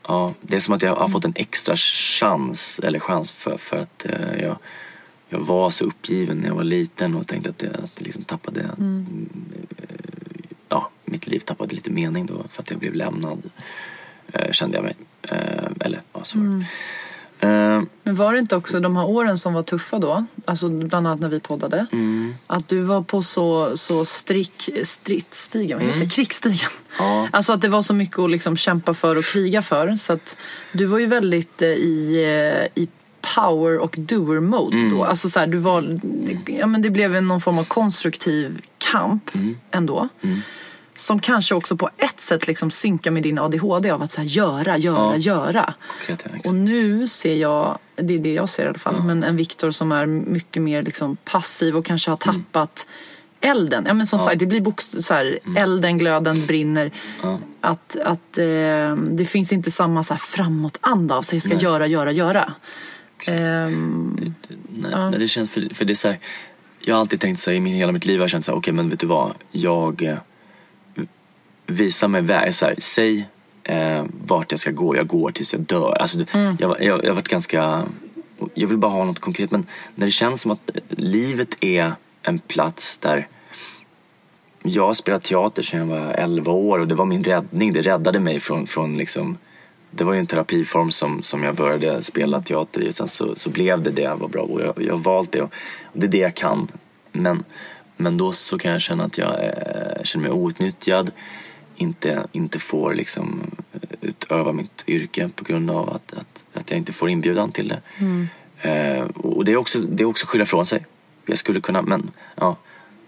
Ja, 0.07 0.33
det 0.41 0.55
är 0.55 0.59
som 0.59 0.73
att 0.73 0.81
jag 0.81 0.95
har 0.95 1.07
fått 1.07 1.25
en 1.25 1.33
extra 1.35 1.75
chans, 1.75 2.79
eller 2.83 2.99
chans 2.99 3.31
för, 3.31 3.57
för 3.57 3.77
att 3.77 4.05
eh, 4.05 4.41
jag, 4.41 4.57
jag 5.29 5.39
var 5.39 5.69
så 5.69 5.85
uppgiven 5.85 6.37
när 6.37 6.47
jag 6.47 6.55
var 6.55 6.63
liten 6.63 7.15
och 7.15 7.27
tänkte 7.27 7.49
att 7.49 7.63
jag 7.63 7.73
att 7.83 8.01
liksom 8.01 8.23
tappade, 8.23 8.61
mm. 8.61 9.29
ja, 10.69 10.89
mitt 11.05 11.27
liv 11.27 11.39
tappade 11.39 11.75
lite 11.75 11.91
mening 11.91 12.25
då 12.25 12.43
för 12.49 12.61
att 12.61 12.71
jag 12.71 12.79
blev 12.79 12.93
lämnad, 12.93 13.41
eh, 14.33 14.51
kände 14.51 14.77
jag 14.77 14.83
mig. 14.83 14.95
Eh, 15.21 15.71
eller, 15.79 16.01
ja, 16.13 16.23
så 16.23 16.37
det. 16.37 16.43
Mm. 16.43 16.63
Eh, 17.39 17.81
Men 18.03 18.15
var 18.15 18.33
det 18.33 18.39
inte 18.39 18.55
också 18.55 18.79
de 18.79 18.95
här 18.95 19.05
åren 19.05 19.37
som 19.37 19.53
var 19.53 19.63
tuffa 19.63 19.99
då, 19.99 20.25
alltså 20.45 20.69
bland 20.69 21.07
annat 21.07 21.19
när 21.19 21.29
vi 21.29 21.39
poddade, 21.39 21.85
mm. 21.91 22.35
att 22.47 22.67
du 22.67 22.81
var 22.81 23.01
på 23.01 23.21
så, 23.21 23.77
så 23.77 24.05
strick, 24.05 24.69
stridsstigen, 24.83 25.77
vad 25.77 25.85
heter 25.85 25.97
mm. 25.97 26.09
krigsstigen? 26.09 26.69
Ja. 26.99 27.27
Alltså 27.31 27.53
att 27.53 27.61
det 27.61 27.69
var 27.69 27.81
så 27.81 27.93
mycket 27.93 28.19
att 28.19 28.31
liksom 28.31 28.57
kämpa 28.57 28.93
för 28.93 29.15
och 29.15 29.23
kriga 29.23 29.61
för. 29.61 29.95
Så 29.95 30.13
att 30.13 30.37
du 30.71 30.85
var 30.85 30.99
ju 30.99 31.05
väldigt 31.05 31.61
eh, 31.61 31.67
i, 31.67 32.23
eh, 32.75 32.83
i 32.83 32.87
power 33.35 33.77
och 33.77 33.95
doer 33.97 34.39
mode 34.39 34.77
mm. 34.77 34.89
då. 34.89 35.03
Alltså 35.03 35.29
så 35.29 35.39
här, 35.39 35.47
du 35.47 35.57
var, 35.57 35.99
ja 36.45 36.67
men 36.67 36.81
det 36.81 36.89
blev 36.89 37.23
någon 37.23 37.41
form 37.41 37.57
av 37.57 37.63
konstruktiv 37.63 38.61
kamp 38.77 39.35
mm. 39.35 39.57
ändå. 39.71 40.09
Som 41.05 41.19
kanske 41.19 41.55
också 41.55 41.77
på 41.77 41.89
ett 41.97 42.21
sätt 42.21 42.47
liksom 42.47 42.71
synkar 42.71 43.11
med 43.11 43.23
din 43.23 43.39
ADHD 43.39 43.91
av 43.91 44.01
att 44.01 44.11
så 44.11 44.21
här, 44.21 44.27
göra, 44.27 44.77
göra, 44.77 45.17
ja. 45.17 45.17
göra. 45.17 45.73
Och 46.45 46.55
nu 46.55 47.07
ser 47.07 47.35
jag, 47.35 47.77
det 47.95 48.13
är 48.13 48.19
det 48.19 48.33
jag 48.33 48.49
ser 48.49 48.63
i 48.63 48.67
alla 48.67 48.77
fall, 48.77 48.95
ja. 48.97 49.03
men 49.03 49.23
en 49.23 49.35
Viktor 49.35 49.71
som 49.71 49.91
är 49.91 50.05
mycket 50.05 50.61
mer 50.61 50.83
liksom 50.83 51.15
passiv 51.15 51.77
och 51.77 51.85
kanske 51.85 52.11
har 52.11 52.19
mm. 52.27 52.43
tappat 52.43 52.87
mm. 53.41 53.57
elden. 53.57 53.83
Ja, 53.87 53.93
men 53.93 54.07
som 54.07 54.19
ja. 54.19 54.25
sagt, 54.25 54.39
det 54.39 54.45
blir 54.45 54.61
bokst- 54.61 55.01
så 55.01 55.13
här, 55.13 55.39
mm. 55.45 55.63
elden, 55.63 55.97
glöden 55.97 56.45
brinner. 56.45 56.91
Ja. 57.23 57.39
Att, 57.61 57.95
att 58.05 58.37
eh, 58.37 58.95
det 58.95 59.25
finns 59.27 59.53
inte 59.53 59.71
samma 59.71 60.03
så 60.03 60.13
här, 60.13 60.21
framåtanda 60.21 61.15
av 61.15 61.21
sig, 61.21 61.39
ska 61.39 61.53
nej. 61.53 61.63
göra, 61.63 61.87
göra, 61.87 62.11
göra. 62.11 62.53
Um, 63.31 64.17
det, 64.19 64.25
det, 64.25 64.55
nej, 64.81 64.91
ja. 64.91 65.13
det 65.19 65.27
känns, 65.27 65.51
för, 65.51 65.73
för 65.73 65.85
det 65.85 65.93
är 65.93 65.95
så 65.95 66.07
här, 66.07 66.19
jag 66.79 66.95
har 66.95 66.99
alltid 67.01 67.19
tänkt 67.19 67.39
så 67.39 67.51
här, 67.51 67.57
i 67.57 67.59
min, 67.59 67.73
hela 67.73 67.91
mitt 67.91 68.05
liv 68.05 68.17
har 68.17 68.23
jag 68.23 68.29
känt 68.29 68.45
så 68.45 68.51
här, 68.51 68.57
okej 68.57 68.71
okay, 68.71 68.73
men 68.73 68.89
vet 68.89 68.99
du 68.99 69.07
vad, 69.07 69.33
jag 69.51 70.03
eh, 70.03 70.17
visa 71.65 72.07
mig 72.07 72.21
väg. 72.21 72.55
Så 72.55 72.65
här, 72.65 72.75
säg 72.77 73.27
eh, 73.63 74.03
vart 74.27 74.51
jag 74.51 74.59
ska 74.59 74.71
gå, 74.71 74.95
jag 74.95 75.07
går 75.07 75.31
tills 75.31 75.53
jag 75.53 75.61
dör. 75.61 75.97
Alltså, 76.01 76.25
mm. 76.31 76.57
jag, 76.59 76.83
jag, 76.83 77.03
jag 77.03 77.09
har 77.09 77.15
varit 77.15 77.27
ganska... 77.27 77.83
Jag 78.53 78.67
vill 78.67 78.77
bara 78.77 78.91
ha 78.91 79.05
något 79.05 79.19
konkret 79.19 79.51
men 79.51 79.65
när 79.95 80.05
det 80.05 80.11
känns 80.11 80.41
som 80.41 80.51
att 80.51 80.69
livet 80.89 81.63
är 81.63 81.93
en 82.21 82.39
plats 82.39 82.97
där 82.97 83.27
jag 84.63 84.85
har 84.85 84.93
spelat 84.93 85.23
teater 85.23 85.61
sedan 85.63 85.79
jag 85.79 85.87
var 85.87 86.13
11 86.13 86.51
år 86.51 86.79
och 86.79 86.87
det 86.87 86.95
var 86.95 87.05
min 87.05 87.23
räddning. 87.23 87.73
Det 87.73 87.81
räddade 87.81 88.19
mig 88.19 88.39
från, 88.39 88.67
från 88.67 88.97
liksom 88.97 89.37
det 89.91 90.03
var 90.03 90.13
ju 90.13 90.19
en 90.19 90.27
terapiform 90.27 90.91
som, 90.91 91.23
som 91.23 91.43
jag 91.43 91.55
började 91.55 92.03
spela 92.03 92.41
teater 92.41 92.81
i 92.81 92.89
och 92.89 92.93
sen 92.93 93.07
så, 93.07 93.35
så 93.35 93.49
blev 93.49 93.83
det 93.83 93.91
det 93.91 94.01
jag 94.01 94.17
var 94.17 94.27
bra 94.27 94.41
och 94.41 94.61
jag, 94.61 94.73
jag 94.81 94.93
har 94.93 95.01
valt 95.01 95.31
det 95.31 95.41
och, 95.41 95.53
och 95.83 95.99
det 95.99 96.05
är 96.05 96.11
det 96.11 96.17
jag 96.17 96.35
kan. 96.35 96.67
Men, 97.11 97.43
men 97.97 98.17
då 98.17 98.31
så 98.31 98.57
kan 98.57 98.71
jag 98.71 98.81
känna 98.81 99.03
att 99.03 99.17
jag 99.17 99.43
eh, 99.43 100.03
känner 100.03 100.23
mig 100.23 100.31
outnyttjad 100.31 101.11
inte, 101.75 102.27
inte 102.31 102.59
får 102.59 102.93
liksom 102.93 103.41
utöva 104.01 104.51
mitt 104.51 104.83
yrke 104.87 105.29
på 105.35 105.43
grund 105.43 105.71
av 105.71 105.89
att, 105.89 106.13
att, 106.13 106.45
att 106.53 106.69
jag 106.69 106.77
inte 106.77 106.93
får 106.93 107.09
inbjudan 107.09 107.51
till 107.51 107.67
det. 107.67 107.81
Mm. 107.97 108.27
Eh, 108.61 109.03
och 109.03 109.45
det 109.45 109.51
är 109.51 109.57
också, 109.57 109.79
det 109.79 110.03
är 110.03 110.07
också 110.07 110.27
skylla 110.27 110.43
ifrån 110.43 110.65
sig. 110.65 110.85
Jag 111.25 111.37
skulle 111.37 111.61
kunna, 111.61 111.81
men 111.81 112.11
ja, 112.35 112.55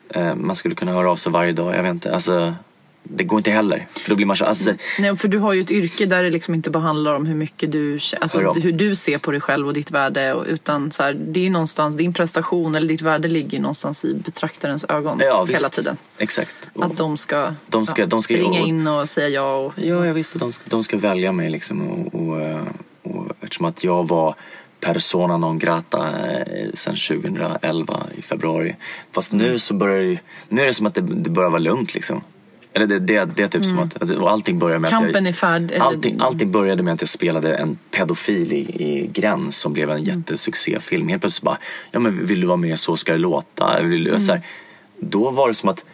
eh, 0.09 0.35
man 0.35 0.55
skulle 0.55 0.75
kunna 0.75 0.91
höra 0.91 1.11
av 1.11 1.15
sig 1.15 1.31
varje 1.31 1.51
dag. 1.51 1.75
Jag 1.75 1.83
vet 1.83 1.91
inte, 1.91 2.13
alltså 2.13 2.55
det 3.09 3.23
går 3.23 3.39
inte 3.39 3.51
heller. 3.51 3.87
För 3.91 4.09
då 4.09 4.15
blir 4.15 4.25
man 4.25 4.35
så, 4.35 4.45
alltså... 4.45 4.73
Nej, 4.99 5.15
för 5.15 5.27
du 5.27 5.37
har 5.37 5.53
ju 5.53 5.61
ett 5.61 5.71
yrke 5.71 6.05
där 6.05 6.23
det 6.23 6.29
liksom 6.29 6.53
inte 6.53 6.69
bara 6.69 6.83
handlar 6.83 7.13
om 7.13 7.25
hur 7.25 7.35
mycket 7.35 7.71
du, 7.71 7.99
alltså 8.21 8.41
ja. 8.41 8.53
hur 8.53 8.71
du 8.71 8.95
ser 8.95 9.17
på 9.17 9.31
dig 9.31 9.41
själv 9.41 9.67
och 9.67 9.73
ditt 9.73 9.91
värde. 9.91 10.43
Utan 10.47 10.91
så 10.91 11.03
här, 11.03 11.13
det 11.13 11.45
är 11.45 11.49
någonstans, 11.49 11.95
din 11.95 12.13
prestation 12.13 12.75
eller 12.75 12.87
ditt 12.87 13.01
värde 13.01 13.27
ligger 13.27 13.59
någonstans 13.59 14.05
i 14.05 14.13
betraktarens 14.13 14.85
ögon 14.89 15.19
ja, 15.21 15.45
hela 15.45 15.57
visst. 15.57 15.73
tiden. 15.73 15.97
Exakt. 16.17 16.69
Och 16.73 16.85
att 16.85 16.97
de 16.97 17.17
ska, 17.17 17.53
de 17.67 17.85
ska, 17.85 18.05
de 18.05 18.21
ska 18.21 18.33
ringa 18.33 18.59
in 18.59 18.87
och 18.87 19.09
säga 19.09 19.29
ja. 19.29 19.55
Och, 19.55 19.73
ja, 19.75 20.05
ja 20.05 20.13
visst. 20.13 20.39
De 20.39 20.51
ska, 20.51 20.63
de 20.69 20.83
ska 20.83 20.97
välja 20.97 21.31
mig 21.31 21.49
liksom. 21.49 21.87
Och, 21.87 22.21
och, 22.21 22.37
och, 23.03 23.31
eftersom 23.41 23.65
att 23.65 23.83
jag 23.83 24.07
var 24.07 24.35
persona 24.79 25.37
non 25.37 25.59
grata 25.59 26.07
eh, 26.27 26.69
sen 26.73 26.95
2011 26.95 28.07
i 28.17 28.21
februari. 28.21 28.75
Fast 29.11 29.33
mm. 29.33 29.45
nu 29.45 29.59
så 29.59 29.73
börjar 29.73 30.03
det, 30.03 30.19
nu 30.49 30.61
är 30.61 30.65
det 30.65 30.73
som 30.73 30.87
att 30.87 30.95
det, 30.95 31.01
det 31.01 31.29
börjar 31.29 31.49
vara 31.49 31.59
lugnt 31.59 31.93
liksom. 31.93 32.21
Eller 32.73 32.87
det, 32.87 32.99
det, 32.99 33.25
det 33.25 33.43
är 33.43 33.47
typ 33.47 33.63
mm. 33.63 33.69
som 33.69 33.79
att, 33.79 34.01
alltså, 34.01 34.25
allting 34.25 34.59
började 34.59 34.79
med 34.79 34.89
Kampen 34.89 35.09
att 35.09 35.15
jag, 35.15 35.27
är 35.27 35.33
färd, 35.33 35.73
allting, 35.79 36.19
allting 36.19 36.51
började 36.51 36.83
med 36.83 36.93
att 36.93 37.01
jag 37.01 37.09
spelade 37.09 37.55
en 37.55 37.77
pedofil 37.91 38.53
i, 38.53 38.57
i 38.57 39.09
Gräns 39.13 39.57
som 39.57 39.73
blev 39.73 39.91
en 39.91 39.97
mm. 39.97 40.17
jättesuccéfilm. 40.17 41.07
Helt 41.07 41.21
plötsligt 41.21 41.43
bara, 41.43 41.57
ja 41.91 41.99
men 41.99 42.25
vill 42.25 42.41
du 42.41 42.47
vara 42.47 42.57
med 42.57 42.79
Så 42.79 42.97
ska 42.97 43.11
det 43.11 43.17
låta? 43.17 43.81
Vill 43.81 44.07
mm. 44.07 44.19
så 44.19 44.31
här, 44.31 44.41
då 44.99 45.29
var 45.29 45.47
det 45.47 45.53
som 45.53 45.69
att 45.69 45.85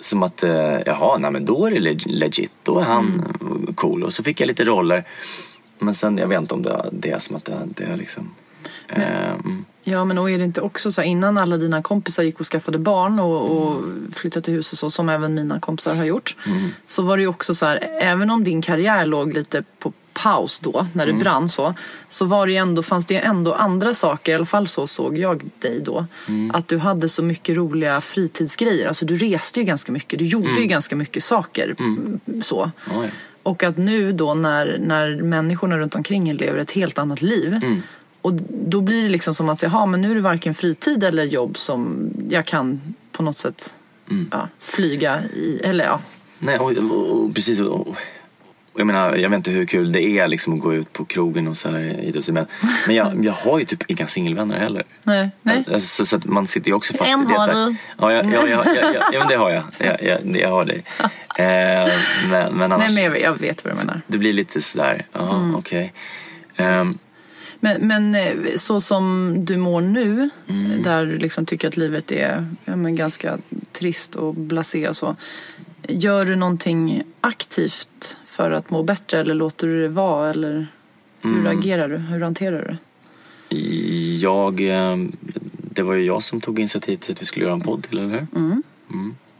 som 0.00 0.22
att, 0.22 0.42
eh, 0.42 0.78
jaha, 0.86 1.18
nej 1.18 1.30
men 1.30 1.44
då 1.44 1.66
är 1.66 1.70
det 1.70 2.06
legit, 2.06 2.52
då 2.62 2.78
är 2.78 2.84
han 2.84 3.24
mm. 3.40 3.74
cool. 3.74 4.04
Och 4.04 4.12
så 4.12 4.22
fick 4.22 4.40
jag 4.40 4.46
lite 4.46 4.64
roller. 4.64 5.04
Men 5.78 5.94
sen, 5.94 6.18
jag 6.18 6.28
vet 6.28 6.40
inte 6.40 6.54
om 6.54 6.62
det, 6.62 6.88
det 6.92 7.10
är 7.10 7.18
som 7.18 7.36
att 7.36 7.44
det, 7.44 7.58
det 7.66 7.96
liksom 7.96 8.30
men, 8.88 9.64
ja 9.84 10.04
men 10.04 10.18
och 10.18 10.30
är 10.30 10.38
det 10.38 10.44
inte 10.44 10.60
också 10.60 10.92
så 10.92 11.02
innan 11.02 11.38
alla 11.38 11.56
dina 11.56 11.82
kompisar 11.82 12.22
gick 12.22 12.40
och 12.40 12.46
skaffade 12.46 12.78
barn 12.78 13.20
och, 13.20 13.50
och 13.50 13.82
flyttade 14.12 14.44
till 14.44 14.54
hus 14.54 14.72
och 14.72 14.78
så 14.78 14.90
som 14.90 15.08
även 15.08 15.34
mina 15.34 15.60
kompisar 15.60 15.94
har 15.94 16.04
gjort. 16.04 16.36
Mm. 16.46 16.70
Så 16.86 17.02
var 17.02 17.16
det 17.16 17.22
ju 17.22 17.28
också 17.28 17.54
så 17.54 17.66
här, 17.66 17.88
även 18.00 18.30
om 18.30 18.44
din 18.44 18.62
karriär 18.62 19.06
låg 19.06 19.34
lite 19.34 19.64
på 19.78 19.92
paus 20.12 20.58
då 20.58 20.86
när 20.92 21.04
det 21.06 21.10
mm. 21.10 21.22
brann 21.22 21.48
så. 21.48 21.74
Så 22.08 22.24
var 22.24 22.46
det 22.46 22.56
ändå, 22.56 22.82
fanns 22.82 23.06
det 23.06 23.18
ändå 23.18 23.54
andra 23.54 23.94
saker, 23.94 24.32
i 24.32 24.34
alla 24.34 24.46
fall 24.46 24.68
så 24.68 24.86
såg 24.86 25.18
jag 25.18 25.50
dig 25.58 25.80
då. 25.84 26.06
Mm. 26.28 26.50
Att 26.50 26.68
du 26.68 26.78
hade 26.78 27.08
så 27.08 27.22
mycket 27.22 27.56
roliga 27.56 28.00
fritidsgrejer. 28.00 28.88
Alltså 28.88 29.04
du 29.04 29.16
reste 29.16 29.60
ju 29.60 29.66
ganska 29.66 29.92
mycket, 29.92 30.18
du 30.18 30.26
gjorde 30.26 30.48
ju 30.48 30.56
mm. 30.56 30.68
ganska 30.68 30.96
mycket 30.96 31.24
saker. 31.24 31.74
Mm. 31.78 32.20
Så. 32.42 32.70
Oj. 33.00 33.10
Och 33.42 33.62
att 33.62 33.76
nu 33.76 34.12
då 34.12 34.34
när, 34.34 34.78
när 34.80 35.22
människorna 35.22 35.78
runt 35.78 35.94
omkring 35.94 36.32
lever 36.32 36.58
ett 36.58 36.70
helt 36.70 36.98
annat 36.98 37.22
liv 37.22 37.54
mm. 37.54 37.82
Och 38.22 38.32
då 38.48 38.80
blir 38.80 39.02
det 39.02 39.08
liksom 39.08 39.34
som 39.34 39.48
att, 39.48 39.62
jaha, 39.62 39.86
men 39.86 40.00
nu 40.00 40.10
är 40.10 40.14
det 40.14 40.20
varken 40.20 40.54
fritid 40.54 41.04
eller 41.04 41.24
jobb 41.24 41.58
som 41.58 42.10
jag 42.28 42.44
kan 42.46 42.80
på 43.12 43.22
något 43.22 43.36
sätt 43.38 43.74
mm. 44.10 44.28
ja, 44.32 44.48
flyga 44.58 45.22
i, 45.24 45.60
eller 45.64 45.84
ja. 45.84 46.00
Nej, 46.38 46.58
och, 46.58 46.72
och, 46.72 47.10
och 47.10 47.34
precis. 47.34 47.60
Och, 47.60 47.96
Och 48.74 48.80
jag 48.80 48.86
menar, 48.86 49.16
jag 49.16 49.30
vet 49.30 49.36
inte 49.36 49.50
hur 49.50 49.64
kul 49.66 49.92
det 49.92 50.02
är 50.02 50.28
liksom 50.28 50.54
att 50.54 50.60
gå 50.60 50.74
ut 50.74 50.92
på 50.92 51.04
krogen 51.04 51.48
och 51.48 51.56
så 51.56 51.70
här 51.70 51.78
idrottsligt. 52.00 52.34
Men, 52.34 52.46
men 52.86 52.96
jag, 52.96 53.24
jag 53.24 53.32
har 53.32 53.58
ju 53.58 53.64
typ 53.64 53.90
inga 53.90 54.06
singelvänner 54.06 54.58
heller. 54.58 54.84
Nej. 55.04 55.30
Nej. 55.42 55.64
Alltså, 55.72 55.80
så, 55.80 56.06
så 56.06 56.16
att 56.16 56.24
man 56.24 56.46
sitter 56.46 56.68
ju 56.68 56.74
också 56.74 56.94
fast 56.96 57.10
En 57.10 57.22
i 57.22 57.26
det. 57.26 57.32
har 57.32 57.46
så 57.46 57.52
här. 57.52 57.66
du. 57.66 57.76
Ja, 57.98 58.12
ja, 58.12 58.22
ja, 58.32 58.48
ja, 58.48 58.64
ja, 58.94 59.02
ja, 59.12 59.18
men 59.18 59.28
det 59.28 59.36
har 59.36 59.50
jag. 59.50 59.64
Jag, 59.78 60.02
jag, 60.02 60.36
jag 60.40 60.48
har 60.48 60.64
det. 60.64 60.82
Eh, 61.38 61.88
men, 62.30 62.52
men 62.54 62.72
annars, 62.72 62.78
Nej 62.86 62.94
men 62.94 63.04
jag, 63.04 63.20
jag 63.20 63.40
vet 63.40 63.64
vad 63.64 63.74
du 63.74 63.78
menar. 63.78 64.00
det 64.06 64.18
blir 64.18 64.32
lite 64.32 64.60
sådär, 64.62 65.06
ja 65.12 65.36
Mm. 65.36 65.54
okej. 65.56 65.92
Ehm, 66.56 66.98
Men, 67.64 67.86
men 67.86 68.14
eh, 68.14 68.54
så 68.56 68.80
som 68.80 69.34
du 69.44 69.56
mår 69.56 69.80
nu, 69.80 70.30
Mm. 70.48 70.82
där 70.82 71.06
du 71.06 71.18
liksom 71.18 71.46
tycker 71.46 71.68
att 71.68 71.76
livet 71.76 72.12
är 72.12 72.46
ja, 72.64 72.76
men 72.76 72.96
ganska 72.96 73.38
trist 73.72 74.14
och 74.16 74.34
blasé 74.34 74.88
och 74.88 74.96
så. 74.96 75.16
Gör 75.88 76.24
du 76.24 76.36
någonting 76.36 77.02
aktivt 77.20 78.16
för 78.26 78.50
att 78.50 78.70
må 78.70 78.82
bättre 78.82 79.20
eller 79.20 79.34
låter 79.34 79.66
du 79.66 79.82
det 79.82 79.88
vara? 79.88 80.30
Eller 80.30 80.66
hur 81.22 81.38
Mm. 81.40 81.58
agerar 81.58 81.88
du? 81.88 81.96
Hur 81.96 82.20
hanterar 82.20 82.64
du 82.68 82.76
jag, 84.20 84.60
eh, 84.60 84.96
det 85.74 85.82
var 85.82 85.94
ju 85.94 86.04
jag 86.04 86.22
som 86.22 86.40
tog 86.40 86.58
initiativ 86.58 86.96
till 86.96 87.12
att 87.12 87.20
vi 87.22 87.26
skulle 87.26 87.44
göra 87.44 87.54
en 87.54 87.60
podd, 87.60 87.86
eller 87.90 88.02
hur? 88.04 88.26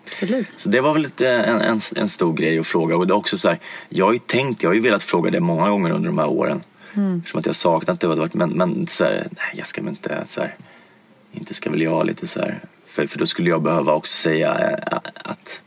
Absolut. 0.07 0.53
Så 0.53 0.69
det 0.69 0.81
var 0.81 0.93
väl 0.93 1.03
lite 1.03 1.29
en, 1.29 1.61
en, 1.61 1.81
en 1.97 2.09
stor 2.09 2.33
grej 2.35 2.59
att 2.59 2.67
fråga. 2.67 2.97
Och 2.97 3.07
det 3.07 3.13
är 3.13 3.17
också 3.17 3.39
så 3.39 3.49
här, 3.49 3.59
jag 3.89 4.05
har 4.07 4.13
ju 4.13 4.19
tänkt, 4.19 4.63
jag 4.63 4.71
har 4.71 4.75
ju 4.75 4.81
velat 4.81 5.03
fråga 5.03 5.31
det 5.31 5.41
många 5.41 5.69
gånger 5.71 5.91
under 5.91 6.09
de 6.09 6.19
här 6.19 6.29
åren. 6.29 6.61
Mm. 6.95 7.23
Som 7.27 7.41
att 7.41 7.47
jag 7.47 7.55
saknat 7.55 8.01
det. 8.01 8.07
Varit, 8.07 8.35
men 8.35 8.51
men 8.51 8.87
så 8.87 9.05
här, 9.05 9.29
nej, 9.31 9.55
jag 9.55 9.67
ska 9.67 9.83
väl 9.83 9.91
inte 9.91 10.25
så 10.27 10.41
här, 10.41 10.57
inte 11.33 11.55
ska 11.55 11.71
väl 11.71 11.83
jag 11.83 12.07
lite 12.07 12.27
så 12.27 12.41
här. 12.41 12.61
För, 12.87 13.07
för 13.07 13.19
då 13.19 13.27
skulle 13.27 13.51
jag 13.51 13.63
behöva 13.63 13.93
också 13.93 14.13
säga 14.13 14.71
eh, 14.71 14.99
att 15.25 15.61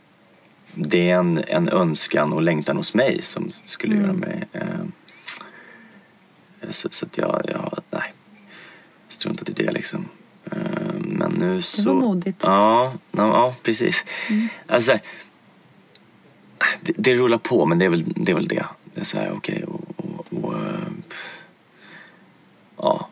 det 0.74 1.10
är 1.10 1.14
en, 1.14 1.44
en 1.46 1.68
önskan 1.68 2.32
och 2.32 2.42
längtan 2.42 2.76
hos 2.76 2.94
mig 2.94 3.22
som 3.22 3.52
skulle 3.64 3.96
göra 3.96 4.12
mig... 4.12 4.44
Eh, 4.52 4.62
så, 6.70 6.88
så 6.90 7.06
att 7.06 7.18
jag, 7.18 7.42
jag, 7.48 7.78
nej, 7.90 8.12
struntat 9.08 9.48
i 9.48 9.52
det 9.52 9.70
liksom. 9.70 10.08
Eh, 10.44 10.58
men 10.94 11.32
nu 11.32 11.62
så... 11.62 11.94
modigt. 11.94 12.42
Ja, 12.42 12.92
ja, 13.10 13.26
ja 13.26 13.54
precis. 13.62 14.04
Alltså, 14.66 14.98
det, 16.80 16.92
det 16.96 17.14
rullar 17.14 17.38
på, 17.38 17.66
men 17.66 17.78
det 17.78 17.84
är 17.84 17.88
väl 17.88 18.04
det. 18.06 18.32
Är 18.32 18.34
väl 18.34 18.48
det. 18.48 18.64
det 18.94 19.00
är 19.00 19.04
så 19.04 19.18
här, 19.18 19.32
okej, 19.36 19.64
och, 19.64 19.80
och, 19.96 20.44
och, 20.44 20.54
eh, 20.54 20.78
ja. 22.76 23.08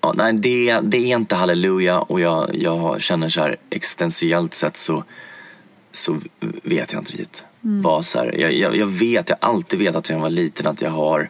ja. 0.00 0.12
Nej, 0.12 0.32
det, 0.32 0.80
det 0.80 0.96
är 0.96 1.16
inte 1.16 1.34
halleluja 1.34 2.00
och 2.00 2.20
jag, 2.20 2.50
jag 2.54 3.00
känner 3.00 3.28
så 3.28 3.40
här 3.40 3.56
existentiellt 3.70 4.54
sett 4.54 4.76
så, 4.76 5.04
så 5.92 6.18
vet 6.62 6.92
jag 6.92 7.00
inte 7.00 7.12
riktigt. 7.12 7.44
Vad 7.82 8.06
så 8.06 8.18
här, 8.18 8.40
jag, 8.40 8.52
jag, 8.52 8.76
jag 8.76 8.86
vet, 8.86 9.28
jag 9.28 9.38
har 9.40 9.48
alltid 9.48 9.78
vetat 9.78 10.06
sedan 10.06 10.16
jag 10.16 10.22
var 10.22 10.30
liten 10.30 10.66
att 10.66 10.80
jag 10.80 10.90
har 10.90 11.28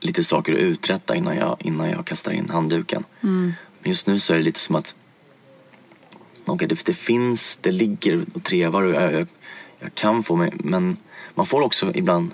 lite 0.00 0.24
saker 0.24 0.52
att 0.52 0.58
uträtta 0.58 1.16
innan 1.16 1.36
jag, 1.36 1.56
innan 1.60 1.90
jag 1.90 2.06
kastar 2.06 2.32
in 2.32 2.48
handduken. 2.50 3.04
Men 3.82 3.90
just 3.90 4.06
nu 4.06 4.18
så 4.18 4.34
är 4.34 4.38
det 4.38 4.44
lite 4.44 4.60
som 4.60 4.76
att 4.76 4.94
Okej, 6.44 6.68
det, 6.68 6.86
det 6.86 6.94
finns, 6.94 7.56
det 7.56 7.72
ligger 7.72 8.24
och 8.34 8.42
trevar 8.42 8.82
och 8.82 8.94
jag, 8.94 9.12
jag, 9.12 9.26
jag 9.78 9.94
kan 9.94 10.22
få 10.22 10.36
mig, 10.36 10.52
men 10.54 10.96
man 11.34 11.46
får 11.46 11.60
också 11.60 11.92
ibland 11.94 12.30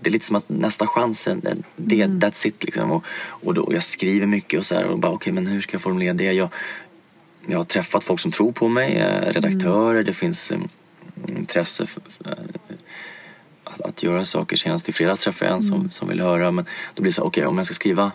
det 0.00 0.10
är 0.10 0.12
lite 0.12 0.26
som 0.26 0.36
att 0.36 0.48
nästa 0.48 0.86
chans, 0.86 1.28
är- 1.28 1.56
det, 1.76 1.96
that's 2.06 2.46
it 2.46 2.64
liksom. 2.64 2.90
Och, 2.90 3.04
och 3.28 3.54
då, 3.54 3.68
jag 3.72 3.82
skriver 3.82 4.26
mycket 4.26 4.58
och 4.58 4.66
så 4.66 4.74
här 4.74 4.84
och 4.84 4.98
bara 4.98 5.12
okej 5.12 5.32
men 5.32 5.46
hur 5.46 5.60
ska 5.60 5.74
jag 5.74 5.82
formulera 5.82 6.14
det? 6.14 6.32
Jag, 6.32 6.48
jag 7.46 7.58
har 7.58 7.64
träffat 7.64 8.04
folk 8.04 8.20
som 8.20 8.32
tror 8.32 8.52
på 8.52 8.68
mig, 8.68 8.96
eh, 8.96 9.32
redaktörer, 9.32 10.02
det 10.02 10.12
finns 10.12 10.50
eh, 10.50 10.58
intresse 11.28 11.86
för, 11.86 12.02
för, 12.08 12.30
eh, 12.30 12.76
att, 13.64 13.80
att 13.80 14.02
göra 14.02 14.24
saker. 14.24 14.56
Senast 14.56 14.88
i 14.88 14.92
fredags 14.92 15.20
träffade 15.20 15.50
jag 15.50 15.56
en 15.56 15.62
som, 15.62 15.90
som 15.90 16.08
vill 16.08 16.20
höra 16.20 16.50
men 16.50 16.64
då 16.94 17.02
blir 17.02 17.10
det 17.10 17.14
så 17.14 17.22
okej 17.22 17.46
om 17.46 17.56
jag 17.56 17.66
ska 17.66 17.74
skriva 17.74 18.12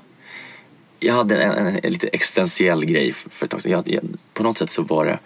jag 1.03 1.13
hade 1.13 1.43
en, 1.43 1.51
en, 1.51 1.79
en 1.83 1.91
lite 1.93 2.07
existentiell 2.07 2.85
grej 2.85 3.13
för, 3.13 3.29
för 3.29 3.45
ett 3.45 3.51
tag 3.51 3.61
sedan. 3.61 3.71
Jag, 3.71 3.89
jag, 3.89 4.03
på 4.33 4.43
något 4.43 4.57
sätt 4.57 4.69
så 4.69 4.81
var 4.81 5.05
det 5.05 5.19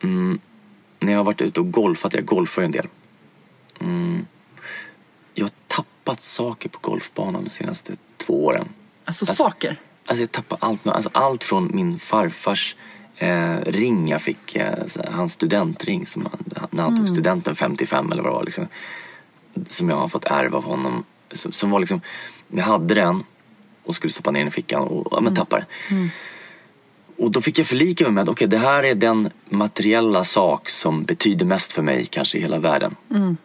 mm, 0.00 0.38
när 0.98 1.12
jag 1.12 1.18
har 1.18 1.24
varit 1.24 1.40
ute 1.40 1.60
och 1.60 1.72
golfat, 1.72 2.14
jag 2.14 2.24
golfar 2.24 2.62
ju 2.62 2.66
en 2.66 2.72
del. 2.72 2.86
Mm, 3.80 4.26
jag 5.34 5.44
har 5.44 5.50
tappat 6.04 6.20
saker 6.20 6.68
på 6.68 6.78
golfbanan 6.80 7.44
de 7.44 7.50
senaste 7.50 7.92
två 8.16 8.44
åren. 8.44 8.68
Alltså, 9.04 9.26
saker. 9.26 9.76
Alltså 10.06 10.22
jag 10.22 10.32
tappar 10.32 10.58
allt, 10.60 10.86
alltså 10.86 11.10
allt 11.12 11.44
från 11.44 11.70
min 11.74 11.98
farfars 11.98 12.76
eh, 13.16 13.56
ring 13.56 14.08
jag 14.08 14.22
fick, 14.22 14.56
eh, 14.56 14.78
hans 15.10 15.32
studentring 15.32 16.06
som 16.06 16.26
han, 16.26 16.68
när 16.70 16.82
han 16.82 16.96
tog 16.96 17.08
studenten 17.08 17.54
55 17.54 18.12
eller 18.12 18.22
vad 18.22 18.32
det 18.32 18.36
var. 18.36 18.44
Liksom, 18.44 18.66
som 19.68 19.88
jag 19.90 19.96
har 19.96 20.08
fått 20.08 20.24
ärva 20.24 20.58
av 20.58 20.64
honom. 20.64 21.04
Som, 21.32 21.52
som 21.52 21.70
var 21.70 21.80
liksom, 21.80 22.00
jag 22.48 22.64
hade 22.64 22.94
den 22.94 23.24
och 23.82 23.94
skulle 23.94 24.12
stoppa 24.12 24.30
ner 24.30 24.40
den 24.40 24.48
i 24.48 24.50
fickan 24.50 24.82
och 24.82 25.08
ja, 25.10 25.20
men 25.20 25.34
tappade 25.34 25.66
den. 25.88 26.10
Och 27.16 27.30
då 27.30 27.40
fick 27.40 27.58
jag 27.58 27.66
förlika 27.66 28.04
mig 28.04 28.12
med 28.12 28.22
att 28.22 28.28
okej, 28.28 28.48
det 28.48 28.58
här 28.58 28.82
är 28.82 28.94
den 28.94 29.30
materiella 29.48 30.24
sak 30.24 30.68
som 30.68 31.04
betyder 31.04 31.46
mest 31.46 31.72
för 31.72 31.82
mig 31.82 32.06
kanske 32.06 32.38
i 32.38 32.40
hela 32.40 32.58
världen. 32.58 32.96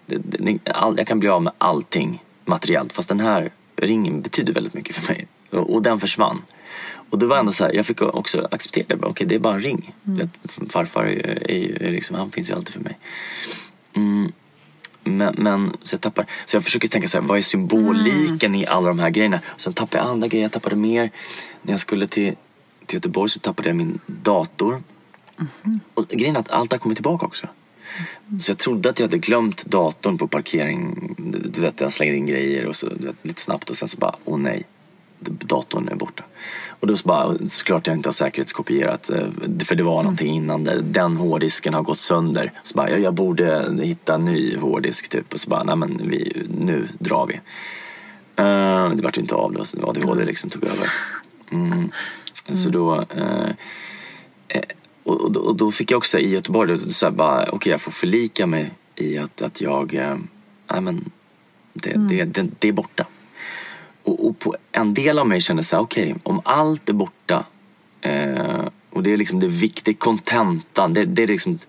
Det, 0.05 0.17
det, 0.17 0.71
all, 0.71 0.97
jag 0.97 1.07
kan 1.07 1.19
bli 1.19 1.29
av 1.29 1.41
med 1.41 1.53
allting 1.57 2.23
materiellt 2.47 2.93
fast 2.93 3.09
den 3.09 3.19
här 3.19 3.51
ringen 3.75 4.21
betyder 4.21 4.53
väldigt 4.53 4.73
mycket 4.73 4.95
för 4.95 5.13
mig. 5.13 5.27
Och, 5.49 5.73
och 5.73 5.81
den 5.81 5.99
försvann. 5.99 6.41
Och 7.09 7.19
det 7.19 7.25
var 7.25 7.37
ändå 7.37 7.51
så 7.51 7.65
här, 7.65 7.73
jag 7.73 7.85
fick 7.85 8.01
också 8.01 8.47
acceptera 8.51 8.95
det. 8.95 9.05
Okej, 9.05 9.27
det 9.27 9.35
är 9.35 9.39
bara 9.39 9.53
en 9.53 9.61
ring. 9.61 9.93
Mm. 10.07 10.29
Farfar 10.69 11.03
är, 11.03 11.51
är, 11.51 11.83
är 11.83 11.91
liksom, 11.91 12.17
han 12.17 12.31
finns 12.31 12.49
ju 12.49 12.53
alltid 12.53 12.73
för 12.73 12.79
mig. 12.79 12.97
Mm. 13.93 14.31
Men, 15.03 15.35
men 15.37 15.77
så 15.83 15.93
jag 15.93 16.01
tappar, 16.01 16.25
så 16.45 16.55
jag 16.55 16.63
försöker 16.63 16.87
tänka 16.87 17.07
så 17.07 17.19
här, 17.19 17.27
vad 17.27 17.37
är 17.37 17.41
symboliken 17.41 18.55
i 18.55 18.65
alla 18.65 18.87
de 18.87 18.99
här 18.99 19.09
grejerna? 19.09 19.39
Och 19.47 19.61
sen 19.61 19.73
tappade 19.73 20.03
jag 20.03 20.11
andra 20.11 20.27
grejer, 20.27 20.43
jag 20.43 20.51
tappade 20.51 20.75
mer. 20.75 21.11
När 21.61 21.73
jag 21.73 21.79
skulle 21.79 22.07
till, 22.07 22.35
till 22.85 22.95
Göteborg 22.95 23.29
så 23.29 23.39
tappade 23.39 23.69
jag 23.69 23.75
min 23.75 23.99
dator. 24.05 24.83
Och 25.93 26.07
grejen 26.07 26.35
är 26.35 26.39
att 26.39 26.51
allt 26.51 26.71
har 26.71 26.79
kommit 26.79 26.97
tillbaka 26.97 27.25
också. 27.25 27.47
Så 28.41 28.51
jag 28.51 28.57
trodde 28.57 28.89
att 28.89 28.99
jag 28.99 29.07
hade 29.07 29.17
glömt 29.17 29.65
datorn 29.65 30.17
på 30.17 30.27
parkering. 30.27 31.15
Du 31.45 31.61
vet, 31.61 31.81
jag 31.81 31.93
slängde 31.93 32.17
in 32.17 32.25
grejer 32.25 32.65
och 32.65 32.75
så, 32.75 32.87
vet, 32.89 33.15
lite 33.21 33.41
snabbt 33.41 33.69
och 33.69 33.77
sen 33.77 33.87
så 33.87 33.97
bara, 33.97 34.15
åh 34.25 34.37
nej. 34.39 34.63
Datorn 35.19 35.87
är 35.87 35.95
borta. 35.95 36.23
Och 36.79 36.87
då 36.87 36.95
så 36.97 37.07
bara, 37.07 37.37
såklart 37.49 37.87
jag 37.87 37.95
inte 37.95 38.07
har 38.07 38.13
säkerhetskopierat. 38.13 39.09
eh, 39.09 39.25
För 39.65 39.75
det 39.75 39.83
var 39.83 40.03
någonting 40.03 40.35
innan. 40.35 40.63
det. 40.63 40.81
Den 40.81 41.17
hårddisken 41.17 41.73
har 41.73 41.81
gått 41.81 41.99
sönder. 41.99 42.51
Så 42.63 42.75
bara, 42.77 42.89
jag, 42.89 42.99
jag 42.99 43.13
borde 43.13 43.77
hitta 43.81 44.15
en 44.15 44.25
ny 44.25 44.57
hårddisk 44.57 45.09
typ. 45.09 45.33
Och 45.33 45.39
så 45.39 45.49
bara, 45.49 45.63
nej 45.63 45.75
men 45.75 46.01
vi, 46.09 46.47
nu 46.59 46.87
drar 46.99 47.25
vi. 47.25 47.33
Eh, 48.35 48.89
det 48.95 49.03
vart 49.03 49.17
ju 49.17 49.21
inte 49.21 49.35
av 49.35 49.53
då. 49.53 49.63
ADHD 49.89 50.25
liksom 50.25 50.49
tog 50.49 50.63
över. 50.63 50.89
Mm. 51.51 51.91
Så 52.53 52.69
då... 52.69 52.95
eh, 53.09 53.49
och, 55.07 55.21
och, 55.21 55.31
då- 55.31 55.39
och 55.41 55.55
då 55.55 55.71
fick 55.71 55.91
jag 55.91 55.97
också 55.97 56.19
i 56.19 56.29
Göteborg, 56.29 56.71
då, 56.71 56.77
så 56.91 57.05
här 57.05 57.11
bara, 57.13 57.49
okej 57.51 57.71
jag 57.71 57.81
får 57.81 57.91
förlika 57.91 58.45
mig 58.47 58.71
i 58.95 59.17
att, 59.17 59.41
att 59.41 59.61
jag, 59.61 59.93
eh, 59.93 60.17
nej 60.71 60.81
men 60.81 61.11
det, 61.73 61.93
det, 62.09 62.23
det, 62.25 62.47
det 62.59 62.67
är 62.67 62.71
borta. 62.71 63.05
Och, 64.03 64.27
och 64.27 64.39
på 64.39 64.55
en 64.71 64.93
del 64.93 65.19
av 65.19 65.27
mig 65.27 65.41
kände 65.41 65.63
så 65.63 65.75
här, 65.75 65.83
okej 65.83 66.15
om 66.23 66.41
allt 66.45 66.89
är 66.89 66.93
borta 66.93 67.45
eh, 68.01 68.67
och 68.89 69.03
det 69.03 69.13
är 69.13 69.17
liksom 69.17 69.39
det 69.39 69.47
viktiga, 69.47 69.95
kontentan, 69.95 70.93
det, 70.93 71.05
det 71.05 71.23
är 71.23 71.27
liksom 71.27 71.59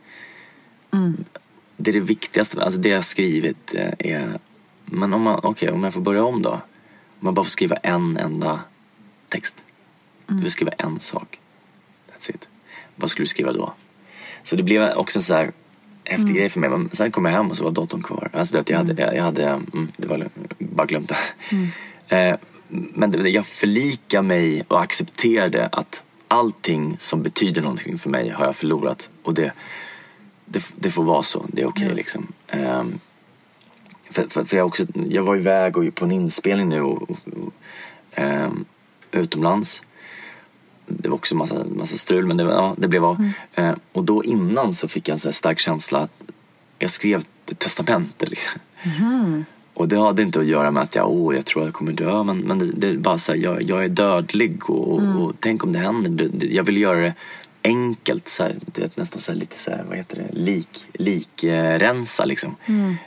det 1.76 1.90
är 1.90 1.92
det 1.94 2.00
viktigaste, 2.00 2.62
alltså 2.64 2.80
det 2.80 2.88
jag 2.88 2.96
har 2.96 3.02
skrivit 3.02 3.74
eh, 3.74 3.92
är, 3.98 4.38
men 4.84 5.12
om 5.14 5.22
man, 5.22 5.40
okej 5.42 5.70
om 5.70 5.84
jag 5.84 5.94
får 5.94 6.00
börja 6.00 6.24
om 6.24 6.42
då, 6.42 6.50
om 7.20 7.26
jag 7.26 7.34
bara 7.34 7.44
får 7.44 7.50
skriva 7.50 7.76
en 7.76 8.16
enda 8.16 8.60
text. 9.28 9.56
Du 10.26 10.42
får 10.42 10.48
skriva 10.48 10.72
en 10.78 11.00
sak. 11.00 11.40
That's 12.12 12.30
it. 12.30 12.48
Vad 12.98 13.10
skulle 13.10 13.22
du 13.24 13.28
skriva 13.28 13.52
då? 13.52 13.72
Så 14.42 14.56
det 14.56 14.62
blev 14.62 14.92
också 14.96 15.22
så 15.22 15.34
här 15.34 15.52
häftig 16.04 16.34
grej 16.34 16.48
för 16.48 16.60
mig. 16.60 16.70
Men 16.70 16.90
sen 16.92 17.10
kom 17.10 17.24
jag 17.24 17.32
hem 17.32 17.50
och 17.50 17.56
så 17.56 17.64
var 17.64 17.70
datorn 17.70 18.02
kvar. 18.02 18.30
Alltså 18.32 18.54
det, 18.54 18.60
att 18.60 18.70
jag 18.70 18.78
hade, 18.78 19.02
jag, 19.02 19.16
jag 19.16 19.22
hade 19.22 19.44
mm, 19.44 19.88
det 19.96 20.08
var 20.08 20.28
bara 20.58 20.86
glömt 20.86 21.08
det. 21.08 21.16
Eh, 22.10 22.36
men 22.68 23.10
det, 23.10 23.30
jag 23.30 23.46
förlikar 23.46 24.22
mig 24.22 24.64
och 24.68 24.82
accepterade 24.82 25.66
att 25.72 26.02
allting 26.28 26.96
som 26.98 27.22
betyder 27.22 27.62
någonting 27.62 27.98
för 27.98 28.10
mig 28.10 28.28
har 28.28 28.44
jag 28.44 28.56
förlorat. 28.56 29.10
Och 29.22 29.34
det, 29.34 29.52
det, 30.44 30.72
det 30.76 30.90
får 30.90 31.04
vara 31.04 31.22
så. 31.22 31.46
Det 31.48 31.62
är 31.62 31.66
okej 31.66 31.94
liksom. 31.94 32.26
Ehm, 32.48 32.98
för, 34.10 34.28
för, 34.28 34.44
för 34.44 34.56
jag, 34.56 34.66
också, 34.66 34.84
jag 35.08 35.22
var 35.22 35.36
iväg 35.36 35.76
och 35.76 35.94
på 35.94 36.04
en 36.04 36.12
inspelning 36.12 36.68
nu 36.68 36.80
och, 36.80 37.02
och, 37.02 37.18
och, 37.26 37.52
ehm, 38.12 38.64
utomlands. 39.12 39.82
Det 40.88 41.08
var 41.08 41.16
också 41.16 41.36
massa, 41.36 41.64
massa 41.76 41.96
strul 41.96 42.26
men 42.26 42.36
det, 42.36 42.44
ja, 42.44 42.74
det 42.78 42.88
blev 42.88 43.04
av. 43.04 43.30
Eh, 43.54 43.74
och 43.92 44.04
då 44.04 44.24
innan 44.24 44.74
så 44.74 44.88
fick 44.88 45.08
jag 45.08 45.14
en 45.14 45.18
så 45.18 45.32
stark 45.32 45.58
känsla 45.58 45.98
att 45.98 46.22
jag 46.78 46.90
skrev 46.90 47.24
ett 47.50 47.58
testamente. 47.58 48.26
Liksom. 48.26 48.60
Och 49.74 49.88
det 49.88 49.98
hade 49.98 50.22
inte 50.22 50.40
att 50.40 50.46
göra 50.46 50.70
med 50.70 50.82
att 50.82 50.94
jag, 50.94 51.10
oh, 51.10 51.34
jag 51.34 51.46
tror 51.46 51.62
att 51.62 51.66
jag 51.66 51.74
kommer 51.74 51.92
dö. 51.92 52.22
Men, 52.22 52.38
men 52.38 52.58
det, 52.58 52.66
det 52.66 52.88
är 52.88 52.96
bara 52.96 53.18
så 53.18 53.32
här, 53.32 53.38
jag, 53.38 53.62
jag 53.62 53.84
är 53.84 53.88
dödlig 53.88 54.70
och, 54.70 54.92
och, 54.92 55.22
och 55.22 55.32
tänk 55.40 55.64
om 55.64 55.72
det 55.72 55.78
händer. 55.78 56.30
Jag 56.50 56.64
vill 56.64 56.76
göra 56.76 57.00
det 57.00 57.14
enkelt, 57.62 58.28
så 58.28 58.42
här, 58.42 58.56
vet, 58.74 58.96
nästan 58.96 59.20
så 59.20 59.32
här, 59.32 59.38
lite 59.38 59.58
så 59.58 59.70
här, 59.70 59.84
vad 59.88 59.96
heter 59.98 60.16
det, 60.16 60.38
lik, 60.38 60.84
likrensa 60.92 62.24
liksom. 62.24 62.56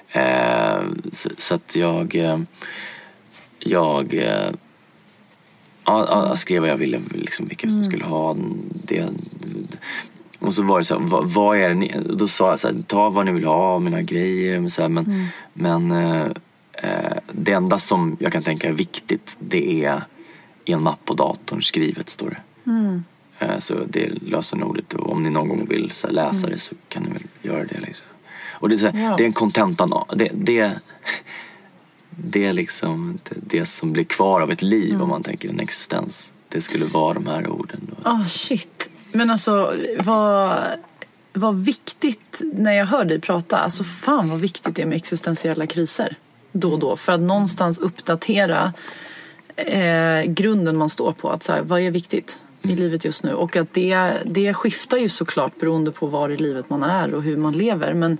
Eh, 0.08 0.82
så, 1.14 1.30
så 1.38 1.56
att 1.56 1.76
jag, 1.76 2.16
eh, 2.16 2.40
jag 3.60 4.14
eh, 4.14 4.52
ja, 6.00 6.06
ja, 6.10 6.28
jag 6.28 6.38
skrev 6.38 6.62
vad 6.62 6.70
jag 6.72 6.78
ville, 6.78 7.00
liksom, 7.12 7.48
vilka 7.48 7.70
som 7.70 7.84
skulle 7.84 8.06
ha 8.06 8.36
det. 8.86 9.08
Och 10.40 10.54
så 10.54 10.64
var 10.64 10.78
det 10.80 10.84
så 10.86 11.00
här, 11.00 11.06
vad, 11.08 11.30
vad 11.30 11.58
är 11.58 11.70
det 11.70 11.76
ni, 11.76 11.96
då 12.10 12.28
sa 12.28 12.50
jag 12.50 12.60
så 12.60 12.68
här, 12.68 12.76
ta 12.88 13.10
vad 13.10 13.26
ni 13.26 13.32
vill 13.32 13.46
ha, 13.46 13.80
mina 13.80 14.02
grejer. 14.02 14.60
Men, 14.60 14.70
så 14.70 14.82
här, 14.82 14.90
men, 14.90 15.28
men 15.54 15.92
eh, 15.92 16.26
eh, 16.74 17.18
det 17.32 17.52
enda 17.52 17.78
som 17.78 18.18
jag 18.20 18.32
kan 18.34 18.44
tänka 18.44 18.68
är 18.70 18.74
viktigt, 18.74 19.36
det 19.40 19.86
är 19.86 20.02
i 20.66 20.72
en 20.74 20.84
mapp 20.84 21.06
på 21.06 21.14
datorn 21.14 21.62
skrivet, 21.62 22.10
står 22.10 22.30
det. 22.30 22.38
Eh, 23.46 23.60
Så 23.60 23.74
det 23.90 24.06
är 24.06 24.12
lösenordet 24.22 24.94
och 24.94 25.12
om 25.12 25.24
ni 25.24 25.30
någon 25.30 25.48
gång 25.48 25.66
vill 25.70 25.92
så 25.94 26.08
här, 26.08 26.14
läsa 26.14 26.48
det 26.48 26.58
så 26.58 26.76
kan 26.90 27.04
ni 27.04 27.10
väl 27.10 27.24
göra 27.42 27.64
det. 27.64 27.80
Liksom. 27.80 28.06
Och 28.52 28.70
det 28.70 28.76
är, 28.76 28.78
så 28.78 28.88
här, 28.90 29.04
Ja. 29.04 29.16
det 29.18 29.24
är 29.24 29.28
en 29.28 29.34
kontentan. 29.34 29.94
av- 29.94 30.08
Det, 30.16 30.30
det, 30.34 30.72
det 32.24 32.46
är 32.46 32.54
liksom 32.54 33.20
det, 33.26 33.66
som 33.66 33.94
blir 33.94 34.04
kvar 34.04 34.42
av 34.42 34.52
ett 34.52 34.62
liv 34.62 35.02
om 35.02 35.10
man 35.10 35.24
tänker 35.24 35.50
en 35.50 35.60
existens. 35.60 36.34
Det 36.50 36.62
skulle 36.62 36.86
vara 36.86 37.14
de 37.14 37.28
här 37.28 37.48
orden. 37.48 37.96
Ah 38.04 38.26
shit. 38.26 38.92
Men 39.12 39.30
alltså 39.30 39.74
vad, 40.00 40.58
vad 41.34 41.64
viktigt 41.66 42.42
när 42.54 42.72
jag 42.72 42.86
hör 42.86 43.06
dig 43.06 43.20
prata. 43.20 43.58
Alltså 43.58 43.84
fan 43.84 44.30
vad 44.30 44.40
viktigt 44.40 44.76
det 44.76 44.82
är 44.82 44.86
med 44.86 44.96
existentiella 44.96 45.66
kriser. 45.66 46.16
Då 46.52 46.74
och 46.74 46.80
då. 46.80 46.96
För 46.96 47.12
att 47.12 47.20
någonstans 47.22 47.80
uppdatera 47.80 48.74
eh, 49.56 50.24
grunden 50.24 50.78
man 50.78 50.90
står 50.90 51.12
på. 51.12 51.30
Att 51.30 51.44
så 51.44 51.52
här, 51.52 51.62
vad 51.62 51.82
är 51.82 51.92
viktigt 51.92 52.40
i 52.62 52.76
livet 52.76 53.06
just 53.06 53.24
nu? 53.24 53.34
Och 53.34 53.56
att 53.56 53.74
det, 53.74 54.12
det 54.26 54.54
skiftar 54.54 54.98
ju 54.98 55.10
såklart 55.10 55.60
beroende 55.60 55.92
på 55.92 56.08
var 56.08 56.30
i 56.30 56.38
livet 56.38 56.70
man 56.70 56.84
är 56.84 57.14
och 57.14 57.24
hur 57.24 57.38
man 57.38 57.54
lever. 57.54 57.94
Men 57.94 58.18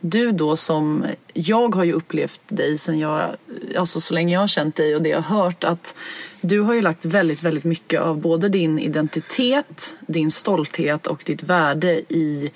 du 0.00 0.32
då 0.32 0.56
som, 0.56 1.06
jag 1.34 1.74
har 1.74 1.84
ju 1.84 1.92
upplevt 1.92 2.40
dig 2.48 2.78
sen 2.78 2.98
jag, 2.98 3.36
alltså 3.76 4.00
så 4.00 4.14
länge 4.14 4.34
jag 4.34 4.40
har 4.40 4.46
känt 4.46 4.76
dig 4.76 4.96
och 4.96 5.02
det 5.02 5.08
jag 5.08 5.20
har 5.20 5.42
hört 5.42 5.64
att 5.64 5.94
du 6.40 6.60
har 6.60 6.74
ju 6.74 6.82
lagt 6.82 7.04
väldigt, 7.04 7.42
väldigt 7.42 7.64
mycket 7.64 8.00
av 8.00 8.18
både 8.20 8.48
din 8.48 8.78
identitet, 8.78 9.96
din 10.00 10.30
stolthet 10.30 11.06
och 11.06 11.22
ditt 11.26 11.42
värde 11.42 11.92
i 12.08 12.50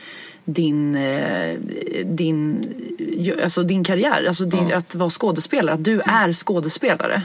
din, 0.44 0.96
eh, 0.96 1.58
din, 2.04 2.64
alltså 3.42 3.62
din 3.62 3.84
karriär, 3.84 4.24
alltså 4.28 4.44
din, 4.44 4.72
att 4.72 4.94
vara 4.94 5.10
skådespelare, 5.10 5.74
att 5.74 5.84
du 5.84 6.00
är 6.00 6.32
skådespelare. 6.32 7.22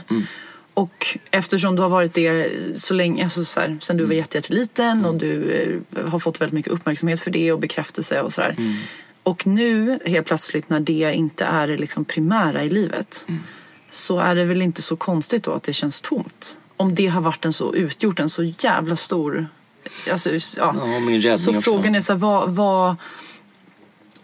Och 0.74 1.18
eftersom 1.30 1.76
du 1.76 1.82
har 1.82 1.88
varit 1.88 2.14
det 2.14 2.48
så 2.74 2.94
länge, 2.94 3.24
alltså 3.24 3.44
så 3.44 3.60
här, 3.60 3.78
sen 3.80 3.96
du 3.96 4.04
var 4.04 4.12
jätte- 4.14 4.38
jätteliten 4.38 5.04
och 5.04 5.14
du 5.14 5.50
eh, 5.96 6.10
har 6.10 6.18
fått 6.18 6.40
väldigt 6.40 6.54
mycket 6.54 6.72
uppmärksamhet 6.72 7.20
för 7.20 7.30
det 7.30 7.52
och 7.52 7.60
bekräftelse 7.60 8.20
och 8.20 8.32
sådär. 8.32 8.56
Och 9.22 9.46
nu 9.46 9.98
helt 10.06 10.26
plötsligt 10.26 10.70
när 10.70 10.80
det 10.80 11.12
inte 11.14 11.44
är 11.44 11.66
det 11.66 11.76
liksom 11.76 12.04
primära 12.04 12.62
i 12.62 12.70
livet 12.70 13.26
så 13.90 14.18
är 14.18 14.34
det 14.34 14.44
väl 14.44 14.62
inte 14.62 14.82
så 14.82 14.96
konstigt 14.96 15.44
då 15.44 15.52
att 15.52 15.62
det 15.62 15.72
känns 15.72 16.00
tomt. 16.00 16.58
Om 16.76 16.94
det 16.94 17.06
har 17.06 17.20
varit 17.20 17.44
en 17.44 17.52
så, 17.52 17.74
utgjort 17.74 18.18
en 18.18 18.30
så 18.30 18.44
jävla 18.44 18.96
stor... 18.96 19.48
Alltså, 20.10 20.30
ja. 20.30 20.38
Ja, 20.56 21.38
så 21.38 21.50
också. 21.50 21.60
frågan 21.60 21.94
är 21.94 22.00
så 22.00 22.12
här, 22.12 22.18
vad, 22.18 22.54
vad, 22.54 22.96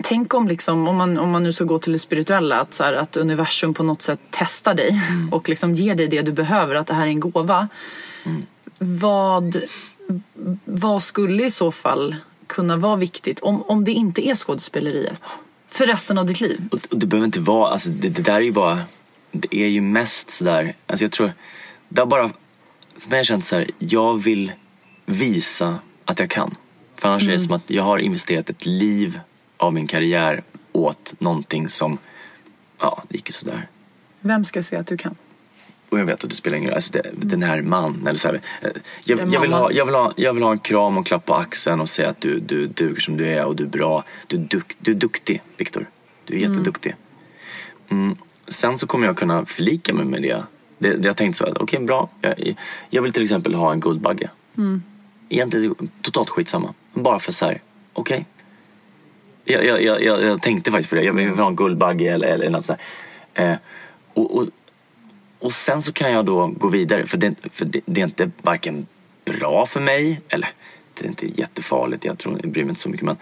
Tänk 0.03 0.35
om, 0.35 0.49
liksom, 0.49 0.89
om, 0.89 0.97
man, 0.97 1.19
om 1.19 1.31
man 1.31 1.43
nu 1.43 1.53
ska 1.53 1.65
gå 1.65 1.79
till 1.79 1.93
det 1.93 1.99
spirituella, 1.99 2.61
att, 2.61 2.75
så 2.75 2.85
här, 2.85 2.93
att 2.93 3.17
universum 3.17 3.75
på 3.75 3.83
något 3.83 4.03
sätt 4.03 4.21
testar 4.31 4.75
dig 4.75 5.03
Mm. 5.11 5.33
och 5.33 5.49
liksom 5.49 5.75
ger 5.75 5.95
dig 5.95 6.09
det 6.09 6.23
du 6.23 6.33
behöver, 6.33 6.75
att 6.75 6.87
det 6.87 6.95
här 6.95 7.07
är 7.07 7.11
en 7.11 7.21
gåva. 7.21 7.69
Mm. 8.25 8.43
Vad, 8.79 9.57
vad 10.65 11.03
skulle 11.03 11.47
i 11.47 11.51
så 11.51 11.71
fall 11.71 12.17
kunna 12.47 12.77
vara 12.77 12.97
viktigt 12.97 13.41
om, 13.41 13.63
om 13.63 13.85
det 13.85 13.93
inte 13.93 14.29
är 14.29 14.35
skådespeleriet? 14.35 15.39
För 15.69 15.87
resten 15.87 16.19
av 16.19 16.27
ditt 16.27 16.41
liv? 16.41 16.69
Och, 16.71 16.81
och 16.91 16.99
det 16.99 17.07
behöver 17.07 17.27
inte 17.27 17.41
vara, 17.41 17.71
alltså 17.71 17.91
det, 17.91 18.09
det 18.09 18.23
där 18.23 18.35
är 18.35 18.41
ju 18.41 18.53
bara, 18.53 18.81
det 19.33 19.57
är 19.57 19.69
ju 19.69 19.81
mest 19.81 20.31
sådär, 20.31 20.75
alltså 20.87 21.05
jag 21.05 21.13
tror, 21.13 21.33
det 21.89 22.01
har 22.01 22.07
bara, 22.07 22.31
för 22.99 23.11
mig 23.11 23.19
har 23.19 23.25
känts 23.25 23.49
såhär, 23.49 23.71
jag 23.79 24.23
vill 24.23 24.53
visa 25.07 25.79
att 26.05 26.19
jag 26.19 26.31
kan. 26.31 26.55
För 26.97 27.09
annars 27.09 27.23
är 27.23 27.33
det 27.33 27.41
som 27.41 27.53
att 27.53 27.71
jag 27.71 27.83
har 27.83 27.99
investerat 27.99 28.51
ett 28.51 28.67
liv 28.67 29.21
av 29.57 29.73
min 29.73 29.87
karriär 29.87 30.43
åt 30.73 31.15
någonting 31.19 31.69
som, 31.69 31.99
ja, 32.79 33.03
det 33.09 33.17
gick 33.17 33.29
ju 33.29 33.33
sådär. 33.33 33.69
Vem 34.21 34.45
ska 34.45 34.63
se 34.63 34.77
att 34.77 34.87
du 34.87 34.97
kan? 34.97 35.15
Och 35.97 36.01
jag 36.01 36.07
vet 36.07 36.25
att 36.25 36.31
det 36.31 36.37
spelar 36.37 36.57
ingen 36.57 36.69
roll, 36.69 36.75
alltså 36.75 36.93
det, 36.93 37.03
den 37.13 37.43
här 37.43 37.63
man 37.63 38.07
eller 38.07 38.19
så 38.19 38.29
här, 38.29 38.41
eh, 38.63 38.71
jag, 39.07 39.33
jag, 39.33 39.41
vill 39.41 39.53
ha, 39.53 39.73
jag, 39.73 39.85
vill 39.85 39.95
ha, 39.95 40.13
jag 40.17 40.33
vill 40.33 40.43
ha 40.43 40.53
en 40.53 40.59
kram 40.59 40.99
och 40.99 41.07
klapp 41.07 41.25
på 41.25 41.35
axeln 41.35 41.81
och 41.81 41.89
säga 41.89 42.09
att 42.09 42.21
du, 42.21 42.41
du 42.41 42.67
duger 42.67 43.01
som 43.01 43.17
du 43.17 43.27
är 43.27 43.45
och 43.45 43.57
du 43.57 43.65
är 43.65 43.69
bra. 43.69 44.05
Du 44.27 44.37
är, 44.37 44.41
duk, 44.41 44.77
du 44.79 44.91
är 44.91 44.95
duktig, 44.95 45.43
Viktor. 45.57 45.87
Du 46.25 46.35
är 46.35 46.39
jätteduktig. 46.39 46.95
Mm. 47.89 48.17
Sen 48.49 48.79
så 48.79 48.87
kommer 48.87 49.07
jag 49.07 49.17
kunna 49.17 49.47
förlika 49.47 49.95
mig 49.95 50.05
med 50.05 50.23
det. 50.23 50.43
det, 50.79 50.97
det 50.97 51.09
jag 51.09 51.17
tänkte 51.17 51.39
så 51.39 51.47
att, 51.47 51.59
okej 51.59 51.81
bra, 51.81 52.09
jag, 52.21 52.57
jag 52.91 53.03
vill 53.03 53.13
till 53.13 53.23
exempel 53.23 53.55
ha 53.55 53.73
en 53.73 53.81
Guldbagge. 53.81 54.31
Egentligen 55.29 55.75
totalt 56.03 56.29
skitsamma. 56.29 56.75
Bara 56.93 57.19
för 57.19 57.33
så 57.33 57.47
här, 57.47 57.61
okej. 57.93 58.27
Jag, 59.45 59.65
jag, 59.65 59.83
jag, 59.83 60.03
jag, 60.03 60.23
jag 60.23 60.43
tänkte 60.43 60.71
faktiskt 60.71 60.91
på 60.91 60.97
det, 60.97 61.03
jag 61.03 61.13
vill 61.13 61.29
ha 61.29 61.47
en 61.47 61.57
Guldbagge 61.57 62.15
eller, 62.15 62.29
eller 62.29 62.51
något 62.51 62.67
sånt. 62.67 62.81
Eh, 63.35 63.55
och, 64.15 64.37
och, 64.37 64.49
och 65.47 65.53
sen 65.53 65.83
så 65.83 65.93
kan 65.93 66.13
jag 66.13 66.25
då 66.25 66.47
gå 66.47 66.69
vidare 66.69 67.07
för 67.07 67.19
det, 67.19 67.35
för 67.53 67.65
det, 67.65 67.81
det 67.87 68.01
är 68.01 68.05
inte 68.05 68.31
varken 68.43 68.87
bra 69.25 69.67
för 69.67 69.81
mig 69.81 70.21
eller 70.29 70.49
det 70.95 71.05
är 71.05 71.09
inte 71.09 71.27
jättefarligt, 71.41 72.05
jag 72.05 72.19
tror 72.19 72.41
jag 72.43 72.51
bryr 72.51 72.65
mig 72.65 72.71
inte 72.71 72.81
så 72.81 72.89
mycket 72.89 73.07
men 73.07 73.17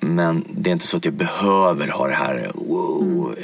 men 0.00 0.44
det 0.50 0.70
är 0.70 0.72
inte 0.72 0.86
så 0.86 0.96
att 0.96 1.04
jag 1.04 1.14
behöver 1.14 1.88
ha 1.88 2.06
det 2.06 2.14
här 2.14 2.52
wow, 2.54 3.34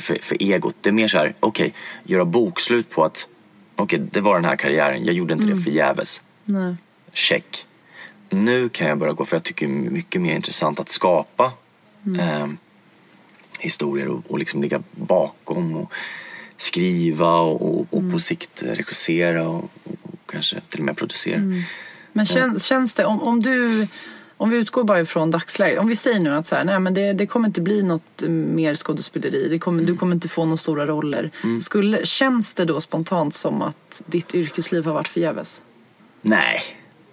för, 0.00 0.18
för 0.22 0.42
egot. 0.42 0.76
Det 0.80 0.90
är 0.90 0.92
mer 0.92 1.08
så 1.08 1.18
här, 1.18 1.34
okej, 1.40 1.74
göra 2.04 2.24
bokslut 2.24 2.90
på 2.90 3.04
att 3.04 3.28
okej, 3.76 3.98
det 3.98 4.20
var 4.20 4.34
den 4.34 4.44
här 4.44 4.56
karriären, 4.56 5.04
jag 5.04 5.14
gjorde 5.14 5.34
inte 5.34 5.46
det 5.46 5.56
förgäves. 5.56 6.22
Nej. 6.44 6.74
Check. 7.12 7.66
Nu 8.30 8.68
kan 8.68 8.88
jag 8.88 8.98
börja 8.98 9.12
gå, 9.12 9.24
för 9.24 9.36
jag 9.36 9.42
tycker 9.42 9.66
det 9.66 9.72
är 9.72 9.90
mycket 9.90 10.20
mer 10.20 10.34
intressant 10.34 10.80
att 10.80 10.88
skapa 10.88 11.52
eh, 12.20 12.46
historier 13.60 14.08
och, 14.08 14.22
och 14.28 14.38
liksom 14.38 14.62
ligga 14.62 14.82
bakom 14.90 15.76
och 15.76 15.92
skriva 16.62 17.30
och, 17.30 17.62
och, 17.62 17.86
och 17.90 18.12
på 18.12 18.18
sikt 18.18 18.62
regissera 18.62 19.48
och, 19.48 19.70
och 19.84 20.14
kanske 20.26 20.60
till 20.68 20.80
och 20.80 20.86
med 20.86 20.96
producera. 20.96 21.40
Men 22.12 22.26
känns, 22.26 22.64
känns 22.64 22.94
det, 22.94 23.04
om, 23.04 23.22
om 23.22 23.42
du, 23.42 23.86
om 24.36 24.50
vi 24.50 24.56
utgår 24.56 24.84
bara 24.84 25.00
ifrån 25.00 25.30
dagsläget, 25.30 25.78
om 25.78 25.88
vi 25.88 25.96
säger 25.96 26.20
nu 26.20 26.34
att 26.34 26.46
så 26.46 26.56
här, 26.56 26.64
nej, 26.64 26.80
men 26.80 26.94
det, 26.94 27.12
det 27.12 27.26
kommer 27.26 27.48
inte 27.48 27.60
bli 27.60 27.82
något 27.82 28.22
mer 28.28 28.74
skådespeleri, 28.74 29.48
det 29.48 29.58
kommer, 29.58 29.82
du 29.84 29.96
kommer 29.96 30.14
inte 30.14 30.28
få 30.28 30.44
några 30.44 30.56
stora 30.56 30.86
roller. 30.86 31.30
Skulle, 31.60 32.06
känns 32.06 32.54
det 32.54 32.64
då 32.64 32.80
spontant 32.80 33.34
som 33.34 33.62
att 33.62 34.02
ditt 34.06 34.34
yrkesliv 34.34 34.84
har 34.84 34.92
varit 34.92 35.08
förgäves? 35.08 35.62
Nej. 36.22 36.62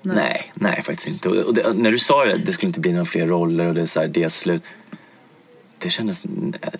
Nej. 0.01 0.51
nej, 0.53 0.83
faktiskt 0.83 1.07
inte. 1.07 1.29
Och, 1.29 1.35
och 1.35 1.53
det, 1.53 1.73
när 1.73 1.91
du 1.91 1.99
sa 1.99 2.25
det, 2.25 2.37
det 2.45 2.53
skulle 2.53 2.67
inte 2.67 2.79
bli 2.79 2.91
några 2.91 3.05
fler 3.05 3.27
roller 3.27 3.65
och 3.65 3.73
det 3.73 3.81
är, 3.81 3.85
så 3.85 3.99
här, 3.99 4.07
det 4.07 4.23
är 4.23 4.29
slut. 4.29 4.63
Det 5.77 5.89
kändes 5.89 6.23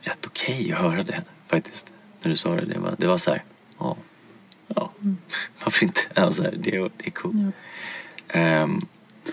rätt 0.01 0.25
okej 0.25 0.73
att 0.73 0.79
höra 0.79 1.03
det 1.03 1.21
faktiskt. 1.47 1.87
När 2.21 2.31
du 2.31 2.37
sa 2.37 2.55
det. 2.55 2.65
Det 2.65 2.79
var, 2.79 2.95
det 2.97 3.07
var 3.07 3.17
så 3.17 3.31
här, 3.31 3.43
ja. 3.79 3.97
ja. 4.75 4.91
Varför 5.63 5.83
inte? 5.85 6.01
Alltså, 6.13 6.43
det, 6.43 6.71
det 6.97 7.05
är 7.05 7.09
coolt. 7.11 7.35
Ehm, 8.27 8.85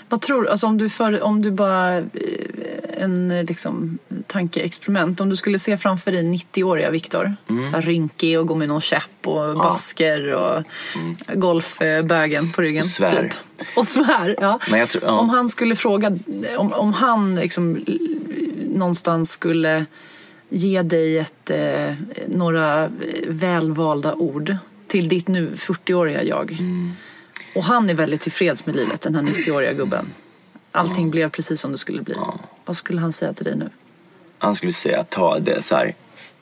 Vad 0.09 0.21
tror 0.21 0.43
du, 0.43 0.49
alltså 0.49 0.67
om 0.67 0.79
du, 0.79 0.89
för, 0.89 1.23
om 1.23 1.43
du 1.43 1.51
bara, 1.51 1.97
eh, 1.99 2.05
en 2.99 3.45
liksom, 3.49 3.99
tankeexperiment, 4.27 5.21
om 5.21 5.31
du 5.31 5.37
skulle 5.37 5.59
se 5.59 5.77
framför 5.77 6.13
dig 6.13 6.23
90-åriga 6.23 6.91
Viktor, 6.91 7.35
Mm. 7.49 7.73
så 7.73 7.81
rynkig 7.81 8.41
och 8.41 8.47
gå 8.47 8.55
med 8.55 8.69
någon 8.69 8.81
käpp 8.81 9.27
och 9.27 9.55
basker 9.57 10.35
och 10.35 10.63
golfbögen 11.35 12.53
på 12.53 12.63
ryggen. 12.63 12.81
Och 12.81 12.87
svär. 12.87 13.23
Typ. 13.23 13.67
Och 13.77 13.87
svär, 13.87 14.37
ja. 14.41 14.59
Jag 14.71 14.89
tror- 14.89 15.05
ja. 15.05 15.11
Om 15.19 15.29
han 15.29 15.49
skulle 15.49 15.77
fråga, 15.77 16.19
om, 16.59 16.73
om 16.73 16.93
han 16.93 17.35
liksom 17.35 17.85
någonstans 18.69 19.31
skulle 19.31 19.87
ge 20.49 20.83
dig 20.83 21.19
ett, 21.19 21.51
eh, 21.51 21.95
några 22.29 22.91
välvalda 23.29 24.15
ord 24.15 24.57
till 24.87 25.09
ditt 25.09 25.29
nu 25.29 25.51
40-åriga 25.55 26.23
jag. 26.23 26.53
Mm. 26.53 26.93
Och 27.55 27.65
han 27.65 27.91
är 27.91 27.95
väldigt 27.95 28.21
tillfreds 28.21 28.67
med 28.67 28.77
livet, 28.77 29.01
den 29.01 29.15
här 29.15 29.23
90-åriga 29.23 29.73
gubben. 29.73 30.07
Allting 30.73 31.11
blev 31.11 31.31
precis 31.31 31.61
som 31.61 31.73
det 31.73 31.79
skulle 31.79 32.03
bli. 32.03 32.15
Vad 32.65 32.77
skulle 32.77 33.01
han 33.01 33.13
säga 33.13 33.33
till 33.33 33.45
dig 33.45 33.57
nu? 33.57 33.71
han 34.39 34.57
skulle 34.57 34.73
säga 34.73 35.03
ta 35.03 35.39
det 35.39 35.63
så 35.63 35.77
här. 35.77 35.95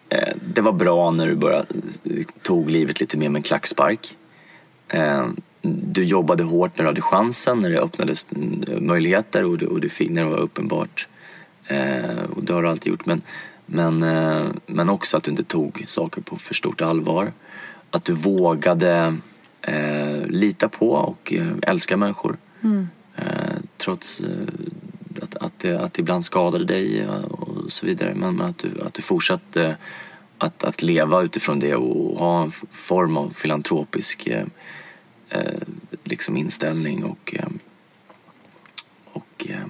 Eh, 0.08 0.34
det 0.54 0.60
var 0.60 0.72
bra 0.72 1.10
när 1.10 1.26
du 1.26 1.34
bara 1.34 1.58
eh, 1.58 2.26
tog 2.42 2.70
livet 2.70 3.00
lite 3.00 3.16
mer 3.16 3.28
med 3.28 3.38
en 3.38 3.42
klackspark. 3.42 4.16
Eh, 4.88 5.28
du 5.62 6.04
jobbade 6.04 6.44
hårt 6.44 6.78
när 6.78 6.84
du 6.84 6.88
hade 6.90 7.00
chansen, 7.00 7.60
när 7.60 7.70
det 7.70 7.80
öppnades 7.80 8.32
eh, 8.32 8.80
möjligheter 8.80 9.44
och 9.44 9.58
du, 9.58 9.66
och 9.66 9.80
du 9.80 9.88
fick 9.88 10.10
när 10.10 10.24
det 10.24 10.30
var 10.30 10.38
uppenbart. 10.38 11.08
Eh, 11.66 12.24
och 12.36 12.42
det 12.44 12.52
har 12.52 12.62
du 12.62 12.68
alltid 12.68 12.90
gjort. 12.90 13.06
Men, 13.06 13.22
men, 13.66 14.02
eh, 14.02 14.46
men 14.66 14.90
också 14.90 15.16
att 15.16 15.24
du 15.24 15.30
inte 15.30 15.44
tog 15.44 15.84
saker 15.86 16.20
på 16.20 16.36
för 16.36 16.54
stort 16.54 16.80
allvar. 16.80 17.32
Att 17.90 18.04
du 18.04 18.12
vågade 18.12 19.16
eh, 19.60 20.26
lita 20.26 20.68
på 20.68 20.90
och 20.90 21.32
eh, 21.32 21.52
älska 21.62 21.96
människor. 21.96 22.36
Eh, 23.16 23.56
trots 23.76 24.20
eh, 24.20 24.26
att, 25.22 25.36
att, 25.36 25.58
det, 25.58 25.80
att 25.80 25.94
det 25.94 26.00
ibland 26.00 26.24
skadade 26.24 26.64
dig 26.64 27.08
och 27.08 27.72
så 27.72 27.86
vidare. 27.86 28.14
Men, 28.14 28.36
men 28.36 28.46
att, 28.46 28.58
du, 28.58 28.70
att 28.86 28.94
du 28.94 29.02
fortsatte 29.02 29.76
att, 30.38 30.64
att 30.64 30.82
leva 30.82 31.22
utifrån 31.22 31.60
det 31.60 31.74
och 31.74 32.18
ha 32.18 32.42
en 32.42 32.50
form 32.70 33.16
av 33.16 33.30
filantropisk 33.30 34.26
eh, 34.26 34.46
liksom 36.04 36.36
inställning 36.36 37.04
och, 37.04 37.34
eh, 37.38 37.48
och 39.04 39.46
eh, 39.48 39.66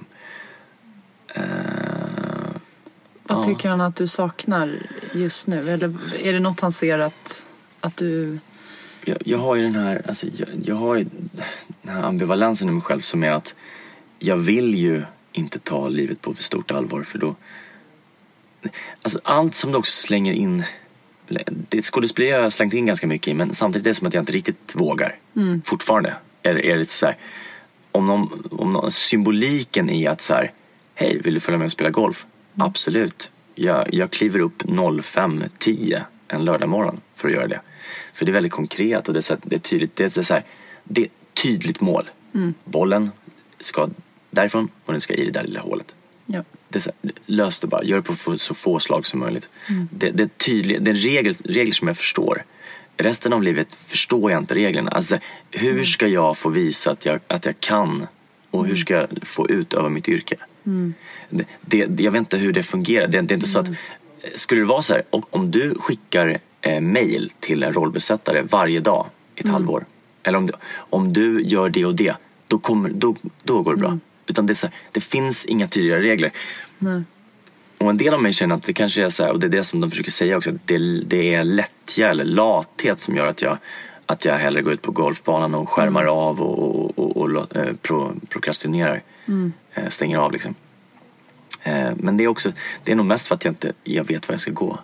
eh, 1.27 2.55
Vad 3.45 3.57
tycker 3.57 3.69
han 3.69 3.81
att 3.81 3.95
du 3.95 4.07
saknar 4.07 4.79
just 5.13 5.47
nu? 5.47 5.69
Eller 5.69 5.93
är 6.23 6.33
det 6.33 6.39
något 6.39 6.59
han 6.59 6.71
ser 6.71 6.99
att, 6.99 7.45
att 7.79 7.97
du... 7.97 8.39
jag, 9.05 9.17
jag 9.25 9.37
har 9.37 9.55
ju 9.55 9.63
den 9.63 9.75
här, 9.75 10.01
alltså, 10.07 10.27
jag, 10.35 10.49
jag 10.63 10.75
har 10.75 10.95
ju 10.95 11.03
den 11.81 11.95
här 11.95 12.03
ambivalensen 12.03 12.69
i 12.69 12.71
mig 12.71 12.81
själv 12.81 13.01
som 13.01 13.23
är 13.23 13.31
att 13.31 13.55
jag 14.19 14.37
vill 14.37 14.75
ju 14.75 15.03
inte 15.31 15.59
ta 15.59 15.87
livet 15.87 16.21
på 16.21 16.33
för 16.33 16.43
stort 16.43 16.71
allvar 16.71 17.03
för 17.03 17.17
då 17.17 17.35
Alltså 19.01 19.19
allt 19.23 19.55
som 19.55 19.71
du 19.71 19.77
också 19.77 19.91
slänger 19.91 20.33
in 20.33 20.63
det 21.69 21.81
skådespeleri 21.81 22.31
har 22.31 22.39
jag 22.39 22.51
slängt 22.51 22.73
in 22.73 22.85
ganska 22.85 23.07
mycket 23.07 23.27
i 23.27 23.33
men 23.33 23.53
samtidigt 23.53 23.87
är 23.87 23.89
det 23.89 23.93
som 23.93 24.07
att 24.07 24.13
jag 24.13 24.21
inte 24.21 24.31
riktigt 24.31 24.75
vågar. 24.75 25.15
Fortfarande 25.63 26.13
är, 26.43 26.65
är 26.65 26.77
lite 26.77 26.91
så 26.91 27.05
här, 27.05 27.17
om, 27.91 28.07
någon, 28.07 28.47
om 28.51 28.73
någon, 28.73 28.91
symboliken 28.91 29.89
i 29.89 30.07
att 30.07 30.21
så 30.21 30.33
här, 30.33 30.51
hej 30.95 31.21
vill 31.23 31.33
du 31.33 31.39
följa 31.39 31.57
med 31.57 31.65
och 31.65 31.71
spela 31.71 31.89
golf? 31.89 32.25
Absolut. 32.55 33.31
Jag, 33.55 33.93
jag 33.93 34.11
kliver 34.11 34.39
upp 34.39 34.63
05.10 34.63 36.01
en 36.27 36.45
lördag 36.45 36.69
morgon 36.69 36.99
för 37.15 37.27
att 37.27 37.33
göra 37.33 37.47
det. 37.47 37.61
För 38.13 38.25
det 38.25 38.31
är 38.31 38.33
väldigt 38.33 38.51
konkret 38.51 39.07
och 39.07 39.13
det 39.13 39.19
är, 39.19 39.21
så 39.21 39.37
det 39.43 39.55
är 39.55 39.59
tydligt. 39.59 39.95
Det 39.95 40.17
är, 40.17 40.23
så 40.23 40.33
här, 40.33 40.43
det 40.83 41.01
är 41.01 41.05
ett 41.05 41.11
tydligt 41.33 41.81
mål. 41.81 42.09
Bollen 42.63 43.11
ska 43.59 43.89
därifrån 44.31 44.69
och 44.85 44.93
den 44.93 45.01
ska 45.01 45.13
i 45.13 45.25
det 45.25 45.31
där 45.31 45.43
lilla 45.43 45.59
hålet. 45.59 45.95
Ja. 46.25 46.43
Det 46.69 46.85
här, 46.85 47.13
lös 47.25 47.59
det 47.59 47.67
bara, 47.67 47.83
gör 47.83 47.97
det 47.97 48.03
på 48.03 48.37
så 48.37 48.53
få 48.53 48.79
slag 48.79 49.07
som 49.07 49.19
möjligt. 49.19 49.49
Det, 49.91 50.11
det 50.11 50.23
är 50.23 50.27
tydligt, 50.27 50.85
det 50.85 50.91
är 50.91 50.95
regler, 50.95 51.35
regler 51.43 51.73
som 51.73 51.87
jag 51.87 51.97
förstår. 51.97 52.43
Resten 52.97 53.33
av 53.33 53.43
livet 53.43 53.75
förstår 53.75 54.31
jag 54.31 54.41
inte 54.41 54.55
reglerna. 54.55 54.91
Alltså, 54.91 55.17
hur 55.51 55.83
ska 55.83 56.07
jag 56.07 56.37
få 56.37 56.49
visa 56.49 56.91
att 56.91 57.05
jag, 57.05 57.19
att 57.27 57.45
jag 57.45 57.59
kan 57.59 58.07
och 58.51 58.65
hur 58.67 58.75
ska 58.75 58.93
jag 58.93 59.07
få 59.21 59.49
utöva 59.49 59.89
mitt 59.89 60.07
yrke? 60.07 60.35
Det, 61.29 61.45
det, 61.61 62.03
jag 62.03 62.11
vet 62.11 62.19
inte 62.19 62.37
hur 62.37 62.53
det 62.53 62.63
fungerar. 62.63 63.07
Det, 63.07 63.21
det 63.21 63.33
är 63.33 63.35
inte 63.35 63.47
så 63.47 63.59
att, 63.59 63.67
skulle 64.35 64.61
det 64.61 64.65
vara 64.65 64.81
så 64.81 64.93
här, 64.93 65.03
och 65.09 65.35
om 65.35 65.51
du 65.51 65.75
skickar 65.75 66.39
eh, 66.61 66.81
mail 66.81 67.31
till 67.39 67.63
en 67.63 67.73
rollbesättare 67.73 68.41
varje 68.41 68.79
dag 68.79 69.07
i 69.35 69.39
ett 69.39 69.47
halvår. 69.47 69.85
Eller 70.23 70.37
om 70.37 70.45
du, 70.45 70.53
om 70.75 71.13
du 71.13 71.41
gör 71.43 71.69
det 71.69 71.85
och 71.85 71.95
det, 71.95 72.15
då, 72.47 72.59
kommer, 72.59 72.89
då, 72.89 73.15
då 73.43 73.61
går 73.61 73.73
det 73.73 73.79
bra. 73.79 73.97
Utan 74.27 74.45
det, 74.45 74.61
här, 74.61 74.71
det 74.91 75.01
finns 75.01 75.45
inga 75.45 75.67
tydliga 75.67 75.97
regler. 75.97 76.31
Nej. 76.77 77.03
Och 77.77 77.89
en 77.89 77.97
del 77.97 78.13
av 78.13 78.21
mig 78.21 78.33
känner 78.33 78.55
att 78.55 78.63
det 78.63 78.73
kanske 78.73 79.03
är 79.03 79.09
så 79.09 79.23
här, 79.23 79.31
och 79.31 79.39
det 79.39 79.47
är 79.47 79.51
det 79.51 79.63
som 79.63 79.81
de 79.81 79.91
försöker 79.91 80.11
säga 80.11 80.37
också, 80.37 80.49
att 80.49 80.67
det, 80.67 80.77
det 81.01 81.33
är 81.33 81.43
lättja 81.43 82.09
eller 82.09 82.23
lathet 82.23 82.99
som 82.99 83.15
gör 83.15 83.27
att 83.27 83.41
jag, 83.41 83.57
att 84.05 84.25
jag 84.25 84.37
hellre 84.37 84.61
går 84.61 84.73
ut 84.73 84.81
på 84.81 84.91
golfbanan 84.91 85.55
och 85.55 85.69
skärmar 85.69 86.05
av 86.05 86.41
och, 86.41 86.75
och, 86.75 86.99
och, 86.99 87.17
och, 87.17 87.55
eh, 87.55 87.73
pro, 87.81 88.13
prokrastinerar. 88.29 89.01
Eh, 89.25 89.33
stänger 89.89 90.17
av 90.17 90.31
liksom. 90.31 90.55
Eh, 91.63 91.89
men 91.95 92.17
det 92.17 92.23
är 92.23 92.27
också, 92.27 92.51
det 92.83 92.91
är 92.91 92.95
nog 92.95 93.05
mest 93.05 93.27
för 93.27 93.35
att 93.35 93.45
jag 93.45 93.51
inte 93.51 93.73
jag 93.83 94.03
vet 94.03 94.27
var 94.27 94.33
jag 94.33 94.41
ska 94.41 94.51
gå. 94.51 94.79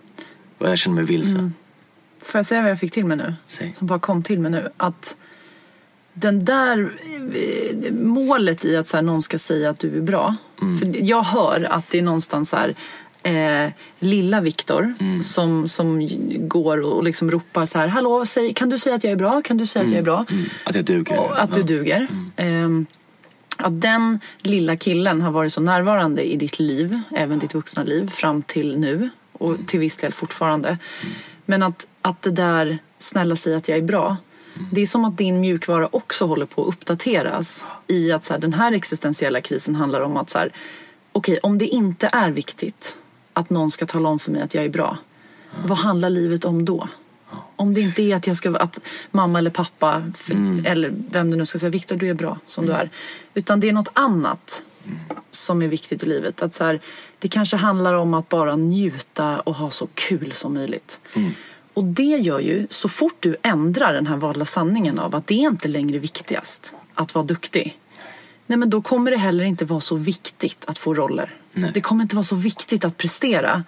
Och 0.58 0.70
jag 0.70 0.78
känner 0.78 0.96
mig 0.96 1.06
vilse. 1.06 1.52
Får 2.22 2.38
jag 2.39 2.46
säga 2.46 2.62
vad 2.62 2.72
jag 2.72 2.80
fick 2.80 2.92
till 2.94 3.06
mig 3.06 3.18
nu? 3.18 3.34
Säg. 3.48 3.74
Som 3.74 3.88
bara 3.88 4.00
kom 4.00 4.24
till 4.24 4.39
mig 4.39 4.52
nu. 4.52 4.70
Att 4.78 5.18
den 6.14 6.46
där 6.46 6.92
eh, 7.34 7.94
målet 7.94 8.66
i 8.66 8.78
att 8.78 8.88
så 8.88 8.98
här, 8.98 9.02
någon 9.02 9.22
ska 9.22 9.38
säga 9.39 9.70
att 9.70 9.80
du 9.80 9.98
är 9.98 10.02
bra. 10.02 10.36
För 10.58 11.04
jag 11.04 11.22
hör 11.22 11.68
att 11.72 11.89
det 11.89 11.98
är 11.98 12.02
någonstans 12.02 12.50
så 12.50 12.58
här, 12.58 12.76
eh, 13.24 13.72
lilla 14.00 14.42
Viktor 14.42 14.94
som, 15.22 15.68
som 15.68 16.10
går 16.48 16.82
och 16.82 17.04
liksom 17.04 17.32
ropar 17.32 17.66
så 17.66 17.80
här. 17.80 17.88
Hallå, 17.88 18.26
säg, 18.26 18.54
kan 18.54 18.70
du 18.70 18.80
säga 18.80 18.96
att 18.96 19.04
jag 19.04 19.12
är 19.12 19.18
bra? 19.18 19.42
Kan 19.42 19.58
du 19.58 19.66
säga 19.66 19.86
att 19.86 19.92
jag 19.92 20.00
är 20.00 20.04
bra? 20.04 20.26
Att 20.64 20.76
jag 20.76 20.86
duger. 20.86 21.20
Och 21.20 21.42
att 21.42 21.54
du 21.54 21.60
Ja. 21.60 21.66
duger. 21.66 22.08
Ehm, 22.36 22.86
att 23.62 23.82
den 23.82 24.20
lilla 24.41 24.78
killen 24.78 25.22
har 25.22 25.32
varit 25.32 25.53
så 25.53 25.62
närvarande 25.62 26.24
i 26.24 26.38
ditt 26.38 26.59
liv, 26.59 27.01
även 27.12 27.39
ditt 27.39 27.53
vuxna 27.53 27.84
liv, 27.84 28.09
fram 28.09 28.41
till 28.41 28.78
nu 28.78 29.09
och 29.32 29.57
till 29.68 29.80
viss 29.80 29.97
del 29.97 30.12
fortfarande. 30.12 30.78
Men 31.45 31.64
att, 31.64 31.88
att 32.01 32.22
det 32.22 32.32
där, 32.32 32.78
snälla 32.99 33.36
säg 33.36 33.55
att 33.55 33.68
jag 33.68 33.78
är 33.78 33.82
bra. 33.82 34.18
Det 34.72 34.82
är 34.82 34.86
som 34.86 35.05
att 35.05 35.18
din 35.18 35.39
mjukvara 35.39 35.89
också 35.91 36.26
håller 36.26 36.45
på 36.45 36.62
att 36.62 36.68
uppdateras 36.68 37.68
i 37.88 38.12
att 38.12 38.24
så 38.24 38.34
här, 38.34 38.39
den 38.39 38.53
här 38.53 38.72
existentiella 38.72 39.41
krisen 39.41 39.76
handlar 39.76 40.01
om 40.01 40.18
att 40.18 40.30
så 40.30 40.38
här, 40.38 40.51
okej, 41.12 41.39
om 41.43 41.57
det 41.57 41.68
inte 41.68 42.09
är 42.12 42.32
viktigt 42.32 42.97
att 43.34 43.49
någon 43.49 43.72
ska 43.72 43.86
tala 43.86 44.09
om 44.09 44.20
för 44.20 44.32
mig 44.32 44.41
att 44.41 44.53
jag 44.53 44.66
är 44.66 44.70
bra, 44.70 44.97
vad 45.66 45.78
handlar 45.78 46.09
livet 46.09 46.45
om 46.45 46.66
då? 46.66 46.88
Om 47.62 47.74
det 47.74 47.82
inte 47.82 48.01
är 48.01 48.16
att 48.16 48.28
jag 48.28 48.38
ska 48.38 48.57
att 48.57 48.80
mamma 49.12 49.39
eller 49.39 49.49
pappa 49.49 50.03
för, 50.16 50.34
eller 50.66 50.93
vem 51.12 51.32
du 51.32 51.38
nu 51.38 51.45
ska 51.45 51.59
säga, 51.59 51.70
Viktor 51.70 51.95
du 51.95 52.09
är 52.09 52.14
bra 52.14 52.39
som 52.45 52.66
du 52.66 52.72
är. 52.72 52.89
Utan 53.34 53.59
det 53.59 53.70
är 53.70 53.74
något 53.74 53.91
annat 53.93 54.64
som 55.32 55.62
är 55.62 55.68
viktigt 55.68 56.03
i 56.03 56.05
livet. 56.05 56.41
Att 56.41 56.53
så 56.53 56.64
här, 56.64 56.80
det 57.20 57.28
kanske 57.28 57.57
handlar 57.57 57.93
om 57.93 58.14
att 58.14 58.30
bara 58.30 58.55
njuta 58.55 59.39
och 59.39 59.55
ha 59.55 59.70
så 59.70 59.88
kul 59.93 60.32
som 60.32 60.53
möjligt. 60.53 60.99
Och 61.74 61.84
det 61.84 62.03
gör 62.03 62.39
ju, 62.39 62.68
så 62.70 62.89
fort 62.89 63.16
du 63.20 63.36
ändrar 63.41 63.93
den 63.93 64.07
här 64.07 64.18
valda 64.18 64.45
sanningen 64.45 64.99
av 64.99 65.16
att 65.16 65.28
det 65.28 65.34
är 65.34 65.47
inte 65.47 65.68
längre 65.68 65.99
viktigast 65.99 66.76
att 66.93 67.16
vara 67.16 67.26
duktig. 67.26 67.78
Nej 68.47 68.57
men 68.57 68.70
då 68.70 68.82
kommer 68.82 69.12
det 69.12 69.18
heller 69.18 69.43
inte 69.43 69.66
vara 69.66 69.82
så 69.82 69.95
viktigt 69.95 70.66
att 70.68 70.78
få 70.78 70.93
roller. 70.93 71.34
Nej. 71.53 71.72
Det 71.74 71.82
kommer 71.82 72.01
inte 72.03 72.16
vara 72.16 72.24
så 72.24 72.36
viktigt 72.36 72.86
att 72.86 72.97
prestera. 72.97 73.64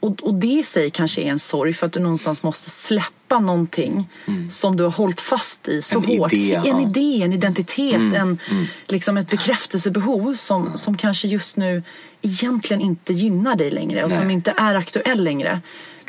Och, 0.00 0.22
och 0.22 0.34
det 0.34 0.46
i 0.46 0.62
sig 0.62 0.90
kanske 0.90 1.22
är 1.22 1.26
en 1.26 1.38
sorg 1.38 1.72
för 1.72 1.86
att 1.86 1.92
du 1.92 2.00
någonstans 2.00 2.42
måste 2.42 2.70
släppa 2.70 3.40
någonting 3.40 4.08
som 4.50 4.76
du 4.76 4.84
har 4.84 4.90
hållit 4.90 5.20
fast 5.20 5.68
i 5.68 5.82
så 5.82 5.98
Mm. 5.98 6.10
En 6.10 6.18
hårt. 6.18 6.32
idé, 6.32 6.54
en 6.54 6.64
ja. 6.64 6.70
Mm. 6.70 6.90
idé, 6.90 7.22
en 7.22 7.32
identitet, 7.32 8.14
En, 8.14 8.38
liksom 8.86 9.16
ett 9.16 9.30
bekräftelsebehov 9.30 10.34
som, 10.34 10.76
som 10.76 10.96
kanske 10.96 11.28
just 11.28 11.56
nu 11.56 11.82
egentligen 12.22 12.80
inte 12.80 13.12
gynnar 13.12 13.56
dig 13.56 13.70
längre 13.70 14.04
och 14.04 14.12
som 14.12 14.24
Nej. 14.24 14.32
inte 14.34 14.54
är 14.56 14.74
aktuell 14.74 15.24
längre. 15.24 15.60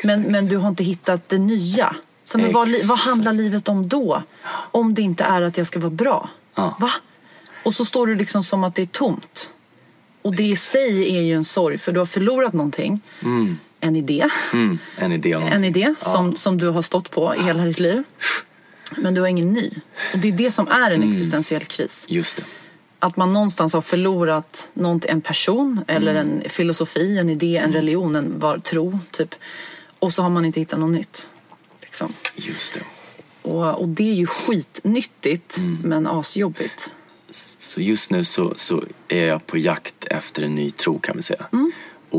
Men, 0.04 0.22
men 0.22 0.48
du 0.48 0.56
har 0.56 0.68
inte 0.68 0.84
hittat 0.84 1.28
det 1.28 1.38
nya. 1.38 1.96
Så 2.24 2.38
men 2.38 2.52
vad, 2.52 2.68
vad 2.84 2.98
handlar 2.98 3.32
livet 3.32 3.68
om 3.68 3.88
då? 3.88 4.22
Om 4.70 4.94
det 4.94 5.02
inte 5.02 5.24
är 5.24 5.42
att 5.42 5.56
jag 5.58 5.66
ska 5.66 5.80
vara 5.80 5.90
bra. 5.90 6.30
Ja. 6.54 6.76
Va? 6.80 6.90
Och 7.62 7.74
så 7.74 7.84
står 7.84 8.06
du 8.06 8.14
liksom 8.14 8.42
som 8.42 8.64
att 8.64 8.74
det 8.74 8.82
är 8.82 8.86
tomt. 8.86 9.50
Och 10.22 10.34
det 10.36 10.42
i 10.42 10.56
sig 10.56 11.16
är 11.16 11.20
ju 11.22 11.34
en 11.34 11.44
sorg 11.44 11.78
för 11.78 11.92
du 11.92 11.98
har 11.98 12.06
förlorat 12.06 12.52
någonting. 12.52 13.00
En 13.80 13.96
idé. 13.96 14.28
Mm, 14.52 14.78
en 14.96 15.12
idé 15.12 15.32
En 15.32 15.64
idé 15.64 15.94
som, 15.98 16.36
som 16.36 16.58
du 16.58 16.68
har 16.68 16.82
stått 16.82 17.10
på 17.10 17.34
i 17.34 17.42
hela 17.42 17.64
ditt 17.64 17.78
liv. 17.78 18.02
Men 18.96 19.14
du 19.14 19.20
har 19.20 19.28
ingen 19.28 19.52
ny. 19.52 19.70
Och 20.12 20.18
det 20.18 20.28
är 20.28 20.32
det 20.32 20.50
som 20.50 20.68
är 20.68 20.90
en 20.90 21.02
existentiell 21.02 21.64
kris. 21.64 22.06
Just 22.08 22.36
det. 22.36 22.42
Att 22.98 23.16
man 23.16 23.32
någonstans 23.32 23.72
har 23.72 23.80
förlorat 23.80 24.70
en 25.04 25.20
person 25.20 25.84
eller 25.88 26.14
en 26.14 26.42
filosofi, 26.48 27.18
en 27.18 27.30
idé, 27.30 27.56
en 27.56 27.72
religion, 27.72 28.16
en 28.16 28.38
var, 28.38 28.58
tro 28.58 28.98
typ. 29.10 29.34
Och 29.98 30.12
så 30.12 30.22
har 30.22 30.30
man 30.30 30.44
inte 30.44 30.60
hittat 30.60 30.78
något 30.78 30.90
nytt. 30.90 31.28
Liksom. 31.80 32.12
Just 32.34 32.74
det. 32.74 32.80
Och, 33.42 33.80
och 33.80 33.88
det 33.88 34.10
är 34.10 34.14
ju 34.14 34.26
skitnyttigt 34.26 35.58
men 35.84 36.06
asjobbigt. 36.06 36.92
Så 37.30 37.80
just 37.80 38.10
nu 38.10 38.24
så, 38.24 38.52
så 38.56 38.84
är 39.08 39.24
jag 39.24 39.46
på 39.46 39.58
jakt 39.58 40.04
efter 40.04 40.42
en 40.42 40.54
ny 40.54 40.70
tro 40.70 40.98
kan 40.98 41.16
vi 41.16 41.22
säga. 41.22 41.46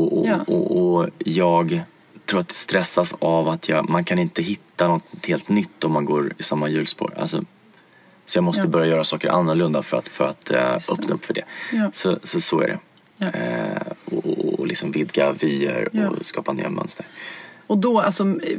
Och, 0.04 0.18
och, 0.20 0.26
Ja. 0.26 0.38
och, 0.46 0.96
och 0.96 1.08
jag 1.18 1.80
tror 2.26 2.40
att 2.40 2.48
det 2.48 2.54
stressas 2.54 3.14
av 3.18 3.48
att 3.48 3.68
jag, 3.68 3.88
man 3.88 4.04
kan 4.04 4.18
inte 4.18 4.42
hitta 4.42 4.88
något 4.88 5.04
helt 5.26 5.48
nytt 5.48 5.84
om 5.84 5.92
man 5.92 6.04
går 6.04 6.32
i 6.38 6.42
samma 6.42 6.68
hjulspår. 6.68 7.12
Alltså, 7.16 7.44
så 8.26 8.36
jag 8.38 8.44
måste 8.44 8.62
Ja. 8.62 8.68
börja 8.68 8.86
göra 8.86 9.04
saker 9.04 9.28
annorlunda 9.28 9.82
för 9.82 9.96
att, 9.96 10.08
för 10.08 10.24
att 10.26 10.46
det. 10.46 10.78
öppna 10.92 11.14
upp 11.14 11.24
för 11.24 11.34
det. 11.34 11.44
Ja. 11.72 11.90
Så, 11.92 12.18
så 12.22 12.40
så 12.40 12.60
är 12.60 12.66
det. 12.68 12.78
Ja. 13.16 13.30
Eh, 13.30 13.82
och, 14.04 14.58
och, 14.60 14.66
liksom 14.66 14.92
vidga 14.92 15.32
vyer 15.32 16.08
och 16.10 16.26
skapa 16.26 16.52
nya 16.52 16.68
mönster. 16.68 17.06
Och 17.66 17.78
då, 17.78 18.00
alltså, 18.00 18.24
eh, 18.24 18.58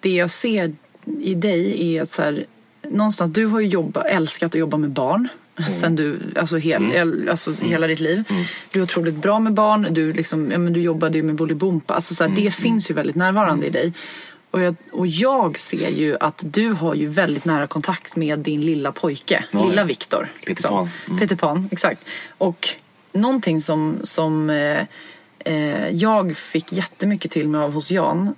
det 0.00 0.14
jag 0.14 0.30
ser 0.30 0.72
i 1.20 1.34
dig 1.34 1.94
är 1.96 2.02
att 2.02 2.10
så 2.10 2.22
här, 2.22 2.44
någonstans, 2.82 3.32
du 3.32 3.46
har 3.46 3.60
ju 3.60 3.66
jobbat, 3.68 4.06
älskat 4.06 4.54
att 4.54 4.58
jobba 4.60 4.76
med 4.76 4.90
barn. 4.90 5.28
Sen 5.80 5.96
du, 5.96 6.18
alltså, 6.36 6.56
hel, 6.56 6.92
el- 6.92 7.28
alltså 7.28 7.52
hela 7.62 7.86
ditt 7.86 8.00
liv. 8.00 8.24
Du 8.70 8.78
är 8.78 8.82
otroligt 8.82 9.14
bra 9.14 9.38
med 9.38 9.52
barn. 9.54 9.86
Du, 9.90 10.12
liksom, 10.12 10.50
ja, 10.50 10.58
men 10.58 10.72
du 10.72 10.80
jobbade 10.80 11.18
ju 11.18 11.22
med 11.22 11.34
Bolibompa. 11.34 11.94
Alltså, 11.94 12.14
så 12.14 12.24
här, 12.24 12.36
Det 12.36 12.50
finns 12.54 12.90
ju 12.90 12.94
väldigt 12.94 13.16
närvarande 13.16 13.66
i 13.66 13.70
dig. 13.70 13.92
Och 14.50 14.60
jag, 14.62 14.76
och 14.92 15.06
jag 15.06 15.58
ser 15.58 15.88
ju 15.90 16.16
att 16.20 16.42
du 16.46 16.70
har 16.72 16.94
ju 16.94 17.06
väldigt 17.06 17.44
nära 17.44 17.66
kontakt 17.66 18.16
med 18.16 18.38
din 18.38 18.60
lilla 18.60 18.92
pojke. 18.92 19.44
Ja, 19.50 19.64
lilla 19.68 19.82
ja. 19.82 19.86
Viktor. 19.86 20.28
Peter 20.46 20.68
Pan. 20.68 20.88
Mm. 21.06 21.18
Peter 21.18 21.36
Pan, 21.36 21.68
exakt. 21.72 22.08
Och 22.38 22.68
någonting 23.12 23.60
som, 23.60 23.98
som 24.02 24.50
eh, 24.50 24.82
eh, 25.38 25.88
jag 25.88 26.36
fick 26.36 26.72
jättemycket 26.72 27.30
till 27.30 27.48
mig 27.48 27.60
av 27.60 27.72
hos 27.72 27.90
Jan 27.90 28.34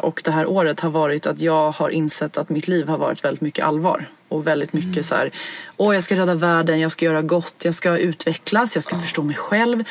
och 0.00 0.20
det 0.24 0.30
här 0.30 0.46
året 0.46 0.80
har 0.80 0.90
varit 0.90 1.26
att 1.26 1.40
jag 1.40 1.70
har 1.70 1.90
insett 1.90 2.36
att 2.36 2.48
mitt 2.48 2.68
liv 2.68 2.88
har 2.88 2.98
varit 2.98 3.24
väldigt 3.24 3.40
mycket 3.40 3.64
allvar. 3.64 4.06
Och 4.28 4.46
väldigt 4.46 4.72
mycket 4.72 4.92
Mm. 4.92 5.02
så 5.02 5.14
här, 5.14 5.30
åh 5.76 5.94
jag 5.94 6.04
ska 6.04 6.16
rädda 6.16 6.34
världen, 6.34 6.80
jag 6.80 6.92
ska 6.92 7.04
göra 7.04 7.22
gott, 7.22 7.54
jag 7.62 7.74
ska 7.74 7.98
utvecklas, 7.98 8.74
jag 8.74 8.84
ska 8.84 8.98
förstå 8.98 9.22
mig 9.22 9.36
själv. 9.36 9.84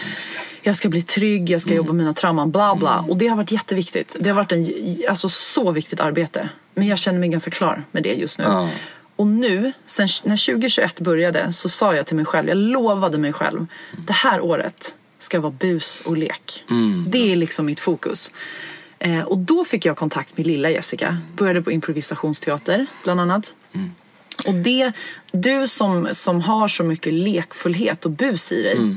Jag 0.61 0.75
ska 0.75 0.89
bli 0.89 1.01
trygg, 1.01 1.49
jag 1.49 1.61
ska 1.61 1.73
jobba 1.73 1.87
med 1.93 1.95
mina 1.95 2.13
trauman, 2.13 2.51
bla 2.51 2.75
bla. 2.75 3.05
Och 3.09 3.17
det 3.17 3.27
har 3.27 3.37
varit 3.37 3.51
jätteviktigt. 3.51 4.15
Det 4.19 4.29
har 4.29 4.35
varit 4.35 4.51
en 4.51 4.67
alltså, 5.09 5.29
så 5.29 5.71
viktigt 5.71 5.99
arbete. 5.99 6.49
Men 6.73 6.87
jag 6.87 6.97
känner 6.97 7.19
mig 7.19 7.29
ganska 7.29 7.51
klar 7.51 7.83
med 7.91 8.03
det 8.03 8.13
just 8.13 8.39
nu. 8.39 8.43
Ja. 8.45 8.69
Och 9.15 9.27
nu, 9.27 9.71
sen, 9.85 10.07
när 10.23 10.45
2021 10.45 10.99
började, 10.99 11.51
så 11.53 11.69
sa 11.69 11.95
jag 11.95 12.05
till 12.05 12.15
mig 12.15 12.25
själv, 12.25 12.47
jag 12.47 12.57
lovade 12.57 13.17
mig 13.17 13.33
själv, 13.33 13.65
det 14.07 14.13
här 14.13 14.41
året 14.41 14.95
ska 15.17 15.39
vara 15.39 15.51
bus 15.51 16.01
och 16.05 16.17
lek. 16.17 16.63
Det 17.07 17.31
är 17.31 17.35
liksom 17.35 17.65
mitt 17.65 17.79
fokus. 17.79 18.31
Eh, 18.99 19.21
och 19.21 19.37
då 19.37 19.65
fick 19.65 19.85
jag 19.85 19.97
kontakt 19.97 20.37
med 20.37 20.47
lilla 20.47 20.69
Jessica. 20.69 21.17
Började 21.35 21.61
på 21.61 21.71
improvisationsteater, 21.71 22.85
bland 23.03 23.21
annat. 23.21 23.53
Och 24.47 24.53
det, 24.53 24.91
du 25.31 25.67
som, 25.67 26.07
som 26.11 26.41
har 26.41 26.67
så 26.67 26.83
mycket 26.83 27.13
lekfullhet 27.13 28.05
och 28.05 28.11
bus 28.11 28.51
i 28.51 28.61
dig. 28.63 28.95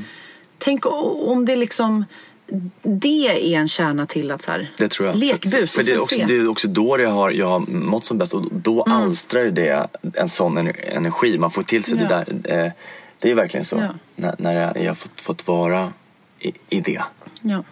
Tänk 0.57 0.85
o- 0.85 1.23
om 1.31 1.45
det 1.45 1.55
liksom, 1.55 2.05
det 2.81 3.27
är 3.55 3.59
en 3.59 3.67
kärna 3.67 4.05
till 4.05 4.31
att 4.31 4.41
så 4.41 4.51
här, 4.51 4.69
Det 4.77 4.87
tror 4.91 5.07
jag. 5.07 5.15
lekbus 5.17 5.73
För, 5.73 5.81
för 5.81 5.87
det, 5.87 5.93
är 5.95 6.01
också, 6.01 6.15
se. 6.15 6.25
det 6.25 6.35
är 6.37 6.47
också 6.47 6.67
då 6.67 6.99
jag 6.99 7.09
har, 7.11 7.31
jag 7.31 7.47
har 7.47 7.59
mått 7.59 8.05
som 8.05 8.17
bäst 8.17 8.33
och 8.33 8.43
då 8.51 8.83
alstrar 8.83 9.45
det 9.45 9.87
en 10.13 10.29
sån 10.29 10.57
ener- 10.57 10.89
energi. 10.95 11.37
Man 11.37 11.51
får 11.51 11.63
till 11.63 11.83
sig 11.83 11.97
Ja. 12.01 12.07
det 12.07 12.25
där. 12.43 12.65
Eh, 12.65 12.71
det 13.19 13.31
är 13.31 13.35
verkligen 13.35 13.65
så. 13.65 13.75
Ja. 13.75 13.89
När, 14.15 14.35
när 14.37 14.61
jag, 14.61 14.83
jag 14.83 14.97
fått, 14.97 15.21
fått 15.21 15.47
vara 15.47 15.93
i, 16.39 16.51
i 16.69 16.81
det. 16.81 17.01
Ja. 17.41 17.63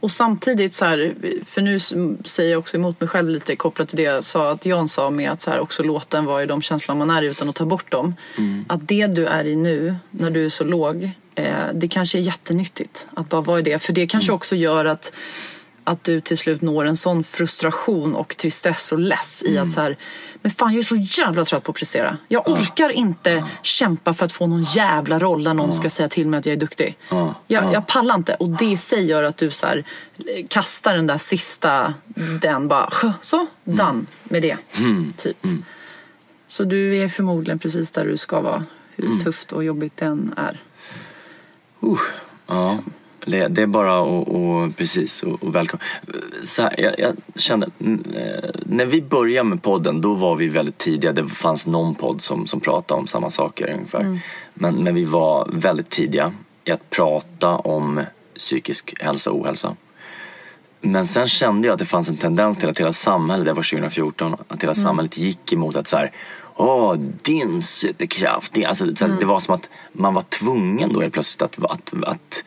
Och 0.00 0.10
samtidigt 0.10 0.74
så 0.74 0.84
här, 0.84 1.14
för 1.44 1.60
nu 1.60 1.78
säger 2.24 2.50
jag 2.50 2.58
också 2.58 2.76
emot 2.76 3.00
mig 3.00 3.08
själv 3.08 3.28
lite 3.28 3.56
kopplat 3.56 3.88
till 3.88 3.96
det 3.96 4.02
jag 4.02 4.24
sa 4.24 4.50
att 4.50 4.66
Jan 4.66 4.88
sa 4.88 5.10
med 5.10 5.30
att 5.30 5.42
så 5.42 5.50
här, 5.50 5.60
också 5.60 5.82
låta 5.82 6.18
en 6.18 6.24
vara 6.24 6.42
i 6.42 6.46
de 6.46 6.62
känslor 6.62 6.94
man 6.96 7.10
är 7.10 7.22
i 7.22 7.26
utan 7.26 7.48
att 7.48 7.56
ta 7.56 7.64
bort 7.64 7.92
dem. 7.92 8.14
Att 8.68 8.88
det 8.88 9.06
du 9.06 9.26
är 9.26 9.44
i 9.44 9.56
nu, 9.56 9.96
när 10.10 10.30
du 10.30 10.44
är 10.44 10.48
så 10.48 10.64
låg, 10.64 11.10
eh, 11.34 11.52
det 11.74 11.88
kanske 11.88 12.18
är 12.18 12.22
jättenyttigt 12.22 13.08
att 13.14 13.28
bara 13.28 13.40
vara 13.40 13.58
i 13.58 13.62
det. 13.62 13.82
För 13.82 13.92
det 13.92 14.06
kanske 14.06 14.32
också 14.32 14.56
gör 14.56 14.84
att 14.84 15.12
att 15.88 16.04
du 16.04 16.20
till 16.20 16.38
slut 16.38 16.62
når 16.62 16.84
en 16.84 16.96
sån 16.96 17.24
frustration 17.24 18.14
och 18.14 18.36
tristess 18.36 18.92
och 18.92 18.98
less 18.98 19.42
i 19.46 19.58
att 19.58 19.72
så 19.72 19.80
här, 19.80 19.96
men 20.42 20.52
fan 20.52 20.72
jag 20.72 20.78
är 20.78 20.82
så 20.82 20.96
jävla 20.96 21.44
trött 21.44 21.64
på 21.64 21.70
att 21.70 21.76
prestera. 21.76 22.18
Jag 22.28 22.48
orkar 22.48 22.90
inte 22.90 23.44
kämpa 23.62 24.14
för 24.14 24.24
att 24.24 24.32
få 24.32 24.46
någon 24.46 24.62
jävla 24.62 25.18
roll 25.18 25.44
där 25.44 25.54
någon 25.54 25.72
ska 25.72 25.90
säga 25.90 26.08
till 26.08 26.26
mig 26.26 26.38
att 26.38 26.46
jag 26.46 26.52
är 26.52 26.56
duktig. 26.56 26.96
Ja. 27.10 27.34
Jag, 27.46 27.72
jag 27.72 27.86
pallar 27.86 28.14
inte 28.14 28.34
och 28.34 28.48
det 28.48 28.64
i 28.64 28.76
sig 28.76 29.06
gör 29.06 29.22
att 29.22 29.36
du 29.36 29.50
så 29.50 29.66
här, 29.66 29.84
kastar 30.48 30.94
den 30.94 31.06
där 31.06 31.18
sista, 31.18 31.94
den 32.40 32.68
bara 32.68 32.92
så, 33.20 33.46
done 33.64 34.04
med 34.24 34.42
det. 34.42 34.56
Typ. 35.16 35.46
Så 36.46 36.64
du 36.64 36.96
är 36.96 37.08
förmodligen 37.08 37.58
precis 37.58 37.90
där 37.90 38.04
du 38.04 38.16
ska 38.16 38.40
vara, 38.40 38.64
hur 38.96 39.20
tufft 39.20 39.52
och 39.52 39.64
jobbigt 39.64 39.96
den 39.96 40.34
är. 40.36 40.60
Uh, 41.84 41.98
ja. 42.46 42.78
Det, 43.26 43.48
det 43.48 43.62
är 43.62 43.66
bara 43.66 44.00
att 44.00 44.28
och, 44.28 44.76
precis 44.76 45.22
och, 45.22 45.42
och 45.42 45.54
välkomna. 45.54 45.84
Så 46.44 46.62
här, 46.62 46.80
jag, 46.80 46.98
jag 46.98 47.16
kände, 47.36 47.68
mm, 47.80 48.04
eh, 48.14 48.50
när 48.66 48.86
vi 48.86 49.02
började 49.02 49.48
med 49.48 49.62
podden 49.62 50.00
då 50.00 50.14
var 50.14 50.36
vi 50.36 50.48
väldigt 50.48 50.78
tidiga. 50.78 51.12
Det 51.12 51.28
fanns 51.28 51.66
någon 51.66 51.94
podd 51.94 52.22
som, 52.22 52.46
som 52.46 52.60
pratade 52.60 53.00
om 53.00 53.06
samma 53.06 53.30
saker 53.30 53.72
ungefär. 53.72 54.20
Men, 54.54 54.74
men 54.74 54.94
vi 54.94 55.04
var 55.04 55.48
väldigt 55.52 55.90
tidiga 55.90 56.32
i 56.64 56.70
att 56.70 56.90
prata 56.90 57.48
om 57.48 58.00
psykisk 58.36 58.94
hälsa 59.00 59.30
och 59.30 59.40
ohälsa. 59.40 59.76
Men 60.80 61.06
sen 61.06 61.28
kände 61.28 61.68
jag 61.68 61.72
att 61.72 61.78
det 61.78 61.84
fanns 61.84 62.08
en 62.08 62.16
tendens 62.16 62.58
till 62.58 62.68
att 62.68 62.80
hela 62.80 62.92
samhället, 62.92 63.46
det 63.46 63.52
var 63.52 63.62
2014, 63.62 64.36
att 64.48 64.62
hela 64.62 64.74
samhället 64.74 65.18
gick 65.18 65.52
emot 65.52 65.76
att 65.76 65.88
så 65.88 65.96
här, 65.96 66.12
Åh, 66.60 66.94
din 67.22 67.62
superkraft. 67.62 68.52
Det, 68.52 68.64
alltså, 68.64 68.96
så 68.96 69.06
här, 69.06 69.16
det 69.20 69.26
var 69.26 69.38
som 69.38 69.54
att 69.54 69.70
man 69.92 70.14
var 70.14 70.22
tvungen 70.22 70.92
då 70.92 71.00
helt 71.00 71.12
plötsligt 71.12 71.42
att, 71.42 71.64
att, 71.64 71.94
att 72.06 72.44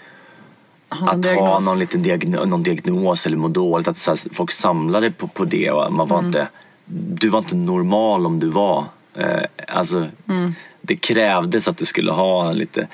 Har 0.94 1.10
att 1.10 1.26
ha 1.26 1.60
någon 1.60 1.80
liten 1.80 2.04
diagnos, 2.04 2.48
någon 2.48 2.64
diagnos 2.64 3.26
eller 3.26 3.38
må 3.38 3.48
dåligt. 3.48 3.88
Att 3.88 3.98
så 3.98 4.12
här, 4.12 4.34
folk 4.34 4.52
samlade 4.52 5.12
på, 5.12 5.28
på 5.28 5.46
det 5.46 5.72
och 5.72 5.94
man 5.94 6.08
var 6.08 6.18
Mm. 6.20 6.28
inte, 6.28 6.48
du 6.86 7.30
var 7.30 7.40
inte 7.40 7.56
normal 7.56 8.26
om 8.26 8.40
du 8.40 8.48
var. 8.48 8.86
Eh, 9.14 9.42
alltså, 9.68 10.08
Mm. 10.28 10.54
Det 10.82 10.96
krävdes 10.96 11.68
att 11.68 11.78
du 11.78 11.86
skulle 11.86 12.12
ha 12.12 12.52
lite, 12.52 12.88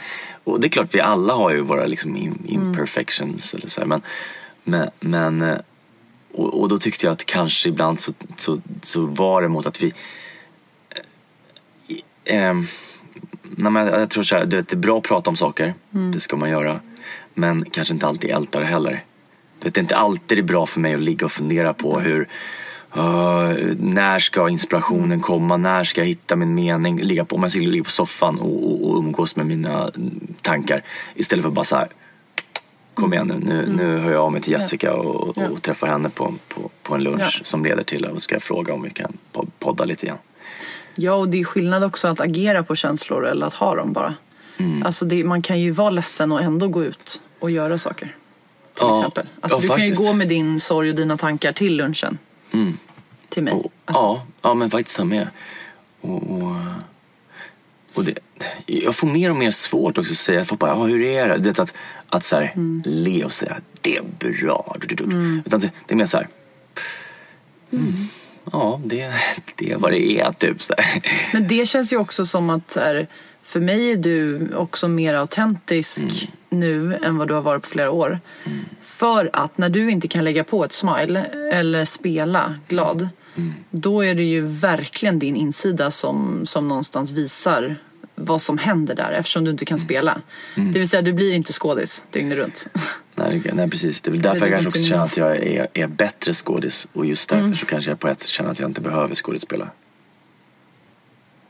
och 0.43 0.59
det 0.59 0.67
är 0.67 0.69
klart 0.69 0.95
vi 0.95 1.01
alla 1.01 1.33
har 1.33 1.51
ju 1.51 1.61
våra 1.61 1.85
liksom 1.85 2.15
Mm. 2.15 2.37
imperfections 2.45 3.53
eller 3.53 3.69
så 3.69 3.81
här, 3.81 3.87
men, 3.87 4.01
men, 4.63 4.89
men 4.99 5.41
eh, 5.41 5.57
och, 6.33 6.61
och 6.61 6.69
då 6.69 6.77
tyckte 6.77 7.05
jag 7.05 7.13
att 7.13 7.25
kanske 7.25 7.69
ibland 7.69 7.99
så, 7.99 8.13
så, 8.35 8.59
så 8.81 9.01
var 9.01 9.41
det 9.41 9.47
mot 9.47 9.65
att 9.65 9.83
vi 9.83 9.93
eh, 12.23 12.53
nej, 13.43 13.71
men 13.71 13.87
jag 13.87 14.09
tror 14.09 14.23
så 14.23 14.35
här, 14.35 14.45
det 14.45 14.73
är 14.73 14.77
bra 14.77 14.97
att 14.97 15.03
prata 15.03 15.29
om 15.29 15.35
saker, 15.35 15.73
det 16.13 16.19
ska 16.19 16.35
man 16.35 16.49
göra. 16.49 16.79
Men 17.37 17.65
kanske 17.71 17.93
inte 17.93 18.07
alltid 18.07 18.29
älta 18.29 18.59
det 18.59 18.65
heller. 18.65 19.03
Det 19.59 19.77
är 19.77 19.81
inte 19.81 19.95
alltid 19.95 20.37
det 20.37 20.41
är 20.41 20.43
bra 20.43 20.65
för 20.65 20.79
mig 20.79 20.93
att 20.93 20.99
ligga 20.99 21.25
och 21.25 21.31
fundera 21.31 21.73
på 21.73 21.99
hur 21.99 22.27
uh, 22.97 23.51
när 23.79 24.19
ska 24.19 24.49
inspirationen 24.49 25.21
komma? 25.21 25.57
När 25.57 25.83
ska 25.83 26.01
jag 26.01 26.07
hitta 26.07 26.35
min 26.35 26.55
mening? 26.55 27.01
Ligga 27.01 27.25
på, 27.25 27.35
om 27.35 27.41
jag 27.41 27.51
skulle 27.51 27.67
ligga 27.67 27.83
på 27.83 27.89
soffan 27.89 28.39
och, 28.39 28.71
och, 28.71 28.89
och 28.89 28.97
umgås 28.97 29.35
med 29.35 29.45
mina 29.45 29.91
tankar 30.41 30.83
istället 31.15 31.43
för 31.43 31.51
bara 31.51 31.65
så 31.65 31.75
här 31.75 31.87
Kom 32.93 33.13
igen 33.13 33.27
nu, 33.27 33.39
nu, 33.39 33.73
nu 33.77 33.97
hör 33.97 34.11
jag 34.11 34.21
av 34.21 34.31
mig 34.31 34.41
till 34.41 34.53
Jessica 34.53 34.93
och, 34.93 35.37
och, 35.37 35.61
träffar 35.61 35.87
henne 35.87 36.09
på, 36.09 36.33
på, 36.47 36.69
på 36.83 36.95
en 36.95 37.03
lunch 37.03 37.37
Ja. 37.39 37.45
som 37.45 37.63
leder 37.63 37.83
till 37.83 38.05
att 38.05 38.21
ska 38.21 38.35
jag 38.35 38.43
fråga 38.43 38.73
om 38.73 38.81
vi 38.81 38.89
kan 38.89 39.17
po- 39.33 39.47
podda 39.59 39.85
lite 39.85 40.05
igen. 40.05 40.17
Ja, 40.95 41.13
och 41.13 41.29
det 41.29 41.39
är 41.39 41.43
skillnad 41.43 41.83
också 41.83 42.07
att 42.07 42.19
agera 42.19 42.63
på 42.63 42.75
känslor 42.75 43.27
eller 43.27 43.45
att 43.47 43.53
ha 43.53 43.75
dem 43.75 43.93
bara. 43.93 44.13
Mm. 44.57 44.83
Alltså 44.83 45.05
det, 45.05 45.23
man 45.23 45.41
kan 45.41 45.59
ju 45.61 45.71
vara 45.71 45.89
ledsen 45.89 46.31
och 46.31 46.41
ändå 46.41 46.67
gå 46.67 46.83
ut 46.83 47.21
och 47.39 47.51
göra 47.51 47.77
saker. 47.77 48.05
Till 48.73 48.85
Ja, 48.85 48.99
exempel. 48.99 49.25
Alltså 49.41 49.57
ja, 49.57 49.61
du 49.61 49.67
kan 49.67 49.77
ju 49.85 49.91
faktiskt. 49.91 50.09
gå 50.09 50.13
med 50.13 50.27
din 50.27 50.59
sorg 50.59 50.89
och 50.89 50.95
dina 50.95 51.17
tankar 51.17 51.51
till 51.51 51.77
lunchen. 51.77 52.17
Till 53.29 53.43
mig. 53.43 53.53
Och, 53.53 53.71
Alltså, 53.85 54.03
ja, 54.03 54.25
ja, 54.41 54.53
men 54.53 54.69
faktiskt 54.69 54.97
han 54.97 55.07
med. 55.07 55.27
Och, 56.01 56.31
och, 56.31 56.55
och 57.93 58.03
det, 58.05 58.17
jag 58.65 58.95
får 58.95 59.07
mer 59.07 59.29
och 59.29 59.35
mer 59.35 59.51
svårt 59.51 59.97
också 59.97 60.11
att 60.11 60.17
säga, 60.17 60.39
jag 60.39 60.47
får 60.47 60.57
bara, 60.57 60.71
ja, 60.71 60.83
hur 60.83 61.01
är 61.01 61.27
det? 61.29 61.37
det 61.37 61.59
att, 61.59 61.73
att 62.09 62.23
så 62.23 62.35
här, 62.35 62.51
Mm. 62.55 62.83
le 62.85 63.23
och 63.25 63.33
säga, 63.33 63.57
det 63.81 63.97
är 63.97 64.03
bra. 64.19 64.75
Du, 64.81 64.87
du, 64.87 64.95
du. 65.05 65.41
Utan 65.45 65.59
det, 65.59 65.71
det 65.87 65.93
är 65.93 65.95
mer 65.97 66.05
så 66.05 66.17
här, 66.17 66.27
mm, 67.71 67.93
ja, 68.51 68.81
det, 68.85 69.13
det 69.55 69.71
är 69.71 69.77
vad 69.77 69.91
det 69.91 70.19
är, 70.19 70.31
typ. 70.31 70.61
Så 70.61 70.73
här. 70.77 71.01
Men 71.33 71.47
det 71.47 71.67
känns 71.67 71.93
ju 71.93 71.97
också 71.97 72.25
som 72.25 72.49
att 72.49 72.75
här, 72.75 73.07
för 73.47 73.59
mig 73.59 73.91
är 73.91 73.97
du 73.97 74.49
också 74.55 74.87
mer 74.87 75.13
autentisk 75.13 76.01
Mm. 76.01 76.61
nu 76.61 76.95
än 77.03 77.17
vad 77.17 77.27
du 77.27 77.33
har 77.33 77.41
varit 77.41 77.63
på 77.63 77.69
flera 77.69 77.91
år. 77.91 78.19
För 78.81 79.29
att 79.33 79.57
när 79.57 79.69
du 79.69 79.91
inte 79.91 80.07
kan 80.07 80.23
lägga 80.23 80.43
på 80.43 80.63
ett 80.65 80.71
smile 80.71 81.23
eller 81.53 81.85
spela 81.85 82.55
glad 82.67 83.09
Mm. 83.35 83.53
då 83.69 84.05
är 84.05 84.15
det 84.15 84.23
ju 84.23 84.41
verkligen 84.45 85.19
din 85.19 85.35
insida 85.35 85.91
som, 85.91 86.41
som 86.45 86.67
någonstans 86.67 87.11
visar 87.11 87.75
vad 88.15 88.41
som 88.41 88.57
händer 88.57 88.95
där 88.95 89.11
eftersom 89.11 89.43
du 89.43 89.51
inte 89.51 89.65
kan 89.65 89.79
spela. 89.79 90.21
Mm. 90.55 90.71
Det 90.73 90.79
vill 90.79 90.89
säga 90.89 91.01
du 91.01 91.13
blir 91.13 91.33
inte 91.33 91.53
skådis 91.53 92.03
dygnet 92.11 92.37
runt. 92.37 92.67
Nej, 93.15 93.41
nej, 93.53 93.69
precis. 93.69 94.01
Det 94.01 94.09
är 94.09 94.11
väl 94.11 94.21
därför 94.21 94.39
jag 94.39 94.49
kanske 94.49 94.67
också 94.67 94.83
känner 94.89 95.03
att 95.03 95.17
jag 95.17 95.37
är, 95.37 95.67
är 95.73 95.87
bättre 95.87 96.33
skådis. 96.33 96.87
Och 96.93 97.05
just 97.05 97.31
Mm. 97.31 97.43
därför 97.45 97.59
så 97.59 97.65
kanske 97.65 97.91
jag 97.91 97.99
på 97.99 98.07
ett 98.07 98.19
sätt 98.19 98.27
känner 98.27 98.51
att 98.51 98.59
jag 98.59 98.69
inte 98.69 98.81
behöver 98.81 99.15
skådespela. 99.15 99.69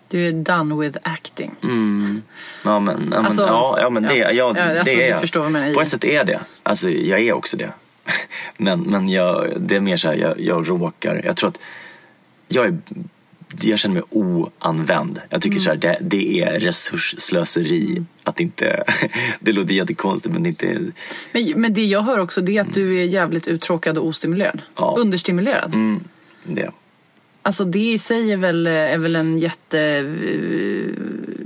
Du 0.10 0.28
är 0.28 0.32
done 0.32 0.76
with 0.76 0.98
acting. 1.04 1.52
Mm. 1.64 2.22
Ja 2.64 2.80
men, 2.80 2.96
ja, 2.96 3.06
men, 3.06 3.26
Alltså, 3.26 3.42
ja, 3.42 3.78
ja, 3.82 3.90
men 3.90 4.04
det, 4.04 4.18
ja. 4.18 4.32
ja, 4.32 4.54
Ja, 4.58 4.66
det 4.66 4.80
alltså, 4.80 4.98
är 4.98 5.30
jag. 5.34 5.52
menar. 5.52 5.74
På 5.74 5.82
ett 5.82 5.90
sätt 5.90 6.06
är 6.06 6.24
det. 6.24 6.40
Alltså 6.64 6.90
jag 6.90 7.20
är 7.20 7.34
också 7.34 7.58
det. 7.58 7.70
Men, 8.58 8.82
men 8.82 9.10
jag, 9.10 9.54
det 9.58 9.76
är 9.76 9.80
mer 9.80 9.98
så 9.98 10.08
här, 10.08 10.16
jag, 10.16 10.40
jag 10.40 10.70
råkar, 10.70 11.22
jag 11.26 11.36
tror 11.36 11.50
att 11.50 11.60
jag 12.48 12.66
är 12.66 12.78
jag 13.62 13.80
känner 13.80 13.96
mig 13.96 14.04
oanvänd. 14.10 15.22
Jag 15.30 15.42
tycker 15.42 15.60
så 15.60 15.70
här, 15.70 15.78
det, 15.78 15.98
det 16.02 16.42
är 16.42 16.60
resursslöseri 16.60 18.04
att 18.24 18.40
inte, 18.40 18.84
det 19.40 19.52
låter 19.52 19.74
jättekonstigt 19.74 20.34
men 20.34 20.46
inte, 20.46 20.92
Men, 21.32 21.54
men 21.56 21.74
det 21.74 21.86
jag 21.86 22.02
hör 22.02 22.20
också 22.20 22.42
det 22.42 22.58
är 22.58 22.62
att 22.62 22.74
du 22.74 23.00
är 23.00 23.04
jävligt 23.04 23.48
uttråkad 23.48 23.98
och 23.98 24.06
ostimulerad. 24.06 24.62
Ja. 24.76 24.96
Understimulerad. 25.00 25.74
mm, 25.74 26.04
det. 26.44 26.72
Alltså 27.48 27.66
det 27.66 27.92
i 27.94 27.98
sig 27.98 28.32
är 28.32 28.38
väl, 28.38 28.68
är 28.68 28.98
väl 28.98 29.16
en 29.16 29.38
jätte 29.38 29.80
eh, 29.80 30.92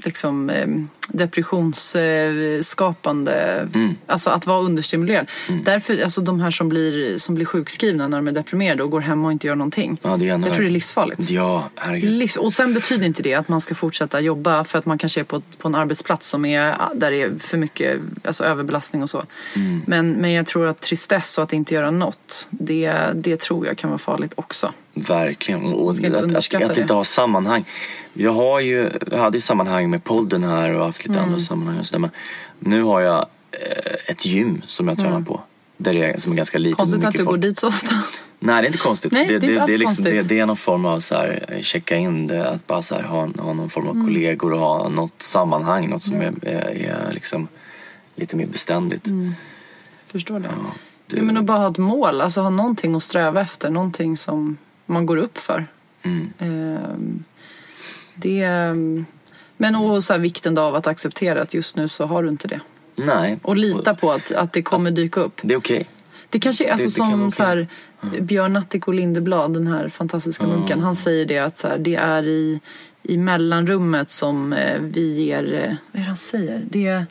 liksom, 0.06 0.50
eh, 0.50 0.68
depressionsskapande, 1.14 3.68
Mm. 3.74 3.96
alltså 4.08 4.30
att 4.30 4.48
vara 4.48 4.62
understimulerad. 4.62 5.30
Därför, 5.66 6.04
alltså 6.04 6.22
de 6.22 6.40
här 6.40 6.52
som 6.52 6.70
blir, 6.70 7.18
som 7.18 7.36
blir 7.36 7.46
sjukskrivna 7.46 8.08
när 8.08 8.18
de 8.18 8.28
är 8.28 8.32
deprimerade 8.32 8.84
och 8.84 8.92
går 8.92 9.02
hemma 9.02 9.28
och 9.28 9.32
inte 9.32 9.48
gör 9.48 9.56
någonting. 9.56 9.98
Ja, 10.02 10.18
det 10.18 10.26
är 10.26 10.30
jag 10.30 10.42
tror 10.54 10.62
det 10.62 10.66
är 10.66 10.70
livsfarligt. 10.70 11.30
Ja, 11.30 11.70
herregud. 11.76 12.22
Livs- 12.22 12.38
och 12.38 12.54
sen 12.54 12.74
betyder 12.74 13.06
inte 13.06 13.24
det 13.24 13.34
att 13.34 13.48
man 13.48 13.62
ska 13.62 13.76
fortsätta 13.76 14.20
jobba 14.20 14.64
för 14.64 14.80
att 14.80 14.86
man 14.86 14.98
kanske 14.98 15.20
är 15.20 15.26
på, 15.26 15.42
på 15.58 15.68
en 15.68 15.76
arbetsplats 15.76 16.28
som 16.28 16.46
är, 16.46 16.76
där 16.96 17.12
det 17.12 17.22
är 17.22 17.32
för 17.40 17.58
mycket 17.58 18.00
alltså 18.24 18.44
överbelastning 18.44 19.04
och 19.04 19.10
så. 19.10 19.24
Mm. 19.56 19.82
Men, 19.88 20.12
men 20.12 20.32
jag 20.32 20.46
tror 20.46 20.68
att 20.68 20.80
tristess 20.80 21.38
och 21.38 21.44
att 21.44 21.54
inte 21.54 21.76
göra 21.76 21.92
något, 21.92 22.48
det, 22.50 22.94
det 23.16 23.40
tror 23.40 23.68
jag 23.68 23.78
kan 23.78 23.90
vara 23.90 23.98
farligt 23.98 24.34
också. 24.36 24.74
Verkligen. 24.94 25.66
Och 25.66 25.92
att, 25.92 26.06
att, 26.06 26.56
att 26.56 26.76
det. 26.76 26.82
inte 26.82 26.94
ha 26.94 27.04
sammanhang. 27.04 27.66
Jag, 28.14 28.32
har 28.32 28.60
ju, 28.60 28.92
jag 29.12 29.18
hade 29.18 29.42
sammanhang 29.42 29.90
med 29.90 30.04
podden 30.04 30.44
här 30.44 30.74
och 30.74 30.86
haft 30.86 31.08
lite 31.08 31.20
Mm. 31.20 31.30
andra 31.30 31.40
sammanhang. 31.40 31.80
Och 31.80 31.86
så 31.88 31.92
där, 31.96 32.00
men 32.00 32.10
nu 32.60 32.84
har 32.84 33.02
jag 33.02 33.20
eh, 33.52 33.94
ett 34.08 34.26
gym 34.26 34.62
som 34.66 34.88
jag 34.88 34.98
tränar 34.98 35.22
på. 35.22 35.42
Där 35.78 35.94
det 35.94 36.04
är, 36.04 36.18
som 36.18 36.32
är 36.32 36.36
ganska 36.38 36.58
litet. 36.58 36.80
Mm. 36.80 36.88
Konstigt 36.92 37.04
att 37.08 37.14
du 37.14 37.18
går 37.26 37.32
folk. 37.32 37.42
dit 37.42 37.58
så 37.58 37.68
ofta. 37.68 37.96
Nej, 38.40 38.62
det 38.62 38.66
är 38.66 38.68
inte 38.68 38.78
konstigt. 38.78 39.12
Nej, 39.12 39.28
det 39.28 39.34
är 39.34 39.44
inte 39.50 39.62
alls 39.62 39.68
det, 39.68 39.74
är 39.74 39.78
liksom, 39.78 39.96
konstigt. 40.06 40.30
det, 40.30 40.36
det 40.36 40.40
är 40.42 40.46
någon 40.46 40.58
form 40.58 40.86
av 40.86 41.00
så 41.00 41.16
här, 41.16 41.46
eh, 41.50 41.62
checka 41.62 41.96
in 41.96 42.28
det. 42.28 42.50
Att 42.50 42.68
bara 42.68 42.82
så 42.82 42.96
här, 42.96 43.04
ha, 43.04 43.20
ha 43.40 43.54
någon 43.54 43.70
form 43.70 43.88
av 43.88 43.94
Mm. 43.96 44.08
kollegor 44.08 44.54
och 44.54 44.60
ha 44.60 44.90
något 44.90 45.22
sammanhang. 45.22 45.90
Något 45.90 46.04
som 46.04 46.22
är, 46.22 46.34
är, 46.42 46.70
är 46.70 47.12
liksom 47.14 47.48
lite 48.16 48.36
mer 48.36 48.46
beständigt. 48.46 49.08
Förstår 50.06 50.40
det. 50.40 50.48
det- 50.48 50.48
Ja, 51.08 51.14
Mm. 51.14 51.28
men 51.28 51.38
att 51.38 51.44
bara 51.46 51.58
ha 51.58 51.68
ett 51.68 51.78
mål, 51.78 52.22
alltså 52.22 52.42
ha 52.42 52.50
någonting 52.50 52.96
att 52.96 53.04
sträva 53.04 53.42
efter, 53.42 53.70
någonting 53.70 54.18
som 54.18 54.58
man 54.86 55.06
går 55.06 55.18
upp 55.18 55.38
för. 55.38 55.66
Mm. 56.04 56.34
Ehm, 56.40 57.24
det, 58.22 58.48
men 59.58 59.76
och 59.76 60.04
så 60.04 60.14
här, 60.14 60.20
vikten 60.20 60.58
av 60.58 60.76
att 60.76 60.88
acceptera 60.88 61.42
att 61.42 61.54
just 61.54 61.76
nu 61.76 61.88
så 61.88 62.06
har 62.06 62.24
du 62.24 62.30
inte 62.30 62.48
det. 62.48 62.60
Nej. 62.96 63.40
Och 63.42 63.58
lita 63.58 63.96
på 63.96 64.12
att, 64.12 64.32
att 64.32 64.54
det 64.54 64.62
kommer 64.62 64.92
dyka 64.92 65.22
upp. 65.22 65.40
Det 65.44 65.54
är 65.54 65.58
okej. 65.58 65.90
Det 66.30 66.40
kanske 66.40 66.66
är 66.66 66.72
alltså 66.72 66.88
det 66.88 67.00
vara 67.00 67.12
som 67.12 67.22
okej. 67.22 67.32
så 67.32 67.44
här, 67.44 67.68
Björn 68.22 68.54
Natthiko 68.54 68.92
Lindeblad, 68.92 69.54
den 69.54 69.68
här 69.68 69.90
fantastiska 69.90 70.48
munken. 70.48 70.80
Han 70.80 70.96
säger 70.96 71.26
det 71.26 71.40
att 71.40 71.58
så 71.58 71.68
här, 71.68 71.78
det 71.78 71.96
är 71.96 72.28
i, 72.28 72.60
i 73.04 73.18
mellanrummet 73.18 74.10
som 74.10 74.54
eh, 74.54 74.82
vi 74.82 75.12
ger... 75.12 75.54
Eh, 75.54 75.76
vad 75.92 76.00
är 76.02 76.04
det 76.04 76.08
han 76.08 76.18
säger? 76.18 76.62
Det 76.70 76.88
är, 76.88 77.06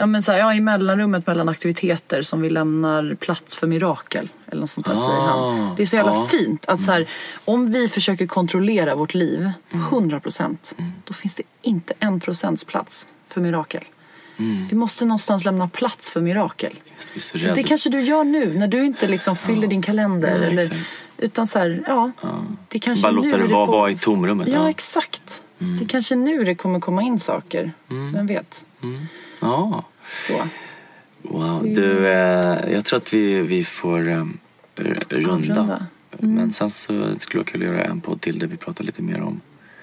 ja, 0.00 0.06
men 0.06 0.22
så 0.22 0.32
här, 0.32 0.38
ja, 0.38 0.54
i 0.54 0.60
mellanrummet 0.60 1.26
mellan 1.26 1.48
aktiviteter 1.48 2.22
som 2.22 2.40
vi 2.42 2.50
lämnar 2.50 3.14
plats 3.14 3.56
för 3.56 3.66
mirakel. 3.66 4.28
Eller 4.46 4.60
något 4.60 4.70
sånt 4.70 4.86
där 4.86 4.94
säger 4.94 5.20
han. 5.20 5.74
Det 5.76 5.82
är 5.82 5.86
så 5.86 5.96
jävla 5.96 6.12
Ah, 6.12 6.14
ja. 6.14 6.24
fint 6.26 6.64
att 6.68 6.82
så 6.82 6.92
här, 6.92 7.06
om 7.44 7.72
vi 7.72 7.88
försöker 7.88 8.26
kontrollera 8.26 8.94
vårt 8.94 9.14
liv 9.14 9.50
Mm. 9.72 9.86
100 9.86 10.20
procent, 10.20 10.74
då 11.04 11.14
finns 11.14 11.34
det 11.34 11.42
inte 11.62 11.94
en 11.98 12.20
procents 12.20 12.64
plats 12.64 13.08
för 13.28 13.40
mirakel. 13.40 13.84
Mm. 14.38 14.66
Vi 14.70 14.76
måste 14.76 15.04
någonstans 15.04 15.44
lämna 15.44 15.68
plats 15.68 16.10
för 16.10 16.20
mirakel. 16.20 16.74
Just. 17.14 17.34
Det 17.54 17.62
kanske 17.62 17.90
du 17.90 18.00
gör 18.00 18.24
nu 18.24 18.54
när 18.58 18.68
du 18.68 18.84
inte 18.84 19.08
liksom 19.08 19.36
fyller 19.36 19.66
din 19.66 19.82
kalender. 19.82 20.38
Ja, 20.38 20.44
eller, 20.44 20.62
exakt. 20.62 20.80
utan 21.18 21.46
så 21.46 21.58
här, 21.58 21.82
ja. 21.86 22.10
Det 22.68 22.78
kanske 22.78 23.02
Bara 23.02 23.12
låta 23.12 23.36
det 23.36 23.46
vara, 23.46 23.66
får- 23.66 23.72
vara 23.72 23.90
i 23.90 23.96
tomrummet. 23.98 24.48
Ja, 24.48 24.54
Ja. 24.54 24.58
Mm. 24.60 24.70
exakt. 24.70 25.42
Det 25.58 25.84
kanske 25.88 26.16
nu 26.16 26.44
det 26.44 26.54
kommer 26.54 26.80
komma 26.80 27.02
in 27.02 27.18
saker. 27.20 27.72
Vem 28.14 28.26
vet? 28.26 28.66
Ja. 29.40 29.84
Så. 30.16 30.48
Wow. 31.22 31.62
Du, 31.74 32.08
eh, 32.08 32.72
jag 32.72 32.84
tror 32.84 32.96
att 32.96 33.12
vi, 33.12 33.40
vi 33.40 33.64
får 33.64 34.08
eh, 34.08 34.24
r- 34.76 34.98
runda. 35.08 35.60
Avrunda. 35.60 35.86
Men 36.10 36.52
sen 36.52 36.70
så 36.70 37.08
skulle 37.18 37.40
jag 37.40 37.46
kunna 37.46 37.64
göra 37.64 37.84
en 37.84 38.00
podd 38.00 38.20
till 38.20 38.38
där 38.38 38.46
vi 38.46 38.56
pratar 38.56 38.84
lite 38.84 39.02
mer 39.02 39.22
om 39.22 39.40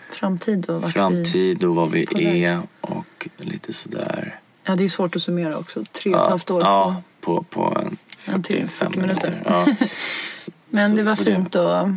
Framtid 0.09 0.69
och 0.69 0.81
vart 0.81 0.93
framtid 0.93 1.63
och 1.63 1.75
vad 1.75 1.91
vi 1.91 2.05
är 2.43 2.61
och 2.81 3.27
lite 3.37 3.73
sådär. 3.73 4.39
Ja, 4.63 4.75
det 4.75 4.83
är 4.83 4.87
svårt 4.89 5.15
att 5.15 5.21
summera 5.21 5.57
också. 5.57 5.83
Tre 5.91 6.11
och 6.13 6.17
ett 6.19 6.23
Ja, 6.25 6.29
halvt 6.29 6.51
år 6.51 6.61
ja, 6.61 7.01
på. 7.21 7.43
på, 7.43 7.43
på 7.43 7.79
en 7.79 7.97
En 8.33 8.43
timme, 8.43 8.67
45 8.67 8.91
40 8.91 8.99
minuter. 8.99 9.41
Ja. 9.45 9.65
Så- 10.33 10.51
Men 10.69 10.95
det 10.95 11.03
var 11.03 11.15
fint 11.15 11.55
att 11.55 11.87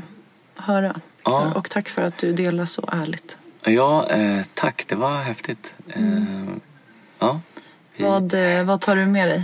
höra. 0.56 1.00
Ja. 1.24 1.52
Och 1.54 1.70
tack 1.70 1.88
för 1.88 2.02
att 2.02 2.18
du 2.18 2.32
delar 2.32 2.66
så 2.66 2.88
ärligt. 2.92 3.36
Ja, 3.64 4.11
eh, 4.11 4.42
tack. 4.54 4.84
Det 4.88 4.94
var 4.94 5.22
häftigt. 5.22 5.74
Mm. 5.94 6.16
Eh, 6.16 6.54
ja. 7.18 7.40
Vad, 8.03 8.34
eh, 8.34 8.64
vad 8.64 8.80
tar 8.80 8.96
du 8.96 9.07
med 9.07 9.28
dig? 9.28 9.42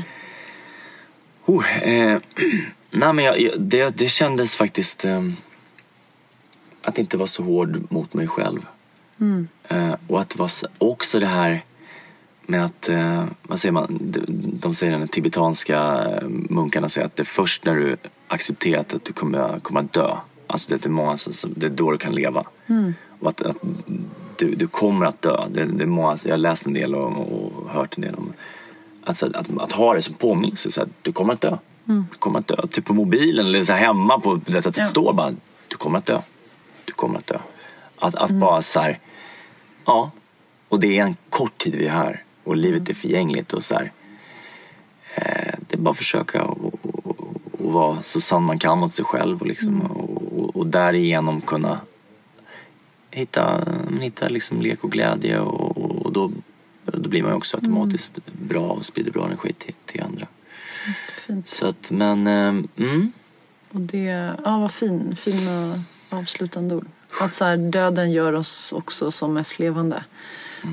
Oh, 1.45 1.83
eh, 1.89 2.19
nej 2.91 3.13
men 3.13 3.25
jag, 3.25 3.61
det, 3.61 3.89
det 3.99 4.09
kändes 4.09 4.57
faktiskt 4.57 5.05
eh, 5.05 5.23
att 6.83 6.99
inte 6.99 7.17
vara 7.17 7.27
så 7.27 7.43
hård 7.43 7.87
mot 7.91 8.15
mig 8.15 8.27
själv. 8.29 8.67
Eh, 9.69 9.95
och 10.07 10.21
att 10.21 10.29
det 10.31 10.39
var 10.39 10.49
så- 10.49 10.67
också 10.79 11.19
det 11.19 11.27
här 11.27 11.61
med 12.47 12.65
att, 12.65 12.89
eh, 12.89 13.25
vad 13.43 13.59
säger 13.61 13.73
man, 13.73 13.99
de, 14.01 14.21
de 14.61 14.75
säger 14.75 14.99
den 14.99 15.09
tibetanska 15.09 15.79
eh, 16.05 16.29
munkarna 16.29 16.89
säger 16.89 17.07
att 17.07 17.17
det 17.17 17.23
är 17.23 17.25
först 17.25 17.65
när 17.65 17.75
du 17.75 17.97
accepterat 18.29 18.95
att 18.95 19.05
du 19.05 19.13
kommer, 19.13 19.61
kommer 19.61 19.81
att 19.81 19.93
dö. 19.93 20.17
Alltså 20.47 20.71
det 20.77 20.85
är 20.87 20.91
många 20.91 21.17
som- 21.17 21.55
det 21.57 21.67
är 21.67 21.71
då 21.71 21.91
du 21.91 21.99
kan 21.99 22.15
leva. 22.15 22.45
Och 23.21 23.29
att, 23.29 23.43
att 23.43 23.57
du, 24.39 24.55
du 24.55 24.67
kommer 24.67 25.07
att 25.07 25.23
dö. 25.23 25.47
Det, 25.51 25.65
det 25.65 25.87
många, 25.87 26.17
jag 26.25 26.33
har 26.33 26.39
läst 26.39 26.67
en 26.67 26.73
del 26.73 26.95
och, 26.95 27.33
och 27.33 27.71
hört 27.71 27.97
en 27.97 28.03
del 28.03 28.15
om 28.15 28.33
att, 29.05 29.23
att, 29.23 29.35
att, 29.35 29.59
att 29.59 29.73
ha 29.73 29.95
det 29.95 30.03
som 30.03 30.15
påminnelse. 30.15 30.71
Så 30.71 30.83
att 30.83 30.89
du 31.03 31.13
kommer 31.13 31.33
att 31.35 31.41
dö. 31.41 31.57
Du 31.85 32.05
kommer 32.19 32.39
att 32.39 32.47
dö. 32.47 32.67
Typ 32.71 32.85
på 32.85 32.95
mobilen 32.95 33.47
eller 33.47 33.65
så 33.65 33.73
här 33.73 33.79
hemma. 33.87 34.21
På, 34.21 34.41
det, 34.47 34.67
att 34.67 34.75
det 34.75 34.81
Ja. 34.81 34.85
står 34.85 35.13
bara 35.13 35.33
du 35.69 35.77
kommer 35.77 35.99
att 35.99 36.07
dö. 36.07 36.21
Du 36.85 36.93
kommer 36.93 37.19
att 37.19 37.27
dö. 37.27 37.39
Att, 37.97 38.15
att 38.15 38.31
bara 38.31 38.63
så 38.63 38.81
här, 38.81 38.99
ja. 39.85 40.11
Och 40.69 40.81
det 40.81 40.99
är 40.99 41.03
en 41.03 41.17
kort 41.31 41.59
tid 41.59 41.75
vi 41.75 41.87
är 41.87 41.91
här. 41.91 42.23
Och 42.45 42.57
livet 42.57 42.91
är 42.91 42.95
förgängligt 42.95 43.53
och 43.53 43.65
så 43.65 43.75
här. 43.75 43.93
Eh, 45.15 45.55
det 45.69 45.75
är 45.75 45.79
bara 45.79 45.91
att 45.91 45.97
försöka 45.97 46.45
och, 46.45 46.75
och, 46.83 47.07
och, 47.07 47.35
och 47.59 47.73
vara 47.73 48.03
så 48.03 48.21
sann 48.21 48.43
man 48.43 48.59
kan 48.59 48.79
mot 48.79 48.93
sig 48.93 49.05
själv. 49.05 49.41
Och, 49.41 49.47
liksom, 49.47 49.81
och, 49.81 50.39
och, 50.39 50.57
och 50.57 50.67
därigenom 50.67 51.41
kunna 51.41 51.81
hitta, 53.17 53.65
hitta 54.01 54.29
liksom 54.29 54.61
lek 54.61 54.85
och 54.85 54.93
glädje. 54.93 55.41
Och, 55.41 55.79
och, 55.79 56.07
och 56.07 56.13
då, 56.13 56.31
då 56.85 57.09
blir 57.09 57.23
man 57.23 57.31
ju 57.31 57.37
också 57.37 57.57
automatiskt 57.57 58.19
bra 58.27 58.71
och 58.71 58.87
sprider 58.87 59.11
bra 59.11 59.27
energi 59.27 59.53
till, 59.53 59.75
till 59.85 60.03
andra. 60.03 60.27
Fint. 61.27 61.49
Så 61.49 61.67
att, 61.67 61.91
men, 61.91 62.27
eh, 62.27 62.65
mm. 62.77 63.13
Och 63.73 63.81
det, 63.81 64.33
ja 64.45 64.59
vad 64.59 64.73
fin, 64.73 65.17
fina 65.17 65.83
avslutande 66.11 66.75
ord. 66.75 66.87
Att 67.21 67.35
så 67.35 67.45
här, 67.45 67.57
döden 67.57 68.13
gör 68.13 68.33
oss 68.33 68.73
också 68.73 69.11
som 69.11 69.35
mest 69.35 69.59
levande. 69.59 70.05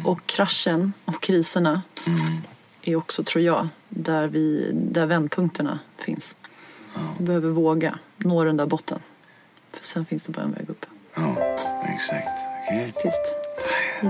Och 0.04 0.26
kraschen 0.26 0.94
och 1.06 1.22
kriserna 1.22 1.82
är 2.82 2.96
också, 2.96 3.24
tror 3.24 3.44
jag, 3.44 3.68
där, 3.90 4.28
vi, 4.28 4.72
där 4.74 5.06
vändpunkterna 5.06 5.80
finns. 5.98 6.36
Vi 7.18 7.26
behöver 7.26 7.50
våga 7.50 8.00
nå 8.18 8.44
den 8.44 8.58
där 8.58 8.66
botten. 8.66 9.00
För 9.72 9.86
sen 9.86 10.06
finns 10.06 10.24
det 10.24 10.32
bara 10.32 10.42
en 10.42 10.52
väg 10.52 10.70
upp. 10.70 10.86
Ja, 11.16 11.36
exakt. 11.96 12.28
Okej. 12.68 12.86
Faktiskt. 12.94 13.36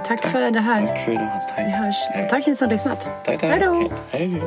Tack 0.07 0.25
för 0.25 0.51
det 0.51 0.59
här. 0.59 0.87
Tack 0.87 1.05
för 1.05 1.11
idag. 1.11 1.39
Vi 1.57 1.63
Tack. 1.63 1.73
hörs. 1.75 2.29
Tack 2.29 2.47
ni 2.47 2.55
som 2.55 2.69
lyssnat. 2.69 3.07
Tack, 3.25 3.39
tack. 3.39 3.51
Hej 3.51 3.59
då. 3.59 3.89
Hej. 4.11 4.29
Hej. 4.29 4.41